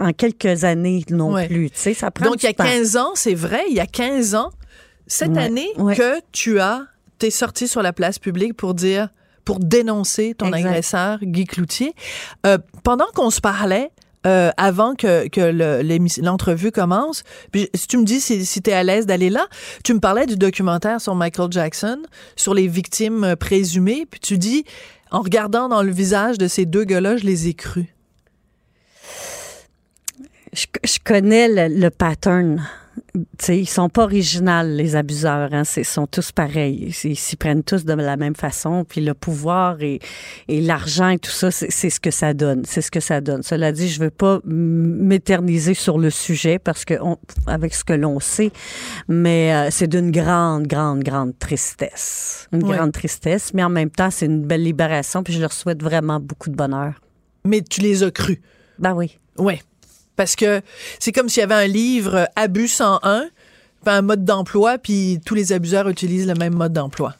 en 0.00 0.12
quelques 0.12 0.64
années 0.64 1.04
non 1.10 1.32
Ouais. 1.32 1.46
plus. 1.46 1.70
Tu 1.70 1.78
sais, 1.78 1.94
ça 1.94 2.10
prend 2.10 2.26
Donc, 2.26 2.42
il 2.42 2.46
y 2.46 2.48
a 2.48 2.52
temps. 2.52 2.64
15 2.64 2.96
ans, 2.96 3.10
c'est 3.14 3.34
vrai, 3.34 3.62
il 3.68 3.74
y 3.76 3.80
a 3.80 3.86
15 3.86 4.34
ans, 4.34 4.50
cette 5.06 5.30
Ouais, 5.30 5.42
année, 5.42 5.68
ouais. 5.78 5.96
que 5.96 6.20
tu 6.32 6.60
as, 6.60 6.82
t'es 7.18 7.30
sorti 7.30 7.68
sur 7.68 7.82
la 7.82 7.92
place 7.92 8.18
publique 8.18 8.54
pour 8.54 8.74
dire, 8.74 9.08
pour 9.44 9.58
dénoncer 9.60 10.34
ton 10.36 10.48
Exact. 10.52 10.68
agresseur, 10.68 11.18
Guy 11.22 11.44
Cloutier. 11.46 11.94
Euh, 12.46 12.58
pendant 12.84 13.06
qu'on 13.14 13.30
se 13.30 13.40
parlait, 13.40 13.90
euh, 14.26 14.50
avant 14.56 14.94
que, 14.96 15.28
que 15.28 15.40
le- 15.40 15.80
l'entrevue 16.22 16.72
commence, 16.72 17.22
puis 17.52 17.70
si 17.72 17.86
tu 17.86 17.96
me 17.98 18.04
dis 18.04 18.20
si, 18.20 18.44
si 18.44 18.60
tu 18.60 18.68
es 18.70 18.72
à 18.74 18.82
l'aise 18.82 19.06
d'aller 19.06 19.30
là, 19.30 19.46
tu 19.84 19.94
me 19.94 20.00
parlais 20.00 20.26
du 20.26 20.36
documentaire 20.36 21.00
sur 21.00 21.14
Michael 21.14 21.50
Jackson, 21.52 22.02
sur 22.36 22.52
les 22.52 22.66
victimes 22.66 23.36
présumées, 23.36 24.06
puis 24.10 24.20
tu 24.20 24.36
dis, 24.36 24.64
en 25.10 25.20
regardant 25.20 25.68
dans 25.68 25.82
le 25.82 25.90
visage 25.90 26.38
de 26.38 26.48
ces 26.48 26.66
deux 26.66 26.84
gars-là, 26.84 27.16
je 27.16 27.24
les 27.24 27.48
ai 27.48 27.54
crus. 27.54 27.86
Je, 30.52 30.98
connais 31.04 31.68
le 31.68 31.88
pattern. 31.90 32.66
Sais, 33.40 33.58
ils 33.58 33.66
sont 33.66 33.88
pas 33.88 34.04
originales, 34.04 34.76
les 34.76 34.94
abuseurs. 34.94 35.48
Hein. 35.52 35.64
C'est- 35.64 35.80
Ils 35.80 35.84
sont 35.84 36.06
tous 36.06 36.30
pareils. 36.30 36.94
Ils 37.04 37.16
s'y 37.16 37.36
prennent 37.36 37.62
tous 37.64 37.84
de 37.84 37.92
la 37.94 38.16
même 38.16 38.36
façon. 38.36 38.84
Puis 38.88 39.00
le 39.00 39.14
pouvoir 39.14 39.80
et, 39.82 39.98
et 40.46 40.60
l'argent 40.60 41.08
et 41.08 41.18
tout 41.18 41.30
ça, 41.30 41.50
c'est 41.50 41.90
ce 41.90 41.98
que 42.00 42.10
ça 42.10 42.34
donne. 42.34 42.62
C'est 42.66 42.82
ce 42.82 42.90
que 42.90 43.00
ça 43.00 43.20
donne. 43.20 43.42
Cela 43.42 43.72
dit, 43.72 43.88
je 43.88 43.98
veux 44.00 44.10
pas 44.10 44.40
m'éterniser 44.44 45.74
sur 45.74 45.98
le 45.98 46.10
sujet 46.10 46.58
parce 46.58 46.84
que 46.84 46.94
on, 47.00 47.16
avec 47.46 47.74
ce 47.74 47.82
que 47.84 47.92
l'on 47.94 48.20
sait, 48.20 48.50
mais 49.08 49.52
euh, 49.54 49.68
c'est 49.70 49.88
d'une 49.88 50.10
grande, 50.10 50.66
grande, 50.66 51.02
grande 51.02 51.38
tristesse. 51.38 52.46
Une 52.52 52.62
Ouais. 52.64 52.76
grande 52.76 52.92
tristesse, 52.92 53.52
mais 53.54 53.64
en 53.64 53.70
même 53.70 53.90
temps, 53.90 54.10
c'est 54.10 54.26
une 54.26 54.42
belle 54.44 54.62
libération. 54.62 55.22
Puis 55.22 55.32
je 55.32 55.40
leur 55.40 55.52
souhaite 55.52 55.82
vraiment 55.82 56.20
beaucoup 56.20 56.50
de 56.50 56.56
bonheur. 56.56 57.00
Mais 57.44 57.62
tu 57.62 57.80
les 57.80 58.02
as 58.02 58.10
crus. 58.10 58.38
Ben 58.78 58.92
oui. 58.94 59.18
Oui. 59.38 59.60
Parce 60.18 60.34
que 60.34 60.62
c'est 60.98 61.12
comme 61.12 61.28
s'il 61.28 61.42
y 61.42 61.44
avait 61.44 61.54
un 61.54 61.68
livre 61.68 62.28
Abus 62.34 62.66
101, 62.66 63.28
puis 63.84 63.94
un 63.94 64.02
mode 64.02 64.24
d'emploi, 64.24 64.76
puis 64.76 65.20
tous 65.24 65.34
les 65.36 65.52
abuseurs 65.52 65.88
utilisent 65.88 66.26
le 66.26 66.34
même 66.34 66.54
mode 66.54 66.72
d'emploi. 66.72 67.14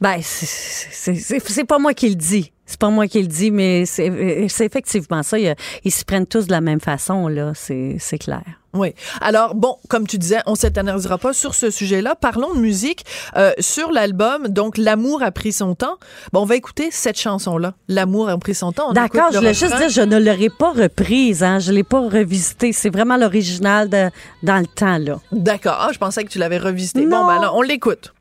Ben, 0.00 0.18
c'est 0.22 1.64
pas 1.64 1.78
moi 1.78 1.92
qui 1.92 2.08
le 2.08 2.14
dis. 2.14 2.51
C'est 2.64 2.78
pas 2.78 2.90
moi 2.90 3.06
qui 3.08 3.20
le 3.20 3.26
dis, 3.26 3.50
mais 3.50 3.84
c'est 3.86 4.46
c'est 4.48 4.64
effectivement 4.64 5.22
ça. 5.22 5.38
Ils, 5.38 5.54
ils 5.84 5.90
s'y 5.90 6.04
prennent 6.04 6.26
tous 6.26 6.46
de 6.46 6.52
la 6.52 6.60
même 6.60 6.80
façon, 6.80 7.28
là. 7.28 7.52
C'est 7.54 8.18
clair. 8.18 8.42
Oui. 8.74 8.94
Alors, 9.20 9.54
bon, 9.54 9.76
comme 9.88 10.06
tu 10.06 10.16
disais, 10.16 10.38
on 10.46 10.54
s'éternisera 10.54 11.18
pas 11.18 11.34
sur 11.34 11.54
ce 11.54 11.70
sujet-là. 11.70 12.14
Parlons 12.14 12.54
de 12.54 12.60
musique. 12.60 13.04
Euh, 13.36 13.52
sur 13.58 13.90
l'album, 13.92 14.48
donc, 14.48 14.78
L'amour 14.78 15.22
a 15.22 15.30
pris 15.30 15.52
son 15.52 15.74
temps. 15.74 15.98
Bon, 16.32 16.40
on 16.42 16.44
va 16.46 16.56
écouter 16.56 16.88
cette 16.90 17.18
chanson-là. 17.20 17.74
L'amour 17.88 18.30
a 18.30 18.38
pris 18.38 18.54
son 18.54 18.72
temps. 18.72 18.92
D'accord, 18.94 19.26
je 19.28 19.34
le 19.34 19.38
voulais 19.40 19.54
juste 19.54 19.76
dire, 19.76 19.90
je 19.90 20.00
ne 20.00 20.16
l'aurais 20.18 20.48
pas 20.48 20.70
reprise, 20.72 21.42
hein. 21.42 21.58
Je 21.58 21.70
l'ai 21.72 21.82
pas 21.84 22.00
revisité. 22.00 22.72
C'est 22.72 22.88
vraiment 22.90 23.18
l'original 23.18 23.90
de- 23.90 24.08
dans 24.42 24.58
le 24.58 24.66
temps, 24.66 24.96
là. 24.98 25.18
D'accord. 25.32 25.76
Ah, 25.80 25.90
je 25.92 25.98
pensais 25.98 26.24
que 26.24 26.30
tu 26.30 26.38
l'avais 26.38 26.58
revisité. 26.58 27.02
Bon, 27.02 27.10
Non. 27.22 27.26
ben 27.26 27.40
là, 27.42 27.52
on 27.54 27.60
l'écoute. 27.60 28.14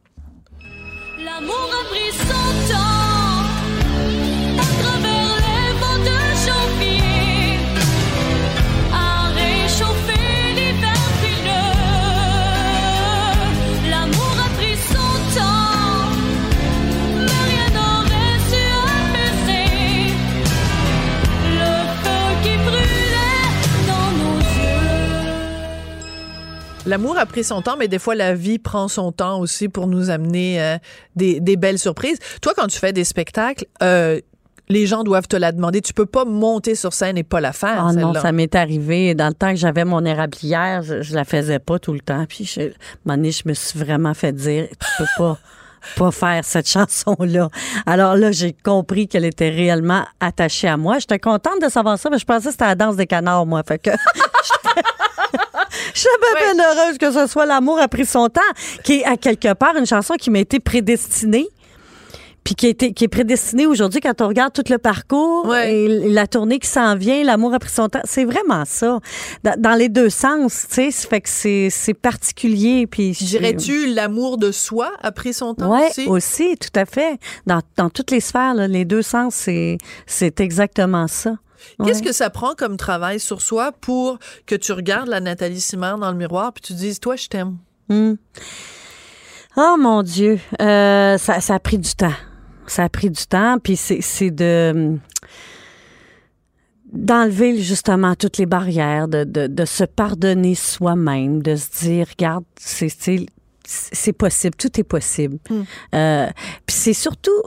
L'amour 1.24 1.70
a 1.82 1.86
pris 1.89 2.12
son 2.18 2.74
temps 2.74 3.11
L'amour 26.92 27.18
a 27.18 27.26
pris 27.26 27.46
son 27.46 27.62
temps, 27.62 27.78
mais 27.80 27.88
des 27.88 28.00
fois, 28.00 28.16
la 28.16 28.34
vie 28.34 28.60
prend 28.60 28.89
son 28.89 29.14
temps 29.14 29.39
aussi 29.39 29.70
pour 29.70 29.88
nous 29.88 30.10
amener 30.10 30.62
euh, 30.62 30.78
des, 31.16 31.39
des 31.39 31.56
belles 31.56 31.80
surprises. 31.80 32.20
Toi, 32.42 32.52
quand 32.54 32.68
tu 32.68 32.78
fais 32.78 32.92
des 32.92 33.06
spectacles, 33.06 33.64
euh, 33.82 34.20
les 34.68 34.86
gens 34.88 35.06
doivent 35.06 35.30
te 35.30 35.38
la 35.38 35.54
demander. 35.54 35.80
Tu 35.80 35.94
peux 35.94 36.06
pas 36.06 36.26
monter 36.26 36.76
sur 36.76 36.92
scène 36.92 37.18
et 37.18 37.24
pas 37.24 37.39
la 37.39 37.54
faire, 37.54 37.86
Ah 37.88 37.94
non, 37.94 38.14
ça 38.14 38.34
m'est 38.34 38.56
arrivé. 38.56 39.16
Dans 39.16 39.30
le 39.30 39.34
temps 39.34 39.52
que 39.52 39.56
j'avais 39.56 39.86
mon 39.86 40.04
érablière, 40.04 40.82
je, 40.82 41.02
je 41.02 41.16
la 41.16 41.24
faisais 41.24 41.60
pas 41.60 41.80
tout 41.80 41.94
le 41.94 42.02
temps. 42.02 42.26
Puis, 42.28 42.44
je, 42.44 42.60
à 42.60 42.64
un 42.66 42.68
moment 43.06 43.16
donné, 43.16 43.32
je 43.32 43.44
me 43.46 43.54
suis 43.54 43.80
vraiment 43.80 44.14
fait 44.14 44.34
dire, 44.34 44.68
tu 44.70 44.88
peux 44.98 45.10
pas, 45.18 45.38
pas 45.96 46.12
faire 46.12 46.44
cette 46.44 46.68
chanson-là. 46.68 47.48
Alors 47.86 48.18
là, 48.18 48.34
j'ai 48.34 48.52
compris 48.52 49.08
qu'elle 49.08 49.24
était 49.24 49.50
réellement 49.50 50.04
attachée 50.20 50.68
à 50.68 50.76
moi. 50.76 51.00
J'étais 51.00 51.20
contente 51.20 51.62
de 51.62 51.70
savoir 51.70 51.98
ça, 51.98 52.10
mais 52.10 52.20
je 52.20 52.26
pensais 52.26 52.48
que 52.48 52.52
c'était 52.52 52.66
la 52.66 52.76
danse 52.76 52.98
des 52.98 53.08
canards, 53.08 53.46
moi. 53.46 53.64
Fait 53.66 53.80
que. 53.80 53.92
Je 55.94 56.00
suis 56.00 56.10
bien, 56.36 56.54
bien 56.56 56.64
heureuse 56.66 56.98
que 56.98 57.12
ce 57.12 57.28
soit 57.28 57.46
L'amour 57.46 57.80
a 57.80 57.88
pris 57.88 58.06
son 58.06 58.28
temps, 58.30 58.42
qui 58.84 59.00
est 59.00 59.06
à 59.06 59.18
quelque 59.18 59.54
part 59.54 59.76
une 59.78 59.86
chanson 59.86 60.16
qui 60.20 60.30
m'a 60.30 60.39
été 60.39 60.60
prédestinée. 60.60 61.48
Puis 62.44 62.56
qui, 62.56 62.66
a 62.66 62.70
été- 62.70 62.92
qui 62.92 63.04
est 63.04 63.08
prédestinée 63.08 63.68
aujourd'hui 63.68 64.00
quand 64.02 64.20
on 64.20 64.28
regarde 64.28 64.52
tout 64.52 64.64
le 64.68 64.80
parcours 64.80 65.46
Ouais. 65.46 65.76
et 65.76 66.10
la 66.10 66.26
tournée 66.26 66.58
qui 66.58 66.68
s'en 66.68 66.96
vient, 66.96 67.24
l'amour 67.24 67.54
a 67.54 67.60
pris 67.60 67.70
son 67.70 67.88
temps. 67.88 68.02
C'est 68.04 68.26
vraiment 68.26 68.64
ça. 68.66 68.98
Dans, 69.44 69.54
dans 69.62 69.76
les 69.76 69.89
deux 69.89 70.10
sens, 70.10 70.66
tu 70.68 70.74
sais, 70.76 70.89
ça 70.92 71.08
fait 71.08 71.22
que 71.22 71.30
c'est 71.30 71.94
particulier. 71.94 72.88
Puis 72.88 73.12
Dirais-tu 73.12 73.94
l'amour 73.94 74.39
de 74.39 74.52
soi 74.52 74.92
a 75.04 75.12
pris 75.12 75.34
son 75.34 75.54
temps 75.54 75.72
Ouais, 75.72 75.89
aussi? 75.92 76.08
aussi, 76.08 76.56
tout 76.58 76.80
à 76.80 76.86
fait. 76.86 77.20
Dans, 77.46 77.62
dans 77.78 77.92
toutes 77.92 78.10
les 78.10 78.20
sphères, 78.22 78.56
là, 78.56 78.68
les 78.68 78.86
deux 78.86 79.04
sens, 79.04 79.36
c'est 79.36 79.78
c'est 80.08 80.39
exactement 80.42 81.08
ça. 81.08 81.36
Qu'est-ce 81.84 81.99
Ouais. 81.99 82.05
que 82.07 82.12
ça 82.14 82.30
prend 82.30 82.53
comme 82.55 82.78
travail 82.78 83.20
sur 83.20 83.41
soi 83.41 83.72
pour 83.72 84.20
que 84.45 84.55
tu 84.55 84.72
regardes 84.72 85.07
la 85.09 85.20
Nathalie 85.20 85.62
Simard 85.62 85.97
dans 85.97 86.12
le 86.12 86.18
miroir 86.18 86.53
puis 86.53 86.62
tu 86.62 86.74
dises, 86.74 86.99
toi, 86.99 87.16
je 87.16 87.28
t'aime? 87.28 87.57
Hmm. 87.89 88.14
Oh 89.57 89.76
mon 89.80 90.01
Dieu, 90.03 90.39
Euh, 90.62 91.18
ça, 91.18 91.41
ça 91.41 91.55
a 91.55 91.59
pris 91.59 91.78
du 91.78 91.93
temps. 91.93 92.14
Ça 92.68 92.84
a 92.86 92.89
pris 92.89 93.09
du 93.09 93.26
temps, 93.26 93.57
puis 93.62 93.76
c'est 93.76 94.32
de 94.32 94.97
d'enlever 96.93 97.57
justement 97.62 98.16
toutes 98.16 98.38
les 98.38 98.45
barrières, 98.45 99.07
de, 99.07 99.24
de, 99.24 99.47
de 99.47 99.66
se 99.66 99.84
pardonner 99.86 100.55
soi-même, 100.55 101.41
de 101.41 101.55
se 101.55 101.70
dire, 101.86 102.05
regarde, 102.09 102.43
c'est 102.57 104.14
possible, 104.14 104.55
tout 104.57 104.78
est 104.80 104.84
possible. 104.84 105.38
Euh, 105.95 106.28
puis 106.66 106.76
c'est 106.76 106.93
surtout 106.93 107.41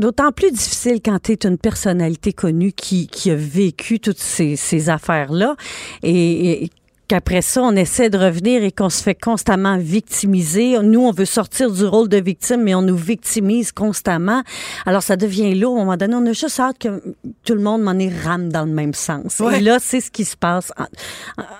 d'autant 0.00 0.32
plus 0.32 0.50
difficile 0.50 1.00
quand 1.04 1.18
tu 1.22 1.32
es 1.32 1.46
une 1.46 1.58
personnalité 1.58 2.32
connue 2.32 2.72
qui, 2.72 3.08
a 3.30 3.36
vécu 3.36 4.00
toutes 4.00 4.18
ces, 4.18 4.90
affaires-là. 4.90 5.54
Et 6.02 6.70
qu'après 7.10 7.42
ça, 7.42 7.60
on 7.64 7.74
essaie 7.74 8.08
de 8.08 8.16
revenir 8.16 8.62
et 8.62 8.70
qu'on 8.70 8.88
se 8.88 9.02
fait 9.02 9.16
constamment 9.16 9.76
victimiser. 9.78 10.78
Nous, 10.80 11.00
on 11.00 11.10
veut 11.10 11.24
sortir 11.24 11.72
du 11.72 11.84
rôle 11.84 12.08
de 12.08 12.18
victime, 12.18 12.62
mais 12.62 12.72
on 12.76 12.82
nous 12.82 12.96
victimise 12.96 13.72
constamment. 13.72 14.44
Alors, 14.86 15.02
ça 15.02 15.16
devient 15.16 15.56
lourd. 15.56 15.76
À 15.78 15.80
un 15.80 15.84
moment 15.86 15.96
donné, 15.96 16.14
on 16.14 16.24
a 16.26 16.32
juste 16.32 16.60
hâte 16.60 16.78
que 16.78 17.02
tout 17.44 17.54
le 17.54 17.62
monde 17.62 17.82
m'en 17.82 17.98
rame 18.24 18.52
dans 18.52 18.64
le 18.64 18.70
même 18.70 18.94
sens. 18.94 19.40
Ouais. 19.40 19.58
Et 19.58 19.60
là, 19.60 19.78
c'est 19.80 20.00
ce 20.00 20.12
qui 20.12 20.24
se 20.24 20.36
passe 20.36 20.72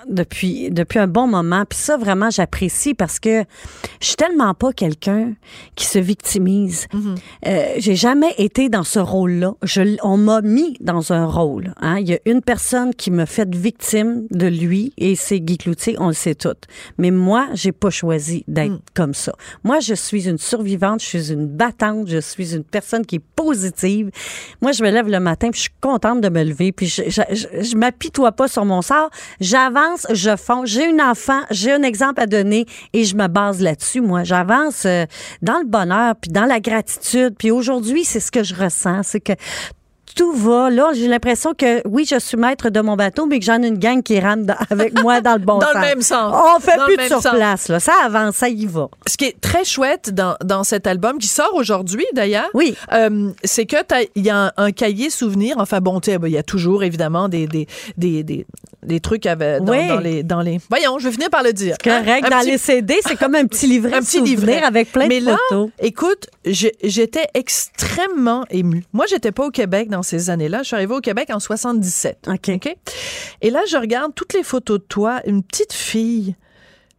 depuis, 0.07 0.71
depuis 0.71 0.99
un 0.99 1.07
bon 1.07 1.27
moment. 1.27 1.65
Puis 1.67 1.79
ça, 1.79 1.97
vraiment, 1.97 2.29
j'apprécie 2.29 2.93
parce 2.93 3.19
que 3.19 3.43
je 3.99 4.07
suis 4.07 4.15
tellement 4.15 4.53
pas 4.53 4.71
quelqu'un 4.71 5.33
qui 5.75 5.85
se 5.85 5.99
victimise. 5.99 6.87
Euh, 7.45 7.65
j'ai 7.75 7.97
jamais 7.97 8.33
été 8.37 8.69
dans 8.69 8.85
ce 8.85 8.99
rôle-là. 8.99 9.55
On 10.01 10.15
m'a 10.15 10.39
mis 10.39 10.77
dans 10.79 11.11
un 11.11 11.25
rôle. 11.25 11.73
Hein. 11.81 11.97
Il 11.99 12.07
y 12.07 12.13
a 12.13 12.19
une 12.23 12.41
personne 12.41 12.95
qui 12.95 13.11
me 13.11 13.25
fait 13.25 13.53
victime 13.53 14.27
de 14.31 14.47
lui 14.47 14.93
et 14.97 15.17
c'est 15.17 15.40
Guy 15.41 15.57
Cloutier, 15.57 15.95
on 15.99 16.07
le 16.07 16.13
sait 16.13 16.35
tout. 16.35 16.49
Mais 16.97 17.11
moi, 17.11 17.47
j'ai 17.53 17.71
pas 17.71 17.89
choisi 17.89 18.43
d'être 18.47 18.79
comme 18.93 19.13
ça. 19.13 19.33
Moi, 19.63 19.79
je 19.79 19.93
suis 19.93 20.27
une 20.29 20.37
survivante, 20.37 21.01
je 21.01 21.07
suis 21.07 21.31
une 21.31 21.47
battante, 21.47 22.07
je 22.07 22.19
suis 22.19 22.55
une 22.55 22.63
personne 22.63 23.05
qui 23.05 23.17
est 23.17 23.25
positive. 23.35 24.11
Moi, 24.61 24.71
je 24.71 24.83
me 24.83 24.89
lève 24.89 25.07
le 25.07 25.19
matin, 25.19 25.49
puis 25.51 25.57
je 25.57 25.63
suis 25.63 25.79
contente 25.81 26.21
de 26.21 26.29
me 26.29 26.43
lever, 26.43 26.71
puis 26.71 26.87
je, 26.87 27.03
je, 27.07 27.21
je, 27.31 27.61
je 27.61 27.77
m'apitoie 27.77 28.31
pas 28.31 28.47
sur 28.47 28.65
mon 28.65 28.81
sort. 28.81 29.09
J'avance, 29.39 30.07
je 30.11 30.35
fonce. 30.35 30.69
J'ai 30.69 30.85
une 30.85 31.01
enfant, 31.01 31.41
j'ai 31.49 31.71
un 31.71 31.83
exemple 31.83 32.21
à 32.21 32.27
donner 32.27 32.65
et 32.93 33.03
je 33.03 33.15
me 33.15 33.27
base 33.27 33.61
là-dessus. 33.61 34.01
Moi, 34.01 34.23
j'avance 34.23 34.85
euh, 34.85 35.05
dans 35.41 35.59
le 35.59 35.65
bonheur, 35.65 36.15
puis 36.15 36.31
dans 36.31 36.45
la 36.45 36.59
gratitude. 36.59 37.35
Puis 37.37 37.51
aujourd'hui, 37.51 38.03
c'est 38.03 38.19
ce 38.19 38.31
que 38.31 38.43
je 38.43 38.55
ressens, 38.55 39.03
c'est 39.03 39.19
que 39.19 39.33
tout 40.15 40.33
va. 40.33 40.69
Là, 40.69 40.91
j'ai 40.93 41.07
l'impression 41.07 41.53
que 41.53 41.85
oui, 41.87 42.05
je 42.09 42.19
suis 42.19 42.37
maître 42.37 42.69
de 42.69 42.79
mon 42.81 42.95
bateau, 42.95 43.25
mais 43.25 43.39
que 43.39 43.45
j'en 43.45 43.61
ai 43.61 43.67
une 43.67 43.77
gang 43.77 44.01
qui 44.03 44.19
rame 44.19 44.45
dans- 44.45 44.55
avec 44.69 45.01
moi 45.01 45.21
dans 45.21 45.33
le 45.33 45.39
bon 45.45 45.57
Dans 45.59 45.67
sens. 45.67 45.75
le 45.75 45.81
même 45.81 46.01
sens. 46.01 46.35
On 46.55 46.59
fait 46.59 46.77
Dans 46.77 46.85
plus 46.85 46.95
de 46.95 47.01
même 47.01 47.07
sur 47.09 47.21
sens. 47.21 47.33
place. 47.33 47.67
Là. 47.69 47.79
Ça 47.79 47.93
avance, 48.05 48.35
ça 48.35 48.49
y 48.49 48.65
va. 48.65 48.87
Ce 49.07 49.17
qui 49.17 49.25
est 49.25 49.39
très 49.41 49.63
chouette 49.63 50.13
dans, 50.13 50.35
dans 50.43 50.63
cet 50.63 50.87
album, 50.87 51.17
qui 51.17 51.27
sort 51.27 51.53
aujourd'hui 51.55 52.05
d'ailleurs, 52.13 52.49
Oui. 52.53 52.75
euh, 52.93 53.29
c'est 53.43 53.65
que 53.65 53.75
il 54.15 54.25
y 54.25 54.29
a 54.29 54.45
un, 54.47 54.51
un 54.57 54.71
cahier 54.71 55.09
souvenir. 55.09 55.55
Enfin 55.59 55.79
bon, 55.81 55.99
tu 55.99 56.11
sais, 56.11 56.17
ben, 56.17 56.27
il 56.27 56.33
y 56.33 56.37
a 56.37 56.43
toujours 56.43 56.83
évidemment 56.83 57.29
des, 57.29 57.47
des, 57.47 57.67
des, 57.97 58.23
des, 58.23 58.45
des 58.83 58.99
trucs 58.99 59.25
avec, 59.25 59.63
dans, 59.63 59.71
Oui. 59.73 59.87
dans 59.87 59.99
les, 59.99 60.23
dans 60.23 60.41
les. 60.41 60.59
Voyons, 60.69 60.97
je 60.99 61.07
vais 61.07 61.11
finir 61.13 61.29
par 61.29 61.43
le 61.43 61.53
dire. 61.53 61.75
Correct. 61.83 62.23
Hein? 62.25 62.29
Dans 62.29 62.39
petit- 62.39 62.51
les 62.51 62.57
CD, 62.57 62.95
c'est 63.05 63.15
comme 63.15 63.35
un 63.35 63.45
petit 63.45 63.67
livret 63.67 63.93
un 63.93 64.01
petit 64.01 64.21
livret 64.21 64.61
avec 64.63 64.91
plein 64.91 65.07
Mais 65.07 65.19
de 65.19 65.25
là, 65.27 65.37
photos. 65.49 65.69
écoute, 65.79 66.27
j'étais 66.45 67.27
extrêmement 67.33 68.45
émue. 68.49 68.83
Moi, 68.93 69.05
j'étais 69.09 69.31
pas 69.31 69.45
au 69.45 69.51
Québec 69.51 69.89
dans 69.89 70.03
ces 70.03 70.29
années-là. 70.29 70.59
Je 70.63 70.67
suis 70.67 70.75
arrivée 70.75 70.95
au 70.95 70.99
Québec 71.01 71.29
en 71.31 71.39
77. 71.39 72.27
OK. 72.27 72.49
OK? 72.55 72.75
Et 73.41 73.49
là, 73.49 73.61
je 73.69 73.77
regarde 73.77 74.13
toutes 74.15 74.33
les 74.33 74.43
photos 74.43 74.79
de 74.79 74.83
toi, 74.85 75.21
une 75.25 75.43
petite 75.43 75.73
fille. 75.73 76.35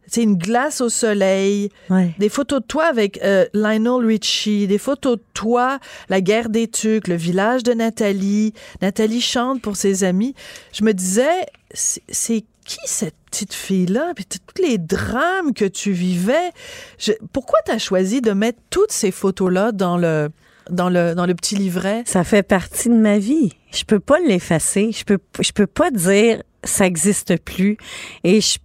C'est 0.05 0.21
une 0.21 0.37
glace 0.37 0.79
au 0.81 0.89
soleil, 0.89 1.69
Ouais. 1.89 2.13
des 2.19 2.29
photos 2.29 2.61
de 2.61 2.65
toi 2.67 2.85
avec 2.85 3.19
euh, 3.23 3.45
Lionel 3.53 4.05
Richie, 4.05 4.67
des 4.67 4.77
photos 4.77 5.17
de 5.17 5.23
toi, 5.33 5.79
la 6.09 6.21
guerre 6.21 6.49
des 6.49 6.67
Tucs, 6.67 7.07
le 7.07 7.15
village 7.15 7.63
de 7.63 7.73
Nathalie. 7.73 8.53
Nathalie 8.81 9.21
chante 9.21 9.61
pour 9.61 9.75
ses 9.75 10.03
amis. 10.03 10.35
Je 10.73 10.83
me 10.83 10.93
disais, 10.93 11.31
c'est 11.73 12.45
qui 12.65 12.77
cette 12.85 13.15
petite 13.29 13.53
fille-là? 13.53 14.13
Puis 14.15 14.25
tous 14.25 14.61
les 14.61 14.77
drames 14.77 15.53
que 15.53 15.65
tu 15.65 15.91
vivais. 15.91 16.51
Je- 16.97 17.11
pourquoi 17.33 17.59
tu 17.65 17.71
as 17.71 17.79
choisi 17.79 18.21
de 18.21 18.31
mettre 18.31 18.59
toutes 18.69 18.91
ces 18.91 19.11
photos-là 19.11 19.71
dans 19.71 19.97
le, 19.97 20.29
dans, 20.69 20.89
le, 20.89 21.13
dans 21.15 21.25
le 21.25 21.33
petit 21.35 21.55
livret? 21.55 22.03
Ça 22.05 22.23
fait 22.23 22.43
partie 22.43 22.89
de 22.89 22.95
ma 22.95 23.17
vie. 23.17 23.51
Je 23.71 23.83
peux 23.83 23.99
pas 23.99 24.19
l'effacer. 24.19 24.91
Je 24.91 25.03
peux, 25.03 25.19
je 25.41 25.51
peux 25.51 25.67
pas 25.67 25.91
dire 25.91 26.41
ça 26.63 26.85
existe 26.85 27.37
plus. 27.43 27.77
Et 28.23 28.39
je, 28.39 28.59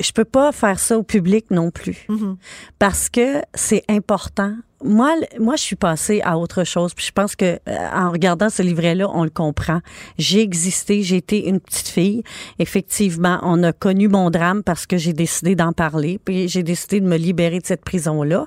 je 0.00 0.10
peux 0.12 0.24
pas 0.24 0.50
faire 0.50 0.80
ça 0.80 0.98
au 0.98 1.02
public 1.04 1.50
non 1.50 1.70
plus. 1.70 2.06
Mhm. 2.08 2.36
Parce 2.80 3.08
que 3.08 3.42
c'est 3.54 3.84
important. 3.88 4.56
Moi, 4.82 5.14
moi, 5.38 5.56
je 5.56 5.62
suis 5.62 5.76
passée 5.76 6.20
à 6.24 6.38
autre 6.38 6.64
chose. 6.64 6.94
Puis 6.94 7.06
je 7.06 7.12
pense 7.12 7.36
que 7.36 7.58
euh, 7.68 7.88
en 7.94 8.10
regardant 8.10 8.48
ce 8.48 8.62
livret-là, 8.62 9.08
on 9.12 9.24
le 9.24 9.30
comprend. 9.30 9.80
J'ai 10.18 10.40
existé, 10.40 11.02
j'ai 11.02 11.16
été 11.16 11.48
une 11.48 11.60
petite 11.60 11.88
fille. 11.88 12.22
Effectivement, 12.58 13.38
on 13.42 13.62
a 13.62 13.72
connu 13.72 14.08
mon 14.08 14.30
drame 14.30 14.62
parce 14.62 14.86
que 14.86 14.96
j'ai 14.96 15.12
décidé 15.12 15.54
d'en 15.54 15.72
parler. 15.72 16.18
Puis 16.24 16.48
j'ai 16.48 16.62
décidé 16.62 17.00
de 17.00 17.06
me 17.06 17.16
libérer 17.16 17.58
de 17.58 17.66
cette 17.66 17.84
prison-là. 17.84 18.46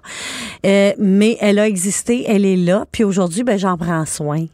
Euh, 0.65 0.93
mais 0.97 1.37
elle 1.39 1.59
a 1.59 1.67
existé, 1.67 2.25
elle 2.27 2.45
est 2.45 2.57
là. 2.57 2.85
Puis 2.91 3.03
aujourd'hui, 3.03 3.43
ben 3.43 3.57
j'en 3.57 3.77
prends 3.77 4.05
soin. 4.05 4.45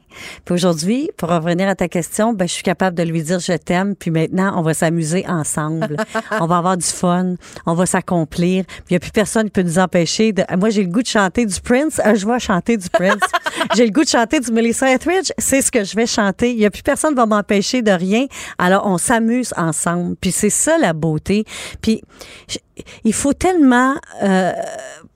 Puis 0.45 0.53
aujourd'hui, 0.53 1.09
pour 1.17 1.29
revenir 1.29 1.69
à 1.69 1.75
ta 1.75 1.87
question, 1.87 2.33
ben 2.33 2.47
je 2.47 2.53
suis 2.53 2.63
capable 2.63 2.97
de 2.97 3.03
lui 3.03 3.23
dire 3.23 3.39
je 3.39 3.53
t'aime. 3.53 3.95
Puis 3.95 4.11
maintenant, 4.11 4.53
on 4.57 4.61
va 4.61 4.73
s'amuser 4.73 5.25
ensemble. 5.27 5.95
on 6.39 6.47
va 6.47 6.57
avoir 6.57 6.77
du 6.77 6.85
fun. 6.85 7.35
On 7.65 7.73
va 7.73 7.85
s'accomplir. 7.85 8.65
Puis 8.65 8.83
il 8.89 8.93
n'y 8.93 8.97
a 8.97 8.99
plus 8.99 9.11
personne 9.11 9.45
qui 9.45 9.51
peut 9.51 9.61
nous 9.61 9.79
empêcher 9.79 10.33
de. 10.33 10.43
Moi, 10.57 10.69
j'ai 10.69 10.83
le 10.83 10.89
goût 10.89 11.01
de 11.01 11.07
chanter 11.07 11.45
du 11.45 11.59
Prince. 11.69 12.01
euh, 12.05 12.15
je 12.15 12.25
vais 12.25 12.39
chanter 12.39 12.77
du 12.77 12.89
Prince. 12.89 13.21
j'ai 13.75 13.85
le 13.85 13.91
goût 13.91 14.03
de 14.03 14.09
chanter 14.09 14.39
du 14.39 14.51
Melissa 14.51 14.91
Etheridge. 14.91 15.29
C'est 15.37 15.61
ce 15.61 15.71
que 15.71 15.83
je 15.83 15.95
vais 15.95 16.07
chanter. 16.07 16.51
Il 16.51 16.57
n'y 16.57 16.65
a 16.65 16.71
plus 16.71 16.81
personne 16.83 17.11
qui 17.11 17.17
va 17.17 17.25
m'empêcher 17.27 17.81
de 17.83 17.91
rien. 17.91 18.25
Alors, 18.57 18.85
on 18.87 18.97
s'amuse 18.97 19.53
ensemble. 19.55 20.15
Puis 20.19 20.31
c'est 20.31 20.49
ça 20.49 20.77
la 20.79 20.93
beauté. 20.93 21.45
Puis 21.81 22.01
il 23.03 23.13
faut 23.13 23.33
tellement 23.33 23.95
euh, 24.23 24.51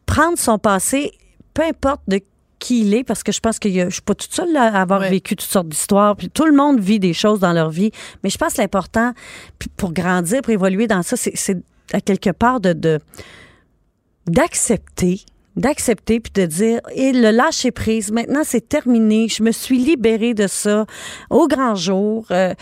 prendre 0.06 0.38
son 0.38 0.60
passé, 0.60 1.12
peu 1.54 1.64
importe 1.64 2.02
de 2.08 2.20
qui 2.60 2.82
il 2.82 2.94
est, 2.94 3.04
parce 3.04 3.24
que 3.24 3.32
je 3.34 3.40
pense 3.42 3.60
que 3.60 3.70
je 3.70 3.90
suis 3.90 4.02
pas 4.02 4.16
toute 4.16 4.34
seule 4.34 4.54
là, 4.54 4.74
à 4.74 4.82
avoir 4.82 5.02
Ouais. 5.02 5.10
vécu 5.10 5.36
toutes 5.36 5.50
sortes 5.50 5.68
d'histoires. 5.68 6.16
Puis 6.16 6.30
tout 6.30 6.46
le 6.46 6.54
monde 6.54 6.80
vit 6.80 7.00
des 7.00 7.14
choses 7.14 7.40
dans 7.40 7.52
leur 7.54 7.70
vie. 7.72 7.92
Mais 8.24 8.30
je 8.30 8.38
pense 8.38 8.54
que 8.54 8.62
l'important, 8.62 9.12
pour 9.76 9.92
grandir, 9.92 10.42
pour 10.42 10.54
évoluer 10.54 10.88
dans 10.88 11.02
ça, 11.04 11.18
c'est- 11.18 11.58
à 11.92 12.00
quelque 12.00 12.30
part 12.30 12.60
de- 12.62 13.00
d'accepter 14.28 15.22
d'accepter 15.56 16.20
puis 16.20 16.32
de 16.34 16.46
dire 16.46 16.80
et 16.96 17.12
le 17.14 17.32
lâcher 17.32 17.72
prise 17.72 18.12
maintenant 18.12 18.42
c'est 18.44 18.68
terminé 18.68 19.28
je 19.30 19.44
me 19.44 19.52
suis 19.52 19.78
libérée 19.78 20.34
de 20.34 20.48
ça 20.48 20.86
au 21.30 21.48
grand 21.48 21.76
jour 21.76 22.26
euh, 22.32 22.54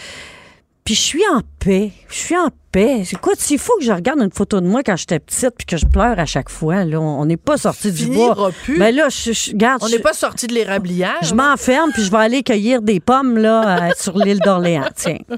puis 0.84 0.96
je 0.96 1.00
suis 1.02 1.22
en 1.32 1.42
paix. 1.60 1.92
Je 2.10 2.16
suis 2.16 2.36
en 2.36 2.50
paix. 2.72 3.04
Écoute, 3.14 3.36
s'il 3.38 3.60
faut 3.60 3.78
que 3.78 3.84
je 3.86 3.92
regarde 3.92 4.20
une 4.20 4.32
photo 4.32 4.60
de 4.60 4.66
moi 4.66 4.82
quand 4.84 4.96
j'étais 4.96 5.20
petite 5.20 5.52
puis 5.56 5.68
que 5.68 5.78
je 5.78 5.86
pleure 5.86 6.18
à 6.18 6.26
chaque 6.26 6.50
fois, 6.50 6.84
là, 6.86 7.00
on 7.00 7.24
n'est 7.28 7.38
pas 7.38 7.58
sorti 7.58 7.92
du 7.92 8.08
bois. 8.08 8.50
plus. 8.64 8.80
Ben 8.80 8.94
là, 8.94 9.08
je, 9.10 9.32
je- 9.32 9.52
regarde, 9.52 9.84
On 9.84 9.90
n'est 9.90 10.00
pas 10.00 10.14
sorti 10.14 10.48
de 10.48 10.56
l'érablière. 10.56 11.20
je 11.22 11.36
m'enferme 11.36 11.92
puis 11.94 12.02
je 12.04 12.10
vais 12.10 12.18
aller 12.18 12.42
cueillir 12.42 12.82
des 12.82 13.00
pommes 13.00 13.38
là 13.38 13.90
euh, 13.90 13.90
sur 13.96 14.18
l'île 14.18 14.40
d'Orléans. 14.40 14.90
Tiens. 14.96 15.20
Tu 15.30 15.38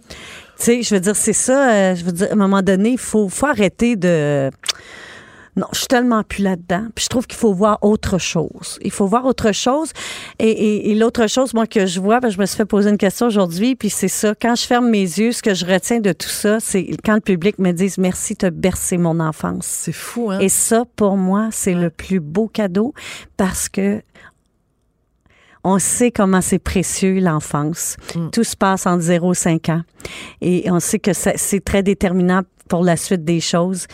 sais, 0.56 0.82
je 0.82 0.96
veux 0.96 1.02
dire, 1.02 1.16
c'est 1.18 1.34
ça. 1.34 1.72
euh, 1.74 1.96
je 1.96 2.06
veux 2.06 2.14
dire, 2.14 2.28
à 2.30 2.34
un 2.34 2.38
moment 2.38 2.62
donné, 2.62 2.92
il 2.92 2.98
faut, 2.98 3.28
faut 3.28 3.48
arrêter 3.48 3.98
de. 3.98 4.50
Non, 5.56 5.68
je 5.72 5.78
suis 5.80 5.88
tellement 5.88 6.24
plus 6.24 6.42
là-dedans. 6.42 6.88
Puis 6.96 7.04
je 7.04 7.10
trouve 7.10 7.28
qu'il 7.28 7.38
faut 7.38 7.54
voir 7.54 7.78
autre 7.84 8.18
chose. 8.18 8.80
Il 8.82 8.90
faut 8.90 9.06
voir 9.06 9.26
autre 9.26 9.52
chose. 9.52 9.92
Et, 10.40 10.50
et- 10.50 10.90
et 10.92 10.96
l'autre 10.96 11.28
chose, 11.28 11.54
moi, 11.54 11.68
que 11.68 11.86
je 11.86 12.00
vois, 12.00 12.20
ben, 12.20 12.30
je 12.30 12.40
me 12.40 12.46
suis 12.48 12.58
fait 12.58 12.66
poser 12.66 12.90
une 12.90 12.98
question 12.98 13.28
aujourd'hui, 13.28 13.76
puis 13.76 13.90
c'est 13.92 14.08
ça. 14.08 14.34
Quand 14.34 14.56
je 14.56 14.66
ferme 14.66 14.90
mes 14.90 15.02
yeux, 15.04 15.32
ce 15.32 15.44
que 15.44 15.54
je 15.54 15.66
retiens 15.66 16.00
de 16.00 16.12
tout 16.12 16.28
ça, 16.30 16.60
c'est 16.60 16.88
quand 17.06 17.14
le 17.14 17.22
public 17.22 17.60
me 17.60 17.72
dit 17.72 17.92
merci, 18.00 18.36
as 18.42 18.50
bercé 18.50 18.98
mon 18.98 19.20
enfance. 19.20 19.66
C'est 19.68 19.92
fou, 19.92 20.32
hein? 20.32 20.40
Et 20.40 20.50
ça, 20.50 20.86
pour 20.96 21.18
moi, 21.18 21.50
c'est 21.52 21.76
le 21.76 21.90
plus 21.92 22.20
beau 22.20 22.48
cadeau 22.48 22.94
parce 23.38 23.70
que 23.70 24.02
on 25.66 25.80
sait 25.80 26.12
comment 26.12 26.42
c'est 26.42 26.60
précieux 26.60 27.20
l'enfance. 27.22 27.96
Mm. 28.16 28.30
Tout 28.32 28.44
se 28.44 28.56
passe 28.58 28.86
entre 28.86 29.02
0 29.02 29.32
et 29.32 29.36
5 29.36 29.70
ans. 29.70 29.82
Et 30.42 30.70
on 30.70 30.82
sait 30.82 31.00
que 31.00 31.12
c'est 31.14 31.64
très 31.64 31.84
déterminant 31.84 32.42
pour 32.70 32.84
la 32.84 32.98
suite 32.98 33.24
des 33.24 33.40
choses. 33.40 33.88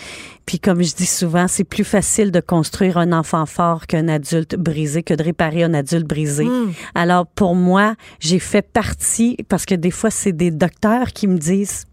Puis 0.46 0.60
comme 0.60 0.82
je 0.82 0.96
dis 0.96 1.06
souvent, 1.06 1.48
c'est 1.48 1.64
plus 1.64 1.84
facile 1.84 2.32
de 2.32 2.40
construire 2.40 2.98
un 2.98 3.12
enfant 3.12 3.46
fort 3.46 3.86
qu'un 3.86 4.08
adulte 4.08 4.56
brisé, 4.56 5.04
que 5.04 5.14
de 5.14 5.24
réparer 5.24 5.64
un 5.64 5.74
adulte 5.74 6.08
brisé. 6.08 6.46
Mm. 6.46 6.74
Alors 6.96 7.28
pour 7.28 7.56
moi, 7.56 7.96
j'ai 8.20 8.40
fait 8.40 8.64
partie, 8.64 9.38
parce 9.48 9.66
que 9.66 9.76
des 9.76 9.92
fois, 9.92 10.10
c'est 10.10 10.32
des 10.32 10.52
docteurs 10.52 11.14
qui 11.14 11.28
me 11.28 11.38
disent 11.38 11.86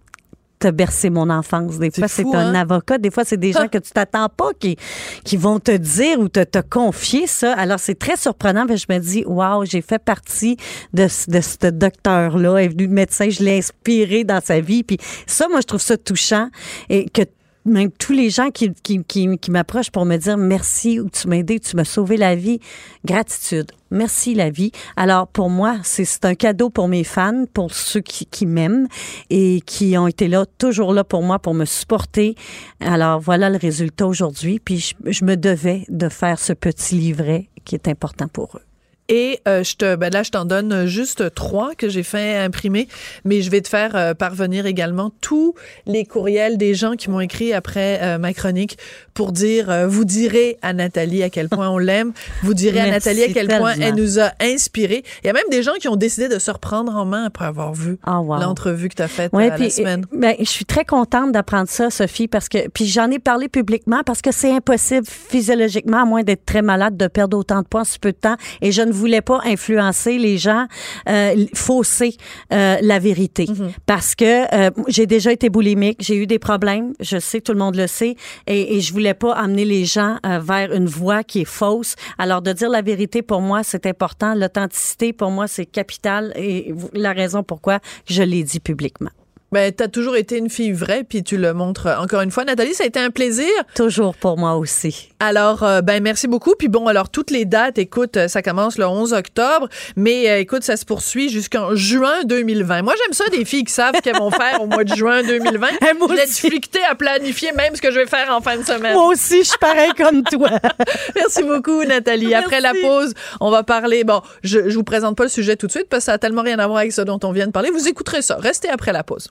t'as 0.59 0.73
bercé 0.73 1.11
mon 1.11 1.29
enfance. 1.31 1.79
Des 1.79 1.91
fois, 1.91 2.09
c'est 2.09 2.25
un 2.25 2.55
hein? 2.55 2.55
avocat. 2.55 2.99
Des 2.99 3.11
fois, 3.11 3.25
c'est 3.25 3.37
des 3.37 3.53
gens 3.53 3.69
que 3.69 3.79
tu 3.79 3.91
t'attends 3.91 4.29
pas 4.29 4.51
qui, 4.59 4.77
qui 5.25 5.37
vont 5.37 5.59
te 5.61 5.71
dire 5.77 6.19
ou 6.21 6.29
te, 6.29 6.43
te 6.45 6.59
confier 6.59 7.27
ça. 7.27 7.53
Alors, 7.55 7.79
c'est 7.79 7.99
très 7.99 8.17
surprenant. 8.17 8.65
Mais 8.69 8.77
je 8.77 8.87
me 8.89 8.99
dis, 8.99 9.25
waouh, 9.27 9.65
j'ai 9.65 9.83
fait 9.83 9.99
partie 10.03 10.57
de, 10.95 11.09
ce- 11.09 11.31
de 11.31 11.41
ce 11.41 11.71
docteur-là. 11.71 12.61
Il 12.61 12.65
est 12.65 12.69
venu 12.69 12.89
de 12.89 12.93
médecin. 12.93 13.29
Je 13.29 13.43
l'ai 13.43 13.59
inspiré 13.59 14.25
dans 14.25 14.41
sa 14.43 14.61
vie. 14.61 14.83
Puis 14.83 14.99
ça, 15.27 15.49
moi, 15.49 15.61
je 15.61 15.67
trouve 15.67 15.81
ça 15.83 15.97
touchant. 15.97 16.49
Et 16.89 17.09
que 17.09 17.23
même 17.67 17.91
tous 17.91 18.13
les 18.13 18.31
gens 18.31 18.51
qui, 18.51 18.73
qui, 18.73 19.03
qui, 19.05 19.39
qui 19.39 19.51
m'approchent 19.51 19.91
pour 19.91 20.05
me 20.05 20.17
dire 20.17 20.37
merci 20.37 21.01
ou 21.01 21.11
tu 21.11 21.29
m'as 21.29 21.37
aidé, 21.37 21.61
tu 21.61 21.77
m'as 21.77 21.85
sauvé 21.85 22.17
la 22.17 22.35
vie, 22.35 22.61
gratitude. 23.05 23.71
Merci 23.91 24.35
la 24.35 24.51
vie. 24.51 24.73
Alors 24.97 25.29
pour 25.29 25.51
moi, 25.51 25.79
c'est 25.83 26.25
un 26.25 26.35
cadeau 26.35 26.71
pour 26.71 26.89
mes 26.89 27.05
fans, 27.05 27.45
pour 27.53 27.73
ceux 27.73 28.01
qui, 28.01 28.27
qui 28.27 28.47
m'aiment 28.47 28.89
et 29.31 29.61
qui 29.65 29.97
ont 29.97 30.09
été 30.09 30.29
là, 30.29 30.45
toujours 30.59 30.93
là 30.93 31.05
pour 31.05 31.23
moi, 31.23 31.39
pour 31.39 31.55
me 31.55 31.65
supporter. 31.65 32.35
Alors 32.81 33.21
voilà 33.21 33.51
le 33.51 33.59
résultat 33.59 34.07
aujourd'hui. 34.07 34.59
Puis 34.59 34.79
je, 34.79 34.95
je 35.13 35.25
me 35.25 35.37
devais 35.37 35.85
de 35.89 36.09
faire 36.09 36.39
ce 36.39 36.53
petit 36.53 36.97
livret 36.97 37.49
qui 37.65 37.75
est 37.75 37.89
important 37.89 38.29
pour 38.29 38.57
eux. 38.57 38.66
Et 39.09 39.41
euh, 39.47 39.63
je 39.63 39.77
te, 39.77 39.95
ben 39.97 40.13
là, 40.13 40.23
je 40.23 40.31
t'en 40.31 40.45
donne 40.45 40.87
juste 40.87 41.35
trois 41.35 41.75
que 41.77 41.89
j'ai 41.89 42.03
fait 42.03 42.37
imprimer, 42.39 42.89
mais 43.25 43.41
je 43.43 43.51
vais 43.51 43.61
te 43.61 43.69
faire 43.69 43.95
euh, 43.95 44.15
parvenir 44.15 44.67
également 44.67 45.13
tous 45.21 45.55
les 45.87 46.05
courriels 46.05 46.57
des 46.59 46.75
gens 46.75 46.95
qui 46.97 47.09
m'ont 47.11 47.21
écrit 47.21 47.53
après 47.53 48.01
euh, 48.03 48.19
ma 48.19 48.33
chronique 48.35 48.79
pour 49.15 49.33
dire, 49.33 49.71
euh, 49.71 49.87
vous 49.87 50.05
direz 50.05 50.59
à 50.63 50.73
Nathalie 50.73 51.23
à 51.23 51.31
quel 51.31 51.49
point 51.49 51.69
on 51.71 51.79
l'aime, 51.79 52.13
vous 52.43 52.53
direz 52.55 52.81
à 52.81 52.91
Nathalie 52.91 53.23
à 53.25 53.29
quel 53.33 53.47
point 53.47 53.75
elle 53.81 53.95
nous 53.95 54.19
a 54.19 54.33
inspirés. 54.41 55.05
Il 55.23 55.29
y 55.29 55.31
a 55.31 55.33
même 55.33 55.49
des 55.51 55.63
gens 55.63 55.75
qui 55.81 55.89
ont 55.89 55.97
décidé 55.97 56.29
de 56.29 56.39
se 56.39 56.51
reprendre 56.51 56.95
en 56.97 57.05
main 57.05 57.25
après 57.25 57.45
avoir 57.45 57.73
vu 57.75 57.99
Ah, 58.03 58.21
wow. 58.21 58.41
l'entrevue 58.41 58.89
que 58.89 58.95
tu 58.97 59.03
as 59.03 59.09
faite 59.09 59.33
Ouais, 59.33 59.51
la 59.57 59.71
semaine. 59.71 60.05
ben, 60.13 60.35
je 60.39 60.45
suis 60.45 60.65
très 60.65 60.85
contente 60.85 61.33
d'apprendre 61.33 61.69
ça, 61.69 61.91
Sophie, 61.91 62.29
parce 62.29 62.49
que 62.49 62.69
puis 62.69 62.87
j'en 62.87 63.11
ai 63.11 63.19
parlé 63.19 63.49
publiquement 63.49 64.03
parce 64.05 64.21
que 64.21 64.33
c'est 64.33 64.53
impossible 64.53 65.07
physiologiquement, 65.07 66.03
à 66.03 66.05
moins 66.05 66.23
d'être 66.23 66.45
très 66.45 66.63
malade, 66.63 66.97
de 66.97 67.07
perdre 67.07 67.37
autant 67.39 67.63
de 67.63 67.67
poids 67.67 67.83
en 67.83 67.85
si 67.85 67.99
peu 67.99 68.13
de 68.13 68.17
temps. 68.17 68.37
Et 68.63 68.73
je 68.73 68.83
ne 68.83 68.93
voulais 68.97 69.21
pas 69.21 69.41
influencer 69.45 70.19
les 70.19 70.39
gens, 70.39 70.67
euh, 71.09 71.47
fausser 71.55 72.17
euh, 72.53 72.77
la 72.81 72.99
vérité, 72.99 73.47
parce 73.87 74.15
que 74.15 74.55
euh, 74.55 74.71
j'ai 74.89 75.07
déjà 75.07 75.33
été 75.33 75.49
boulimique, 75.49 75.99
j'ai 76.01 76.17
eu 76.17 76.27
des 76.27 76.39
problèmes, 76.39 76.93
je 77.01 77.19
sais, 77.19 77.41
tout 77.41 77.53
le 77.53 77.59
monde 77.59 77.77
le 77.77 77.87
sait, 77.87 78.17
et, 78.47 78.77
et 78.77 78.81
je 78.81 78.93
voulais 78.93 79.15
pas 79.15 79.33
amener 79.35 79.65
les 79.65 79.85
gens 79.85 80.19
vers 80.25 80.73
une 80.73 80.87
voie 80.87 81.23
qui 81.25 81.43
est 81.43 81.45
fausse. 81.45 81.95
Alors 82.19 82.43
de 82.43 82.53
dire 82.53 82.71
la 82.71 82.83
vérité 82.83 83.23
pour 83.23 83.41
moi, 83.41 83.63
c'est 83.63 83.87
important. 83.87 84.35
L'authenticité 84.35 85.13
pour 85.13 85.31
moi, 85.31 85.47
c'est 85.47 85.67
capital, 85.67 86.33
et 86.37 86.75
la 86.93 87.13
raison 87.13 87.43
pourquoi 87.43 87.81
je 88.09 88.23
l'ai 88.23 88.43
dit 88.43 88.61
publiquement. 88.61 89.11
Ben, 89.57 89.73
t'as 89.73 89.89
toujours 89.89 90.17
été 90.17 90.37
une 90.37 90.51
fille 90.51 90.73
vraie, 90.73 91.03
puis 91.03 91.23
tu 91.25 91.39
le 91.39 91.55
montres 91.55 91.87
encore 91.99 92.21
une 92.21 92.31
fois. 92.31 92.45
Nathalie, 92.45 92.75
ça 92.75 92.85
a 92.85 92.87
été 92.87 93.01
un 93.01 93.09
plaisir. 93.09 93.49
Toujours 93.75 94.15
pour 94.15 94.37
moi 94.37 94.57
aussi. 94.57 95.09
Alors, 95.19 95.63
euh, 95.63 95.81
ben 95.81 96.03
merci 96.03 96.29
beaucoup. 96.29 96.53
Puis 96.59 96.69
bon, 96.69 96.89
alors 96.89 97.09
toutes 97.09 97.31
les 97.31 97.47
dates, 97.47 97.79
écoute, 97.79 98.19
ça 98.29 98.43
commence 98.43 98.77
le 98.77 98.87
11 98.87 99.15
octobre, 99.15 99.71
mais 99.97 100.29
euh, 100.29 100.41
écoute, 100.41 100.63
ça 100.63 100.77
se 100.77 100.85
poursuit 100.85 101.31
jusqu'en 101.31 101.75
juin 101.75 102.25
2020. 102.25 102.83
Moi, 102.83 102.93
j'aime 103.03 103.15
ça 103.15 103.25
des 103.31 103.47
filles 103.47 103.65
qui 103.65 103.73
savent 103.73 103.95
ce 103.97 104.03
qu'elles 104.03 104.19
vont 104.19 104.31
faire 104.31 104.61
au 104.61 104.67
mois 104.67 104.85
de 104.85 104.95
juin 104.95 105.23
2020. 105.23 105.59
moi 105.59 106.09
je 106.11 106.15
vais 106.15 106.21
être 106.21 106.29
aussi. 106.29 106.51
flictée 106.51 106.85
à 106.91 106.95
planifier 106.95 107.53
même 107.53 107.75
ce 107.77 107.81
que 107.81 107.91
je 107.91 108.01
vais 108.01 108.07
faire 108.07 108.29
en 108.37 108.43
fin 108.43 108.59
de 108.59 108.63
semaine. 108.63 108.93
Moi 108.93 109.07
aussi, 109.07 109.39
je 109.39 109.49
suis 109.49 109.59
pareil 109.59 109.93
comme 109.97 110.23
toi. 110.23 110.51
Merci 111.17 111.43
beaucoup, 111.45 111.83
Nathalie. 111.83 112.35
Après 112.35 112.61
la 112.61 112.75
pause, 112.75 113.15
on 113.41 113.51
va 113.51 113.63
parler. 113.63 114.05
Bon, 114.05 114.21
je, 114.43 114.69
je 114.69 114.75
vous 114.77 114.85
présente 114.85 115.17
pas 115.17 115.25
le 115.25 115.31
sujet 115.31 115.57
tout 115.57 115.67
de 115.67 115.73
suite 115.73 115.89
parce 115.89 116.03
que 116.03 116.07
ça 116.07 116.13
a 116.13 116.19
tellement 116.19 116.43
rien 116.43 116.59
à 116.59 116.67
voir 116.67 116.81
avec 116.81 116.93
ce 116.93 117.01
dont 117.01 117.21
on 117.25 117.33
vient 117.33 117.47
de 117.47 117.53
parler. 117.53 117.71
Vous 117.71 117.89
écouterez 117.89 118.21
ça. 118.21 118.37
Restez 118.39 118.69
après 118.69 118.93
la 118.93 119.03
pause. 119.03 119.31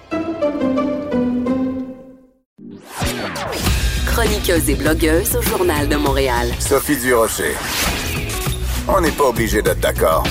Chroniqueuse 4.11 4.69
et 4.69 4.75
blogueuse 4.75 5.37
au 5.37 5.41
Journal 5.41 5.87
de 5.87 5.95
Montréal. 5.95 6.51
Sophie 6.59 6.97
Durocher. 6.97 7.55
On 8.89 8.99
n'est 8.99 9.11
pas 9.11 9.23
obligé 9.23 9.61
d'être 9.61 9.79
d'accord. 9.79 10.25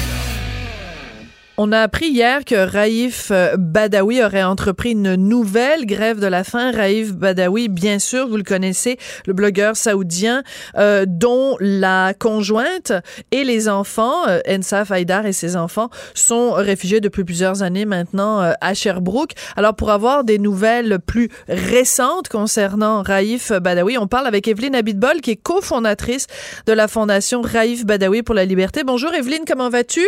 On 1.62 1.72
a 1.72 1.80
appris 1.80 2.06
hier 2.06 2.46
que 2.46 2.54
Raif 2.54 3.28
euh, 3.30 3.54
Badawi 3.58 4.24
aurait 4.24 4.42
entrepris 4.42 4.92
une 4.92 5.14
nouvelle 5.14 5.84
grève 5.84 6.18
de 6.18 6.26
la 6.26 6.42
faim. 6.42 6.70
Raif 6.70 7.12
Badawi, 7.12 7.68
bien 7.68 7.98
sûr, 7.98 8.26
vous 8.26 8.38
le 8.38 8.44
connaissez, 8.44 8.96
le 9.26 9.34
blogueur 9.34 9.76
saoudien 9.76 10.42
euh, 10.78 11.04
dont 11.06 11.58
la 11.60 12.14
conjointe 12.18 12.94
et 13.30 13.44
les 13.44 13.68
enfants, 13.68 14.26
euh, 14.26 14.40
Ensaf 14.48 14.90
Haïdar 14.90 15.26
et 15.26 15.34
ses 15.34 15.54
enfants, 15.54 15.90
sont 16.14 16.52
réfugiés 16.52 17.02
depuis 17.02 17.24
plusieurs 17.24 17.62
années 17.62 17.84
maintenant 17.84 18.40
euh, 18.40 18.52
à 18.62 18.72
Sherbrooke. 18.72 19.32
Alors 19.54 19.74
pour 19.76 19.90
avoir 19.90 20.24
des 20.24 20.38
nouvelles 20.38 20.98
plus 20.98 21.28
récentes 21.46 22.30
concernant 22.30 23.02
Raif 23.02 23.52
Badawi, 23.52 23.98
on 23.98 24.06
parle 24.06 24.26
avec 24.26 24.48
Evelyne 24.48 24.76
Abitbol 24.76 25.20
qui 25.20 25.32
est 25.32 25.36
cofondatrice 25.36 26.26
de 26.64 26.72
la 26.72 26.88
fondation 26.88 27.42
Raif 27.42 27.84
Badawi 27.84 28.22
pour 28.22 28.34
la 28.34 28.46
liberté. 28.46 28.82
Bonjour 28.82 29.12
Evelyne, 29.12 29.44
comment 29.46 29.68
vas-tu? 29.68 30.00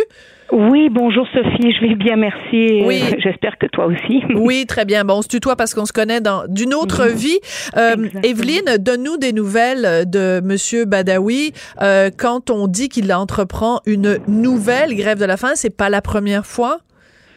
Oui, 0.51 0.89
bonjour 0.89 1.27
Sophie, 1.33 1.71
je 1.71 1.87
vais 1.87 1.95
bien, 1.95 2.15
merci. 2.15 2.83
Oui. 2.85 3.01
J'espère 3.19 3.57
que 3.57 3.65
toi 3.67 3.85
aussi. 3.85 4.23
Oui, 4.35 4.65
très 4.65 4.85
bien. 4.85 5.05
Bon, 5.05 5.19
on 5.19 5.21
se 5.21 5.27
tutoie 5.27 5.55
parce 5.55 5.73
qu'on 5.73 5.85
se 5.85 5.93
connaît 5.93 6.19
dans 6.19 6.43
d'une 6.47 6.73
autre 6.73 7.07
vie. 7.07 7.39
Euh. 7.77 7.95
Evelyne, 8.23 8.77
donne-nous 8.79 9.17
des 9.17 9.31
nouvelles 9.31 10.09
de 10.09 10.41
Monsieur 10.43 10.85
Badawi. 10.85 11.53
Euh, 11.81 12.09
quand 12.15 12.49
on 12.49 12.67
dit 12.67 12.89
qu'il 12.89 13.11
entreprend 13.13 13.79
une 13.85 14.17
nouvelle 14.27 14.95
grève 14.95 15.19
de 15.19 15.25
la 15.25 15.37
faim, 15.37 15.51
c'est 15.55 15.75
pas 15.75 15.89
la 15.89 16.01
première 16.01 16.45
fois? 16.45 16.79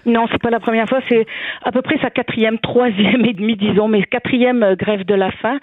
Non, 0.07 0.27
c'est 0.31 0.41
pas 0.41 0.51
la 0.51 0.61
première 0.61 0.89
fois, 0.89 1.01
c'est 1.09 1.27
à 1.65 1.73
peu 1.73 1.83
près 1.83 1.99
sa 1.99 2.11
quatrième, 2.11 2.59
troisième 2.61 3.25
et 3.27 3.33
demi, 3.33 3.57
disons, 3.57 3.89
mais 3.89 4.05
quatrième 4.05 4.63
euh, 4.63 4.77
grève 4.77 5.05
de 5.05 5.15
la 5.15 5.33
faim. 5.33 5.59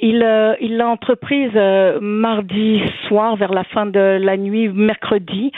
Il 0.00 0.22
euh, 0.24 0.54
il 0.60 0.76
l'a 0.76 0.88
entreprise 0.88 1.52
euh, 1.54 2.00
mardi 2.00 2.82
soir 3.06 3.36
vers 3.36 3.52
la 3.52 3.62
fin 3.62 3.86
de 3.86 4.18
la 4.20 4.36
nuit, 4.36 4.68
mercredi, 4.68 5.52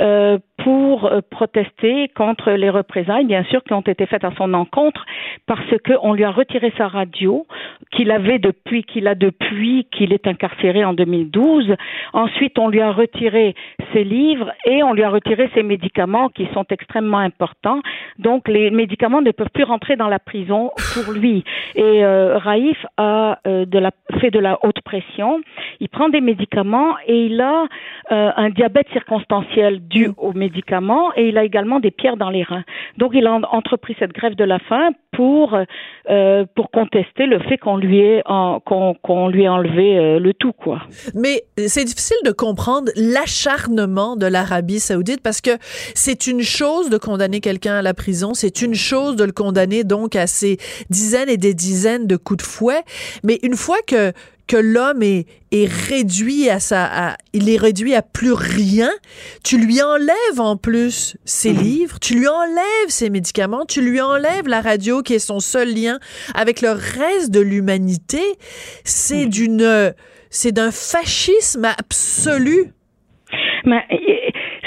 euh, 0.00 0.38
pour 0.64 1.04
euh, 1.04 1.20
protester 1.30 2.08
contre 2.16 2.50
les 2.52 2.70
représailles, 2.70 3.26
bien 3.26 3.44
sûr, 3.44 3.62
qui 3.62 3.74
ont 3.74 3.82
été 3.82 4.06
faites 4.06 4.24
à 4.24 4.32
son 4.38 4.54
encontre, 4.54 5.04
parce 5.46 5.76
que 5.84 5.92
on 6.02 6.14
lui 6.14 6.24
a 6.24 6.30
retiré 6.30 6.72
sa 6.78 6.88
radio 6.88 7.46
qu'il 7.92 8.10
avait 8.10 8.38
depuis 8.38 8.82
qu'il 8.82 9.06
a 9.06 9.14
depuis 9.14 9.86
qu'il 9.92 10.14
est 10.14 10.26
incarcéré 10.26 10.82
en 10.82 10.94
2012. 10.94 11.74
Ensuite, 12.14 12.58
on 12.58 12.68
lui 12.68 12.80
a 12.80 12.92
retiré 12.92 13.54
ses 13.92 14.04
livres 14.04 14.50
et 14.64 14.82
on 14.82 14.94
lui 14.94 15.02
a 15.02 15.10
retiré 15.10 15.50
ses 15.54 15.62
médicaments 15.62 16.30
qui 16.30 16.48
sont 16.54 16.64
extrêmement 16.70 17.18
importants. 17.18 17.80
Donc, 18.18 18.48
les 18.48 18.70
médicaments 18.70 19.20
ne 19.20 19.32
peuvent 19.32 19.50
plus 19.52 19.64
rentrer 19.64 19.96
dans 19.96 20.08
la 20.08 20.18
prison 20.18 20.70
pour 20.94 21.12
lui. 21.12 21.44
Et 21.74 22.04
euh, 22.04 22.38
Raif 22.38 22.78
a 22.96 23.38
euh, 23.46 23.66
de 23.66 23.78
la, 23.78 23.90
fait 24.20 24.30
de 24.30 24.38
la 24.38 24.58
haute 24.62 24.80
pression. 24.80 25.40
Il 25.80 25.88
prend 25.90 26.08
des 26.08 26.22
médicaments 26.22 26.94
et 27.06 27.26
il 27.26 27.40
a 27.40 27.66
euh, 28.12 28.30
un 28.36 28.50
diabète 28.50 28.88
circonstanciel 28.92 29.86
dû 29.88 30.10
aux 30.16 30.32
médicaments 30.32 30.53
et 31.16 31.28
il 31.28 31.38
a 31.38 31.44
également 31.44 31.80
des 31.80 31.90
pierres 31.90 32.16
dans 32.16 32.30
les 32.30 32.42
reins. 32.42 32.64
Donc 32.98 33.12
il 33.14 33.26
a 33.26 33.32
entrepris 33.50 33.96
cette 33.98 34.12
grève 34.12 34.34
de 34.34 34.44
la 34.44 34.58
faim 34.58 34.90
pour 35.12 35.56
euh, 36.10 36.44
pour 36.54 36.70
contester 36.70 37.26
le 37.26 37.38
fait 37.40 37.58
qu'on 37.58 37.76
lui 37.76 38.00
ait 38.00 38.22
qu'on 38.24 39.28
lui 39.28 39.44
ait 39.44 39.48
enlevé 39.48 39.98
euh, 39.98 40.18
le 40.18 40.34
tout 40.34 40.52
quoi. 40.52 40.82
Mais 41.14 41.42
c'est 41.66 41.84
difficile 41.84 42.16
de 42.24 42.32
comprendre 42.32 42.90
l'acharnement 42.96 44.16
de 44.16 44.26
l'Arabie 44.26 44.80
Saoudite 44.80 45.22
parce 45.22 45.40
que 45.40 45.52
c'est 45.94 46.26
une 46.26 46.42
chose 46.42 46.90
de 46.90 46.98
condamner 46.98 47.40
quelqu'un 47.40 47.76
à 47.76 47.82
la 47.82 47.94
prison, 47.94 48.34
c'est 48.34 48.62
une 48.62 48.74
chose 48.74 49.16
de 49.16 49.24
le 49.24 49.32
condamner 49.32 49.84
donc 49.84 50.16
à 50.16 50.26
ces 50.26 50.58
dizaines 50.90 51.28
et 51.28 51.36
des 51.36 51.54
dizaines 51.54 52.06
de 52.06 52.16
coups 52.16 52.44
de 52.44 52.48
fouet, 52.48 52.82
mais 53.22 53.38
une 53.42 53.54
fois 53.54 53.78
que 53.86 54.12
que 54.46 54.56
l'homme 54.56 55.02
est, 55.02 55.26
est 55.52 55.70
réduit 55.70 56.50
à 56.50 56.60
sa, 56.60 57.16
il 57.32 57.48
est 57.48 57.56
réduit 57.56 57.94
à 57.94 58.02
plus 58.02 58.32
rien. 58.32 58.90
Tu 59.44 59.58
lui 59.58 59.82
enlèves 59.82 60.38
en 60.38 60.56
plus 60.56 61.16
ses 61.24 61.52
mhm. 61.52 61.60
livres, 61.60 61.98
tu 62.00 62.14
lui 62.14 62.28
enlèves 62.28 62.88
ses 62.88 63.10
médicaments, 63.10 63.64
tu 63.66 63.80
lui 63.80 64.00
enlèves 64.00 64.48
la 64.48 64.60
radio 64.60 65.02
qui 65.02 65.14
est 65.14 65.18
son 65.18 65.40
seul 65.40 65.74
lien 65.74 65.98
avec 66.34 66.60
le 66.60 66.70
reste 66.70 67.32
de 67.32 67.40
l'humanité. 67.40 68.22
C'est 68.84 69.24
mhm. 69.24 69.30
d'une, 69.30 69.94
c'est 70.30 70.52
d'un 70.52 70.70
fascisme 70.70 71.64
absolu. 71.64 72.72
Mais 73.64 73.84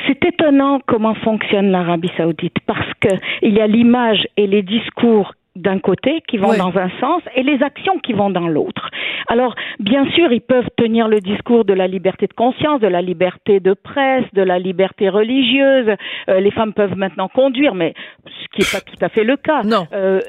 c'est 0.08 0.26
étonnant 0.26 0.80
comment 0.88 1.14
fonctionne 1.16 1.70
l'Arabie 1.70 2.12
Saoudite 2.18 2.58
parce 2.66 2.92
que 3.02 3.10
il 3.42 3.54
y 3.54 3.60
a 3.60 3.68
l'image 3.68 4.28
et 4.38 4.48
les 4.48 4.64
discours 4.64 5.34
d'un 5.58 5.80
côté 5.80 6.22
qui 6.28 6.38
vont 6.38 6.56
dans 6.58 6.78
un 6.78 6.90
sens 7.00 7.22
et 7.36 7.44
les 7.44 7.62
actions 7.64 8.00
qui 8.00 8.14
vont 8.14 8.30
dans 8.30 8.48
l'autre. 8.48 8.90
Alors, 9.28 9.56
bien 9.80 10.10
sûr, 10.12 10.32
ils 10.32 10.42
peuvent 10.42 10.70
tenir 10.78 11.08
le 11.08 11.20
discours 11.20 11.66
de 11.66 11.74
la 11.74 11.88
liberté 11.88 12.28
de 12.28 12.34
conscience, 12.34 12.80
de 12.80 12.88
la 12.88 13.02
liberté 13.02 13.60
de 13.60 13.74
presse, 13.74 14.24
de 14.34 14.42
la 14.42 14.60
liberté 14.60 15.10
religieuse. 15.10 15.96
Euh, 16.30 16.40
les 16.40 16.52
femmes 16.52 16.74
peuvent 16.74 16.96
maintenant 16.96 17.28
conduire, 17.28 17.76
mais 17.76 17.94
ce 18.26 18.48
qui 18.54 18.62
n'est 18.62 18.80
pas 18.80 18.86
tout 18.86 19.06
à 19.06 19.10
fait 19.10 19.24
le 19.24 19.36
cas. 19.36 19.64
Non. 19.64 19.86
Euh, 19.94 20.22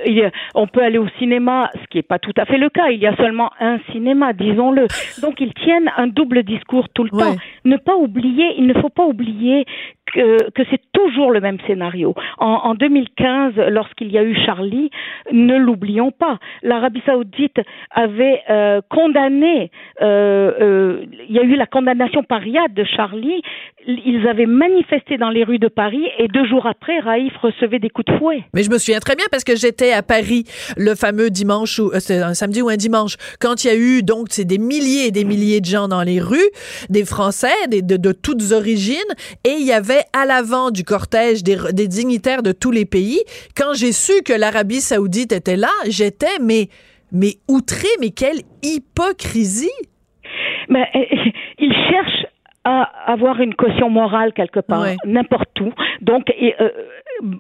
on 0.55 0.67
peut 0.67 0.83
aller 0.83 0.99
au 0.99 1.09
cinéma, 1.19 1.71
ce 1.75 1.87
qui 1.91 1.99
n'est 1.99 2.03
pas 2.03 2.19
tout 2.19 2.35
à 2.37 2.45
fait 2.45 2.59
le 2.59 2.71
cas. 2.71 2.89
Il 2.89 2.99
y 2.99 3.07
a 3.07 3.15
seulement 3.17 3.51
un 3.61 3.79
cinéma, 3.93 4.33
disons-le. 4.33 4.87
Donc, 5.23 5.41
ils 5.41 5.55
tiennent 5.55 5.91
un 5.97 6.09
double 6.09 6.43
discours 6.43 6.89
tout 6.95 7.05
le 7.05 7.11
temps. 7.11 7.37
Ne 7.65 7.77
pas 7.77 7.97
oublier, 7.97 8.55
il 8.59 8.67
ne 8.67 8.75
faut 8.75 8.89
pas 8.89 9.05
oublier 9.05 9.65
que, 10.11 10.51
que 10.51 10.63
c'est 10.71 10.81
toujours 10.93 11.31
le 11.31 11.41
même 11.41 11.59
scénario. 11.67 12.15
En, 12.39 12.61
en 12.65 12.75
2015, 12.75 13.55
lorsqu'il 13.71 14.11
y 14.11 14.19
a 14.19 14.23
eu 14.23 14.37
Charlie, 14.47 14.91
ne 15.33 15.57
l'oublions 15.57 16.11
pas, 16.11 16.39
l'Arabie 16.63 17.03
saoudite 17.07 17.59
avait 17.91 18.43
euh, 18.51 18.81
condamné, 18.89 19.71
euh, 20.03 20.53
euh, 20.61 21.05
il 21.29 21.35
y 21.35 21.39
a 21.39 21.43
eu 21.43 21.57
la 21.57 21.67
condamnation 21.67 22.23
par 22.23 22.41
Riyad 22.41 22.73
de 22.75 22.85
Charlie, 22.85 23.43
ils 23.87 24.27
avaient 24.29 24.47
manifesté 24.47 25.17
dans 25.17 25.31
les 25.31 25.45
rues 25.45 25.59
de 25.59 25.69
Paris 25.69 26.07
et 26.19 26.29
deux 26.29 26.47
jours 26.47 26.67
après, 26.67 26.99
Raïf 26.99 27.33
recevait 27.39 27.79
des 27.79 27.91
coups 27.91 28.07
de 28.13 28.19
fouet. 28.19 28.43
Mais 28.55 28.63
je 28.63 28.71
me 28.71 28.79
souviens 28.79 29.01
très 29.01 29.17
bien 29.17 29.27
parce 29.31 29.45
que 29.45 29.57
j'étais 29.57 29.93
à 29.93 30.03
Paris 30.03 30.45
le 30.77 30.95
fameux 30.95 31.31
dimanche, 31.31 31.79
ou 31.79 31.91
c'est 31.99 32.21
un 32.21 32.35
samedi 32.35 32.63
ou 32.63 32.69
un 32.69 32.77
dimanche, 32.77 33.17
quand 33.41 33.65
il 33.65 33.69
y 33.69 33.71
a 33.71 33.77
eu 33.77 34.03
donc 34.03 34.29
c'est 34.31 34.45
des 34.45 34.59
milliers 34.59 35.07
et 35.07 35.11
des 35.11 35.25
milliers 35.25 35.61
de 35.61 35.67
gens 35.67 35.89
dans 35.89 36.03
les 36.03 36.21
rues, 36.21 36.37
des 36.91 37.05
Français, 37.05 37.49
des, 37.69 37.83
de, 37.83 37.97
de 37.97 38.13
toutes 38.13 38.53
origines, 38.53 38.97
et 39.45 39.55
il 39.59 39.67
y 39.67 39.73
avait 39.73 39.98
à 40.13 40.25
l'avant 40.25 40.71
du 40.71 40.85
cortège 40.85 41.43
des, 41.43 41.89
dignitaires 41.89 42.43
de 42.43 42.53
tous 42.53 42.71
les 42.71 42.85
pays. 42.85 43.21
Quand 43.57 43.75
j'ai 43.75 43.93
su 43.93 44.23
que 44.25 44.33
l'Arabie 44.33 44.81
saoudite 44.81 45.33
était 45.33 45.57
là, 45.57 45.71
j'étais 45.89 46.39
mais 46.41 46.69
mais 47.11 47.37
outré, 47.49 47.89
mais 48.01 48.11
quelle 48.11 48.43
hypocrisie. 48.63 49.71
Mais 50.69 50.87
il 51.59 51.73
cherche 51.73 52.27
à 52.69 52.83
avoir 53.07 53.41
une 53.41 53.55
caution 53.55 53.89
morale 53.89 54.33
quelque 54.33 54.61
part, 54.61 54.85
n'importe 55.05 55.61
où. 55.61 55.73
Donc, 56.03 56.31
euh, 56.31 56.69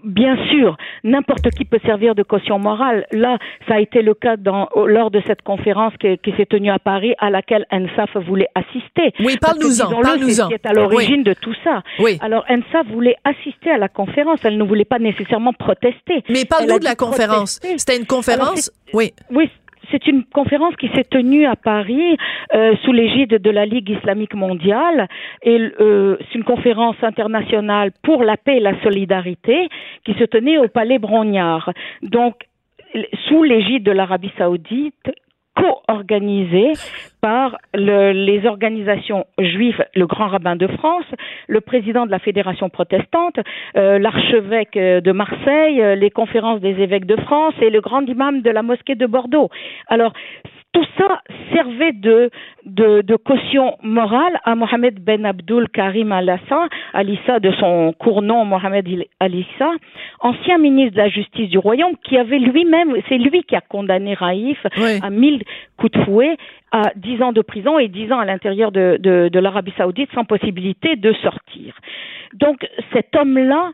bien 0.05 0.37
sûr, 0.49 0.77
n'importe 1.05 1.51
qui 1.51 1.65
peut 1.65 1.81
servir 1.85 2.15
de 2.15 2.23
caution 2.23 2.59
morale. 2.59 3.07
Là, 3.13 3.39
ça 3.69 3.75
a 3.75 3.81
été 3.81 4.03
le 4.03 4.15
cas 4.15 4.37
dans, 4.37 4.69
lors 4.87 5.11
de 5.11 5.21
cette 5.27 5.43
conférence 5.43 5.93
qui, 6.01 6.33
s'est 6.37 6.47
tenue 6.47 6.71
à 6.71 6.79
Paris, 6.79 7.15
à 7.19 7.31
laquelle 7.31 7.67
NSAF 7.71 8.17
voulait 8.27 8.49
assister. 8.55 9.13
Oui, 9.21 9.37
parle-nous-en. 9.41 10.01
Parle-nous-en. 10.01 10.49
C'est 10.49 10.49
qui 10.49 10.55
est 10.55 10.67
à 10.67 10.73
l'origine 10.73 11.23
de 11.23 11.35
tout 11.35 11.55
ça. 11.63 11.83
Oui. 11.99 12.19
Alors, 12.23 12.45
NSAF 12.49 12.87
voulait 12.89 13.17
assister 13.25 13.71
à 13.71 13.79
la 13.79 13.89
conférence. 13.89 14.41
Elle 14.45 14.57
ne 14.57 14.65
voulait 14.65 14.85
pas 14.85 14.99
nécessairement 14.99 15.53
protester. 15.53 16.25
Mais 16.29 16.45
parle-nous 16.45 16.79
de 16.79 16.85
la 16.85 16.95
conférence. 16.95 17.61
C'était 17.77 17.99
une 17.99 18.07
conférence. 18.07 18.71
oui. 18.95 19.13
Oui, 19.31 19.51
c'est 19.91 20.07
une 20.07 20.25
conférence 20.25 20.77
qui 20.77 20.89
s'est 20.95 21.05
tenue 21.05 21.47
à 21.47 21.57
Paris 21.57 22.17
euh, 22.55 22.75
sous 22.85 22.93
l'égide 22.93 23.31
de 23.31 23.51
la 23.51 23.67
Ligue 23.67 23.91
islamique 23.91 24.35
mondiale 24.35 25.09
et 25.43 25.59
euh, 25.81 26.17
c'est 26.21 26.39
une 26.39 26.45
conférence 26.45 26.97
internationale 27.03 27.91
pour 28.03 28.23
la 28.23 28.37
paix 28.37 28.57
et 28.59 28.61
la 28.61 28.81
solidarité 28.83 29.69
qui 30.05 30.15
se 30.15 30.25
tenait 30.25 30.59
au 30.59 30.69
Palais 30.69 30.99
Brognard. 30.99 31.73
Donc 32.03 32.35
sous 33.29 33.43
l'égide 33.43 33.83
de 33.83 33.93
l'Arabie 33.93 34.33
saoudite, 34.39 35.11
co-organisée 35.59 36.73
par 37.21 37.59
le, 37.75 38.13
les 38.13 38.47
organisations 38.47 39.27
juives, 39.39 39.85
le 39.95 40.07
grand 40.07 40.29
rabbin 40.29 40.57
de 40.57 40.69
France, 40.69 41.05
le 41.49 41.61
président 41.61 42.07
de 42.07 42.11
la 42.11 42.21
fédération 42.21 42.69
protestante, 42.69 43.39
euh, 43.77 43.99
l'archevêque 43.99 44.79
de 44.79 45.13
Marseille, 45.13 45.83
euh, 45.83 45.95
les 45.97 46.11
conférences 46.11 46.61
des 46.61 46.81
évêques 46.81 47.07
de 47.07 47.17
France 47.17 47.55
et 47.61 47.71
le 47.71 47.81
grand 47.81 48.03
imam 48.03 48.41
de 48.43 48.51
la 48.51 48.63
mosquée 48.63 48.95
de 48.95 49.07
Bordeaux. 49.07 49.49
Alors, 49.89 50.13
tout 50.79 50.87
ça 50.97 51.23
servait 51.53 51.93
de, 51.93 52.31
de, 52.65 53.03
de, 53.03 53.17
caution 53.17 53.77
morale 53.83 54.39
à 54.45 54.55
Mohamed 54.55 55.01
Ben 55.01 55.27
Abdul 55.27 55.69
Karim 55.69 56.13
Al-Assa, 56.13 56.69
Alissa 56.93 57.41
de 57.41 57.51
son 57.53 57.93
court 57.99 58.23
nom 58.23 58.45
Mohamed 58.45 58.87
Alissa, 59.19 59.71
ancien 60.21 60.59
ministre 60.59 60.93
de 60.93 60.99
la 60.99 61.09
Justice 61.09 61.51
du 61.51 61.59
Royaume, 61.59 61.97
qui 62.05 62.17
avait 62.17 62.39
lui-même, 62.39 62.95
c'est 63.09 63.19
lui 63.19 63.43
qui 63.43 63.57
a 63.57 63.61
condamné 63.61 64.15
Raïf 64.15 64.59
à 65.03 65.11
mille 65.11 65.43
coups 65.79 65.93
de 65.93 66.05
fouet, 66.05 66.37
à 66.71 66.83
dix 66.95 67.21
ans 67.23 67.33
de 67.33 67.43
prison 67.43 67.81
et 67.81 67.89
dix 67.89 68.13
ans 68.13 68.21
à 68.21 68.25
l'intérieur 68.25 68.71
de, 68.71 68.99
de, 69.01 69.29
de 69.33 69.39
l'Arabie 69.41 69.75
Saoudite 69.77 70.11
sans 70.15 70.25
possibilité 70.25 70.95
de 70.95 71.13
sortir. 71.15 71.75
Donc 72.35 72.65
cet 72.93 73.17
homme-là 73.17 73.73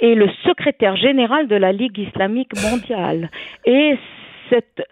est 0.00 0.14
le 0.14 0.30
secrétaire 0.46 0.96
général 0.96 1.48
de 1.48 1.56
la 1.56 1.72
Ligue 1.72 1.98
islamique 1.98 2.52
mondiale. 2.62 3.30
Et 3.66 3.98
cette 4.48 4.82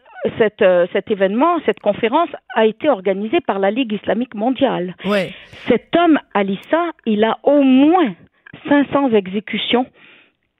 euh, 0.62 0.86
cet 0.92 1.10
événement, 1.10 1.58
cette 1.66 1.80
conférence 1.80 2.30
a 2.54 2.66
été 2.66 2.88
organisée 2.88 3.40
par 3.40 3.58
la 3.58 3.70
Ligue 3.70 3.92
islamique 3.92 4.34
mondiale. 4.34 4.94
Cet 5.68 5.94
homme, 5.96 6.18
Alissa, 6.32 6.92
il 7.06 7.24
a 7.24 7.38
au 7.42 7.62
moins 7.62 8.14
500 8.68 9.10
exécutions 9.12 9.86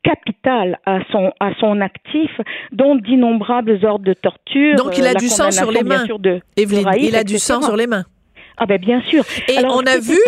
capitales 0.03 0.79
à 0.85 0.99
son, 1.11 1.33
à 1.41 1.55
son 1.59 1.81
actif, 1.81 2.31
dont 2.73 2.95
d'innombrables 2.95 3.85
ordres 3.85 4.05
de 4.05 4.13
torture. 4.13 4.77
Donc 4.77 4.99
il 4.99 5.07
a 5.07 5.15
du 5.15 5.29
sang 5.29 5.51
sur 5.51 5.73
les 5.73 5.83
mains. 5.83 6.05
De, 6.19 6.41
il 6.57 7.17
a 7.17 7.25
du 7.25 7.39
sang 7.39 7.63
sur 7.63 7.77
les 7.77 7.87
mains. 7.87 8.05
Ah 8.57 8.67
ben 8.67 8.79
bien 8.79 9.03
sûr. 9.11 9.25
Et 9.49 9.59
on 9.65 9.81
a 9.81 9.99
vu, 9.99 10.19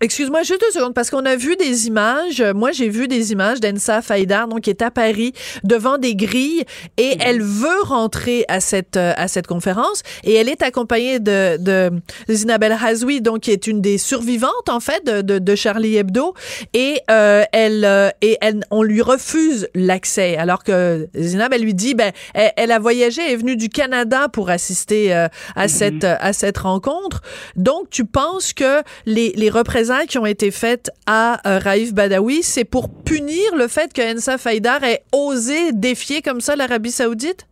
excuse-moi 0.00 0.42
juste 0.42 0.60
deux 0.60 0.72
secondes, 0.72 0.94
parce 0.94 1.10
qu'on 1.10 1.24
a 1.24 1.36
vu 1.36 1.54
des 1.54 1.86
images, 1.86 2.42
moi 2.54 2.72
j'ai 2.72 2.88
vu 2.88 3.06
des 3.06 3.30
images 3.30 3.60
d'Ensa 3.60 4.02
Faïdar, 4.02 4.48
donc 4.48 4.62
qui 4.62 4.70
est 4.70 4.82
à 4.82 4.90
Paris, 4.90 5.32
devant 5.62 5.96
des 5.96 6.16
grilles, 6.16 6.64
et 6.96 7.14
mhm. 7.14 7.20
elle 7.20 7.42
veut 7.42 7.82
rentrer 7.84 8.44
à 8.48 8.58
cette, 8.58 8.96
euh, 8.96 9.12
à 9.16 9.28
cette 9.28 9.46
conférence, 9.46 10.02
et 10.24 10.34
elle 10.34 10.48
est 10.48 10.62
accompagnée 10.62 11.20
de, 11.20 11.56
de 11.56 11.90
Zinabel 12.28 12.72
Hazoui, 12.72 13.20
donc 13.20 13.40
qui 13.40 13.52
est 13.52 13.68
une 13.68 13.80
des 13.80 13.96
survivantes, 13.98 14.68
en 14.68 14.80
fait, 14.80 15.04
de, 15.06 15.38
de, 15.38 15.54
Charlie 15.54 15.96
Hebdo, 15.96 16.34
et 16.74 17.00
euh, 17.12 17.44
elle, 17.52 17.84
euh, 17.84 18.10
et 18.22 18.38
elle, 18.40 18.64
on 18.72 18.82
lui 18.82 19.02
refuse 19.02 19.68
l'accès, 19.76 20.36
alors 20.36 20.64
que 20.64 21.08
Zinab, 21.16 21.52
elle 21.52 21.62
lui 21.62 21.74
dit, 21.74 21.94
ben, 21.94 22.10
elle, 22.34 22.72
a 22.72 22.80
voyagé, 22.80 23.22
elle 23.24 23.32
est 23.34 23.36
venue 23.36 23.56
du 23.56 23.68
Canada 23.68 24.28
pour 24.28 24.50
assister 24.50 25.12
à, 25.12 25.30
mhm. 25.56 25.68
cette, 25.68 26.04
à 26.04 26.32
cette 26.32 26.58
rencontre. 26.58 27.22
Donc, 27.54 27.67
tu 27.90 28.04
penses 28.04 28.52
que 28.52 28.82
les, 29.06 29.32
les 29.36 29.50
représailles 29.50 30.06
qui 30.06 30.18
ont 30.18 30.26
été 30.26 30.50
faites 30.50 30.90
à 31.06 31.40
euh, 31.46 31.58
Raif 31.58 31.94
Badawi, 31.94 32.42
c'est 32.42 32.64
pour 32.64 32.88
punir 33.04 33.56
le 33.56 33.68
fait 33.68 33.92
que 33.92 34.02
Ensa 34.14 34.38
Faidar 34.38 34.82
ait 34.84 35.00
osé 35.12 35.72
défier 35.72 36.22
comme 36.22 36.40
ça 36.40 36.56
l'Arabie 36.56 36.90
Saoudite? 36.90 37.46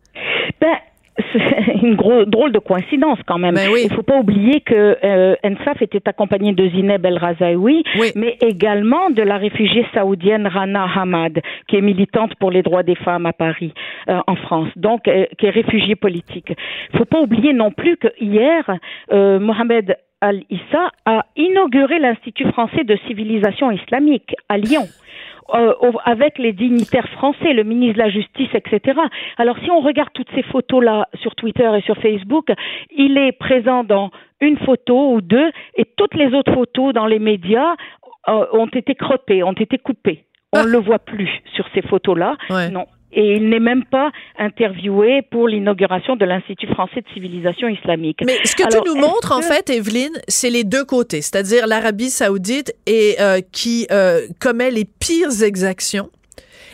Ben, 0.61 0.77
c'est 1.33 1.73
une 1.83 1.95
gros, 1.95 2.25
drôle 2.25 2.51
de 2.51 2.59
coïncidence 2.59 3.19
quand 3.25 3.37
même. 3.37 3.55
Ben 3.55 3.69
Il 3.75 3.89
ne 3.89 3.95
faut 3.95 4.03
pas 4.03 4.17
oublier 4.17 4.61
que 4.61 4.97
euh, 5.03 5.35
Ensaf 5.43 5.81
était 5.81 6.07
accompagné 6.07 6.53
de 6.53 6.69
Zineb 6.69 7.05
El 7.05 7.17
Razaoui, 7.17 7.83
mais 8.15 8.37
également 8.41 9.09
de 9.09 9.21
la 9.21 9.37
réfugiée 9.37 9.85
saoudienne 9.93 10.47
Rana 10.47 10.85
Hamad, 10.95 11.41
qui 11.67 11.77
est 11.77 11.81
militante 11.81 12.35
pour 12.35 12.51
les 12.51 12.61
droits 12.61 12.83
des 12.83 12.95
femmes 12.95 13.25
à 13.25 13.33
Paris, 13.33 13.73
euh, 14.09 14.19
en 14.27 14.35
France, 14.35 14.69
donc 14.75 15.07
euh, 15.07 15.25
qui 15.37 15.45
est 15.47 15.51
réfugiée 15.51 15.95
politique. 15.95 16.49
Il 16.49 16.93
ne 16.93 16.97
faut 16.99 17.05
pas 17.05 17.19
oublier 17.19 17.53
non 17.53 17.71
plus 17.71 17.97
que 17.97 18.07
hier, 18.19 18.63
Mohamed 19.11 19.97
Al-Issa 20.21 20.91
a 21.05 21.25
inauguré 21.35 21.99
l'Institut 21.99 22.47
français 22.51 22.83
de 22.83 22.97
civilisation 23.07 23.71
islamique 23.71 24.35
à 24.49 24.57
Lyon. 24.57 24.83
Euh, 25.53 25.73
avec 26.03 26.39
les 26.39 26.51
dignitaires 26.51 27.07
français, 27.11 27.53
le 27.53 27.63
ministre 27.63 27.93
de 27.99 27.99
la 28.03 28.09
Justice, 28.09 28.49
etc. 28.53 28.99
Alors 29.37 29.57
si 29.63 29.71
on 29.71 29.79
regarde 29.79 30.09
toutes 30.13 30.29
ces 30.35 30.43
photos-là 30.43 31.07
sur 31.21 31.35
Twitter 31.35 31.69
et 31.77 31.81
sur 31.83 31.95
Facebook, 32.01 32.49
il 32.93 33.17
est 33.17 33.31
présent 33.31 33.85
dans 33.85 34.11
une 34.41 34.57
photo 34.57 35.13
ou 35.13 35.21
deux 35.21 35.49
et 35.75 35.85
toutes 35.95 36.15
les 36.15 36.33
autres 36.33 36.53
photos 36.53 36.93
dans 36.93 37.05
les 37.05 37.19
médias 37.19 37.75
euh, 38.27 38.45
ont 38.51 38.67
été 38.67 38.93
crottés, 38.95 39.41
ont 39.41 39.53
été 39.53 39.77
coupés. 39.77 40.25
On 40.51 40.59
Ah. 40.59 40.63
ne 40.65 40.69
le 40.69 40.79
voit 40.79 40.99
plus 40.99 41.29
sur 41.53 41.65
ces 41.73 41.81
photos-là. 41.81 42.35
Ouais. 42.49 42.69
Non. 42.69 42.85
Et 43.13 43.35
il 43.35 43.49
n'est 43.49 43.59
même 43.59 43.85
pas 43.85 44.11
interviewé 44.37 45.21
pour 45.31 45.47
l'inauguration 45.47 46.15
de 46.15 46.25
l'Institut 46.25 46.67
français 46.67 47.01
de 47.01 47.07
civilisation 47.13 47.67
islamique. 47.69 48.19
Mais 48.25 48.37
ce 48.43 48.55
que 48.55 48.63
Alors, 48.63 48.83
tu 48.83 48.89
nous 48.89 48.99
montres, 48.99 49.31
en 49.31 49.41
fait, 49.41 49.69
Evelyne, 49.69 50.17
c'est 50.27 50.49
les 50.49 50.63
deux 50.63 50.83
côtés, 50.83 51.21
c'est-à-dire 51.21 51.67
l'Arabie 51.67 52.09
saoudite 52.09 52.73
et 52.85 53.15
euh, 53.19 53.39
qui 53.51 53.87
euh, 53.91 54.27
commet 54.39 54.71
les 54.71 54.85
pires 54.85 55.41
exactions 55.41 56.09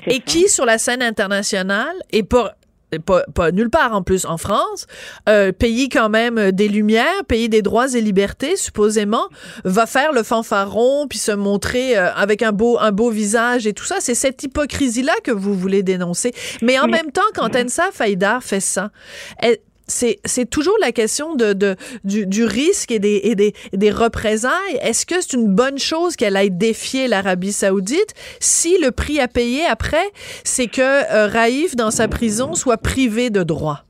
et 0.08 0.16
ça. 0.16 0.20
qui, 0.26 0.50
sur 0.50 0.66
la 0.66 0.78
scène 0.78 1.02
internationale, 1.02 1.96
et 2.12 2.24
pas, 2.24 2.56
pas, 3.00 3.24
pas 3.34 3.52
nulle 3.52 3.70
part 3.70 3.94
en 3.94 4.02
plus 4.04 4.26
en 4.26 4.38
France, 4.38 4.88
euh, 5.30 5.52
pays 5.52 5.90
quand 5.90 6.10
même 6.10 6.38
euh, 6.38 6.52
des 6.52 6.68
lumières, 6.68 7.24
pays 7.28 7.50
des 7.50 7.62
droits 7.62 7.94
et 7.94 8.02
libertés, 8.02 8.56
supposément, 8.56 9.28
va 9.64 9.86
faire 9.86 10.12
le 10.14 10.24
fanfaron 10.24 11.08
puis 11.08 11.20
se 11.20 11.32
montrer 11.32 11.98
euh, 11.98 12.14
avec 12.14 12.42
un 12.42 12.52
beau, 12.52 12.78
un 12.80 12.92
beau 12.92 13.10
visage 13.10 13.68
et 13.68 13.74
tout 13.74 13.86
ça. 13.86 13.98
C'est 14.00 14.16
cette 14.16 14.42
hypocrisie-là 14.44 15.14
que 15.24 15.32
vous 15.32 15.54
voulez 15.54 15.84
dénoncer. 15.84 16.34
Mais 16.62 16.80
en 16.80 16.88
même 16.88 17.12
temps, 17.12 17.22
quand 17.36 17.56
Ensaf 17.56 18.00
Haïdar 18.02 18.44
fait 18.44 18.60
ça, 18.60 18.92
elle- 19.40 19.58
c'est, 19.88 20.20
c'est 20.26 20.50
toujours 20.50 20.78
la 20.82 20.92
question 20.92 21.36
de, 21.36 21.54
de, 21.54 21.76
du, 22.04 22.26
du 22.26 22.46
risque 22.46 22.92
et 22.92 23.00
des, 23.00 23.22
et 23.24 23.36
des, 23.36 23.54
des 23.74 23.92
représailles. 23.92 24.78
Est-ce 24.82 25.06
que 25.06 25.22
c'est 25.22 25.34
une 25.34 25.54
bonne 25.54 25.78
chose 25.78 26.16
qu'elle 26.16 26.38
aille 26.38 26.52
défier 26.52 27.08
l'Arabie 27.08 27.52
saoudite 27.52 28.14
si 28.40 28.78
le 28.82 28.92
prix 28.92 29.20
à 29.20 29.28
payer 29.28 29.66
après, 29.66 30.06
c'est 30.44 30.68
que 30.68 30.82
euh, 30.82 31.28
Raïf, 31.28 31.76
dans 31.76 31.92
sa 31.92 32.08
prison, 32.08 32.54
soit 32.54 32.78
privé 32.78 33.30
de 33.30 33.44
droits? 33.44 33.84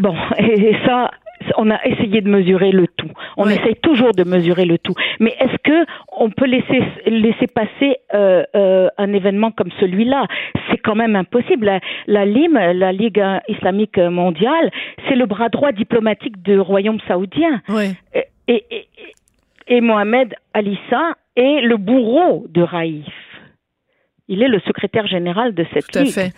Bon, 0.00 0.14
et 0.38 0.74
ça, 0.84 1.10
on 1.56 1.70
a 1.70 1.84
essayé 1.84 2.20
de 2.20 2.28
mesurer 2.28 2.70
le 2.72 2.86
tout. 2.86 3.10
On 3.36 3.48
essaye 3.48 3.76
toujours 3.76 4.12
de 4.12 4.24
mesurer 4.24 4.64
le 4.64 4.78
tout. 4.78 4.94
Mais 5.20 5.34
est-ce 5.40 5.56
que 5.62 5.86
on 6.16 6.30
peut 6.30 6.46
laisser 6.46 6.82
laisser 7.06 7.46
passer 7.46 7.96
euh, 8.14 8.44
euh, 8.54 8.88
un 8.98 9.12
événement 9.12 9.50
comme 9.50 9.70
celui-là? 9.80 10.26
C'est 10.70 10.78
quand 10.78 10.94
même 10.94 11.16
impossible. 11.16 11.66
La, 11.66 11.80
la 12.06 12.24
LIM, 12.24 12.54
la 12.54 12.92
Ligue 12.92 13.22
islamique 13.48 13.98
mondiale, 13.98 14.70
c'est 15.08 15.16
le 15.16 15.26
bras 15.26 15.48
droit 15.48 15.72
diplomatique 15.72 16.42
du 16.42 16.58
royaume 16.58 16.98
saoudien. 17.08 17.60
Oui. 17.68 17.94
Et, 18.14 18.24
et, 18.48 18.64
et, 18.70 18.88
et 19.68 19.80
Mohamed 19.80 20.34
Alissa 20.54 21.14
est 21.36 21.60
le 21.62 21.76
bourreau 21.76 22.46
de 22.48 22.62
Raïf. 22.62 23.06
Il 24.28 24.42
est 24.42 24.48
le 24.48 24.58
secrétaire 24.60 25.06
général 25.06 25.54
de 25.54 25.64
cette 25.72 25.86
Tout 25.86 25.98
à 26.00 26.02
ligue. 26.02 26.12
fait. 26.12 26.32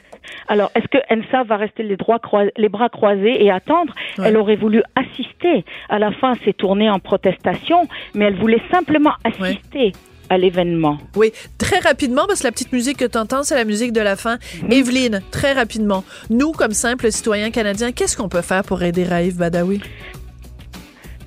Alors, 0.47 0.71
est-ce 0.75 0.87
que 0.89 0.99
Ensa 1.11 1.43
va 1.45 1.57
rester 1.57 1.83
les, 1.83 1.97
droits 1.97 2.19
croi- 2.19 2.51
les 2.57 2.69
bras 2.69 2.91
croisés 2.91 3.43
et 3.43 3.51
attendre? 3.51 3.95
Ouais. 4.19 4.25
Elle 4.29 4.37
aurait 4.37 4.57
voulu 4.57 4.83
assister. 4.95 5.65
À 5.89 5.99
la 5.99 6.13
fin, 6.13 6.35
c'est 6.45 6.55
tourné 6.57 6.91
en 6.91 6.99
protestation, 6.99 7.89
mais 8.15 8.27
elle 8.27 8.37
voulait 8.37 8.61
simplement 8.71 9.13
assister 9.25 9.93
à 10.29 10.37
l'événement. 10.37 10.99
Oui, 11.17 11.33
très 11.57 11.79
rapidement, 11.79 12.27
parce 12.27 12.41
que 12.41 12.47
la 12.47 12.53
petite 12.53 12.73
musique 12.73 12.99
que 12.99 13.07
tu 13.07 13.17
entends, 13.17 13.43
c'est 13.43 13.55
la 13.55 13.65
musique 13.65 13.93
de 13.95 14.03
la 14.03 14.17
fin. 14.17 14.37
Mhm. 14.63 14.73
Evelyne, 14.73 15.23
très 15.31 15.55
rapidement, 15.55 16.05
nous, 16.29 16.53
comme 16.53 16.73
simples 16.73 17.11
citoyens 17.11 17.51
canadiens, 17.51 17.93
qu'est-ce 17.93 18.15
qu'on 18.19 18.29
peut 18.29 18.43
faire 18.43 18.63
pour 18.65 18.83
aider 18.83 19.05
Raïf 19.05 19.37
Badawi? 19.37 19.81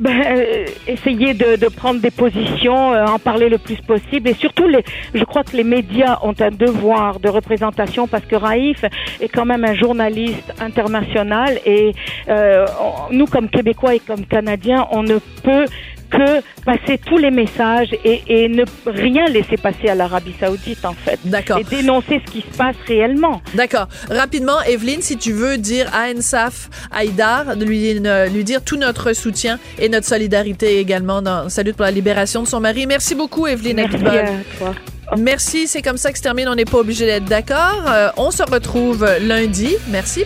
Ben, 0.02 0.20
euh, 0.26 0.66
essayer 0.88 1.36
de, 1.36 1.70
prendre 1.70 2.02
des 2.02 2.10
positions, 2.10 2.92
euh, 2.92 3.06
en 3.06 3.20
parler 3.20 3.50
le 3.50 3.60
plus 3.60 3.76
possible. 3.76 4.30
Et 4.30 4.34
surtout, 4.34 4.68
les, 4.68 4.84
je 5.14 5.24
crois 5.24 5.44
que 5.44 5.56
les 5.56 5.64
médias 5.64 6.18
ont 6.24 6.34
un 6.40 6.50
devoir 6.50 7.20
de 7.20 7.30
représentation 7.30 8.08
parce 8.08 8.26
que 8.26 8.36
Raïf 8.36 8.84
est 9.20 9.28
quand 9.28 9.46
même 9.46 9.64
un 9.64 9.76
journaliste 9.76 10.52
international. 10.60 11.60
Et 11.68 11.92
euh, 12.30 12.66
nous, 13.12 13.28
comme 13.28 13.48
Québécois 13.48 13.94
et 13.94 14.00
comme 14.00 14.26
Canadiens, 14.26 14.88
on 14.90 15.04
ne 15.04 15.20
peut 15.44 15.66
que 16.12 16.42
passer 16.66 17.00
tous 17.04 17.18
les 17.18 17.32
messages 17.32 17.90
et, 18.04 18.22
et 18.28 18.48
ne 18.50 18.64
rien 18.86 19.26
laisser 19.26 19.58
passer 19.58 19.90
à 19.90 19.96
l'Arabie 19.96 20.36
Saoudite 20.40 20.86
en 20.86 20.94
fait. 20.94 21.20
D'accord. 21.26 21.58
Et 21.60 21.64
dénoncer 21.64 22.22
ce 22.26 22.32
qui 22.32 22.42
se 22.42 22.58
passe 22.58 22.76
réellement. 22.88 23.42
D'accord. 23.56 23.88
Rapidement, 24.10 24.62
Evelyne, 24.68 25.02
si 25.02 25.18
tu 25.18 25.32
veux 25.32 25.58
dire 25.58 25.90
à 25.94 26.12
Ensaf 26.16 26.70
Haïdar, 26.92 27.56
de 27.56 27.66
lui, 27.66 28.00
lui 28.34 28.44
dire 28.44 28.64
tout 28.64 28.78
notre 28.78 29.14
soutien 29.14 29.60
et 29.80 29.90
notre 29.90 30.08
solidarité 30.08 30.80
également 30.80 31.22
dans 31.22 31.50
sa 31.50 31.64
lutte 31.64 31.78
pour 31.78 31.86
la 31.86 31.92
libération 31.92 32.44
de 32.44 32.48
son 32.48 32.60
mari. 32.60 32.86
Merci 32.86 33.16
beaucoup, 33.16 33.48
Evelyne 33.48 33.78
Merci 33.78 34.06
à 34.06 34.26
toi. 34.58 34.76
Merci, 35.18 35.68
c'est 35.68 35.82
comme 35.82 35.98
ça 35.98 36.12
que 36.12 36.18
se 36.18 36.24
termine. 36.24 36.48
On 36.48 36.56
n'est 36.56 36.66
pas 36.66 36.78
obligé 36.78 37.06
d'être 37.06 37.26
d'accord. 37.26 37.84
Euh, 37.88 38.10
on 38.18 38.32
se 38.32 38.44
retrouve 38.44 39.06
lundi. 39.22 39.76
Merci. 39.90 40.26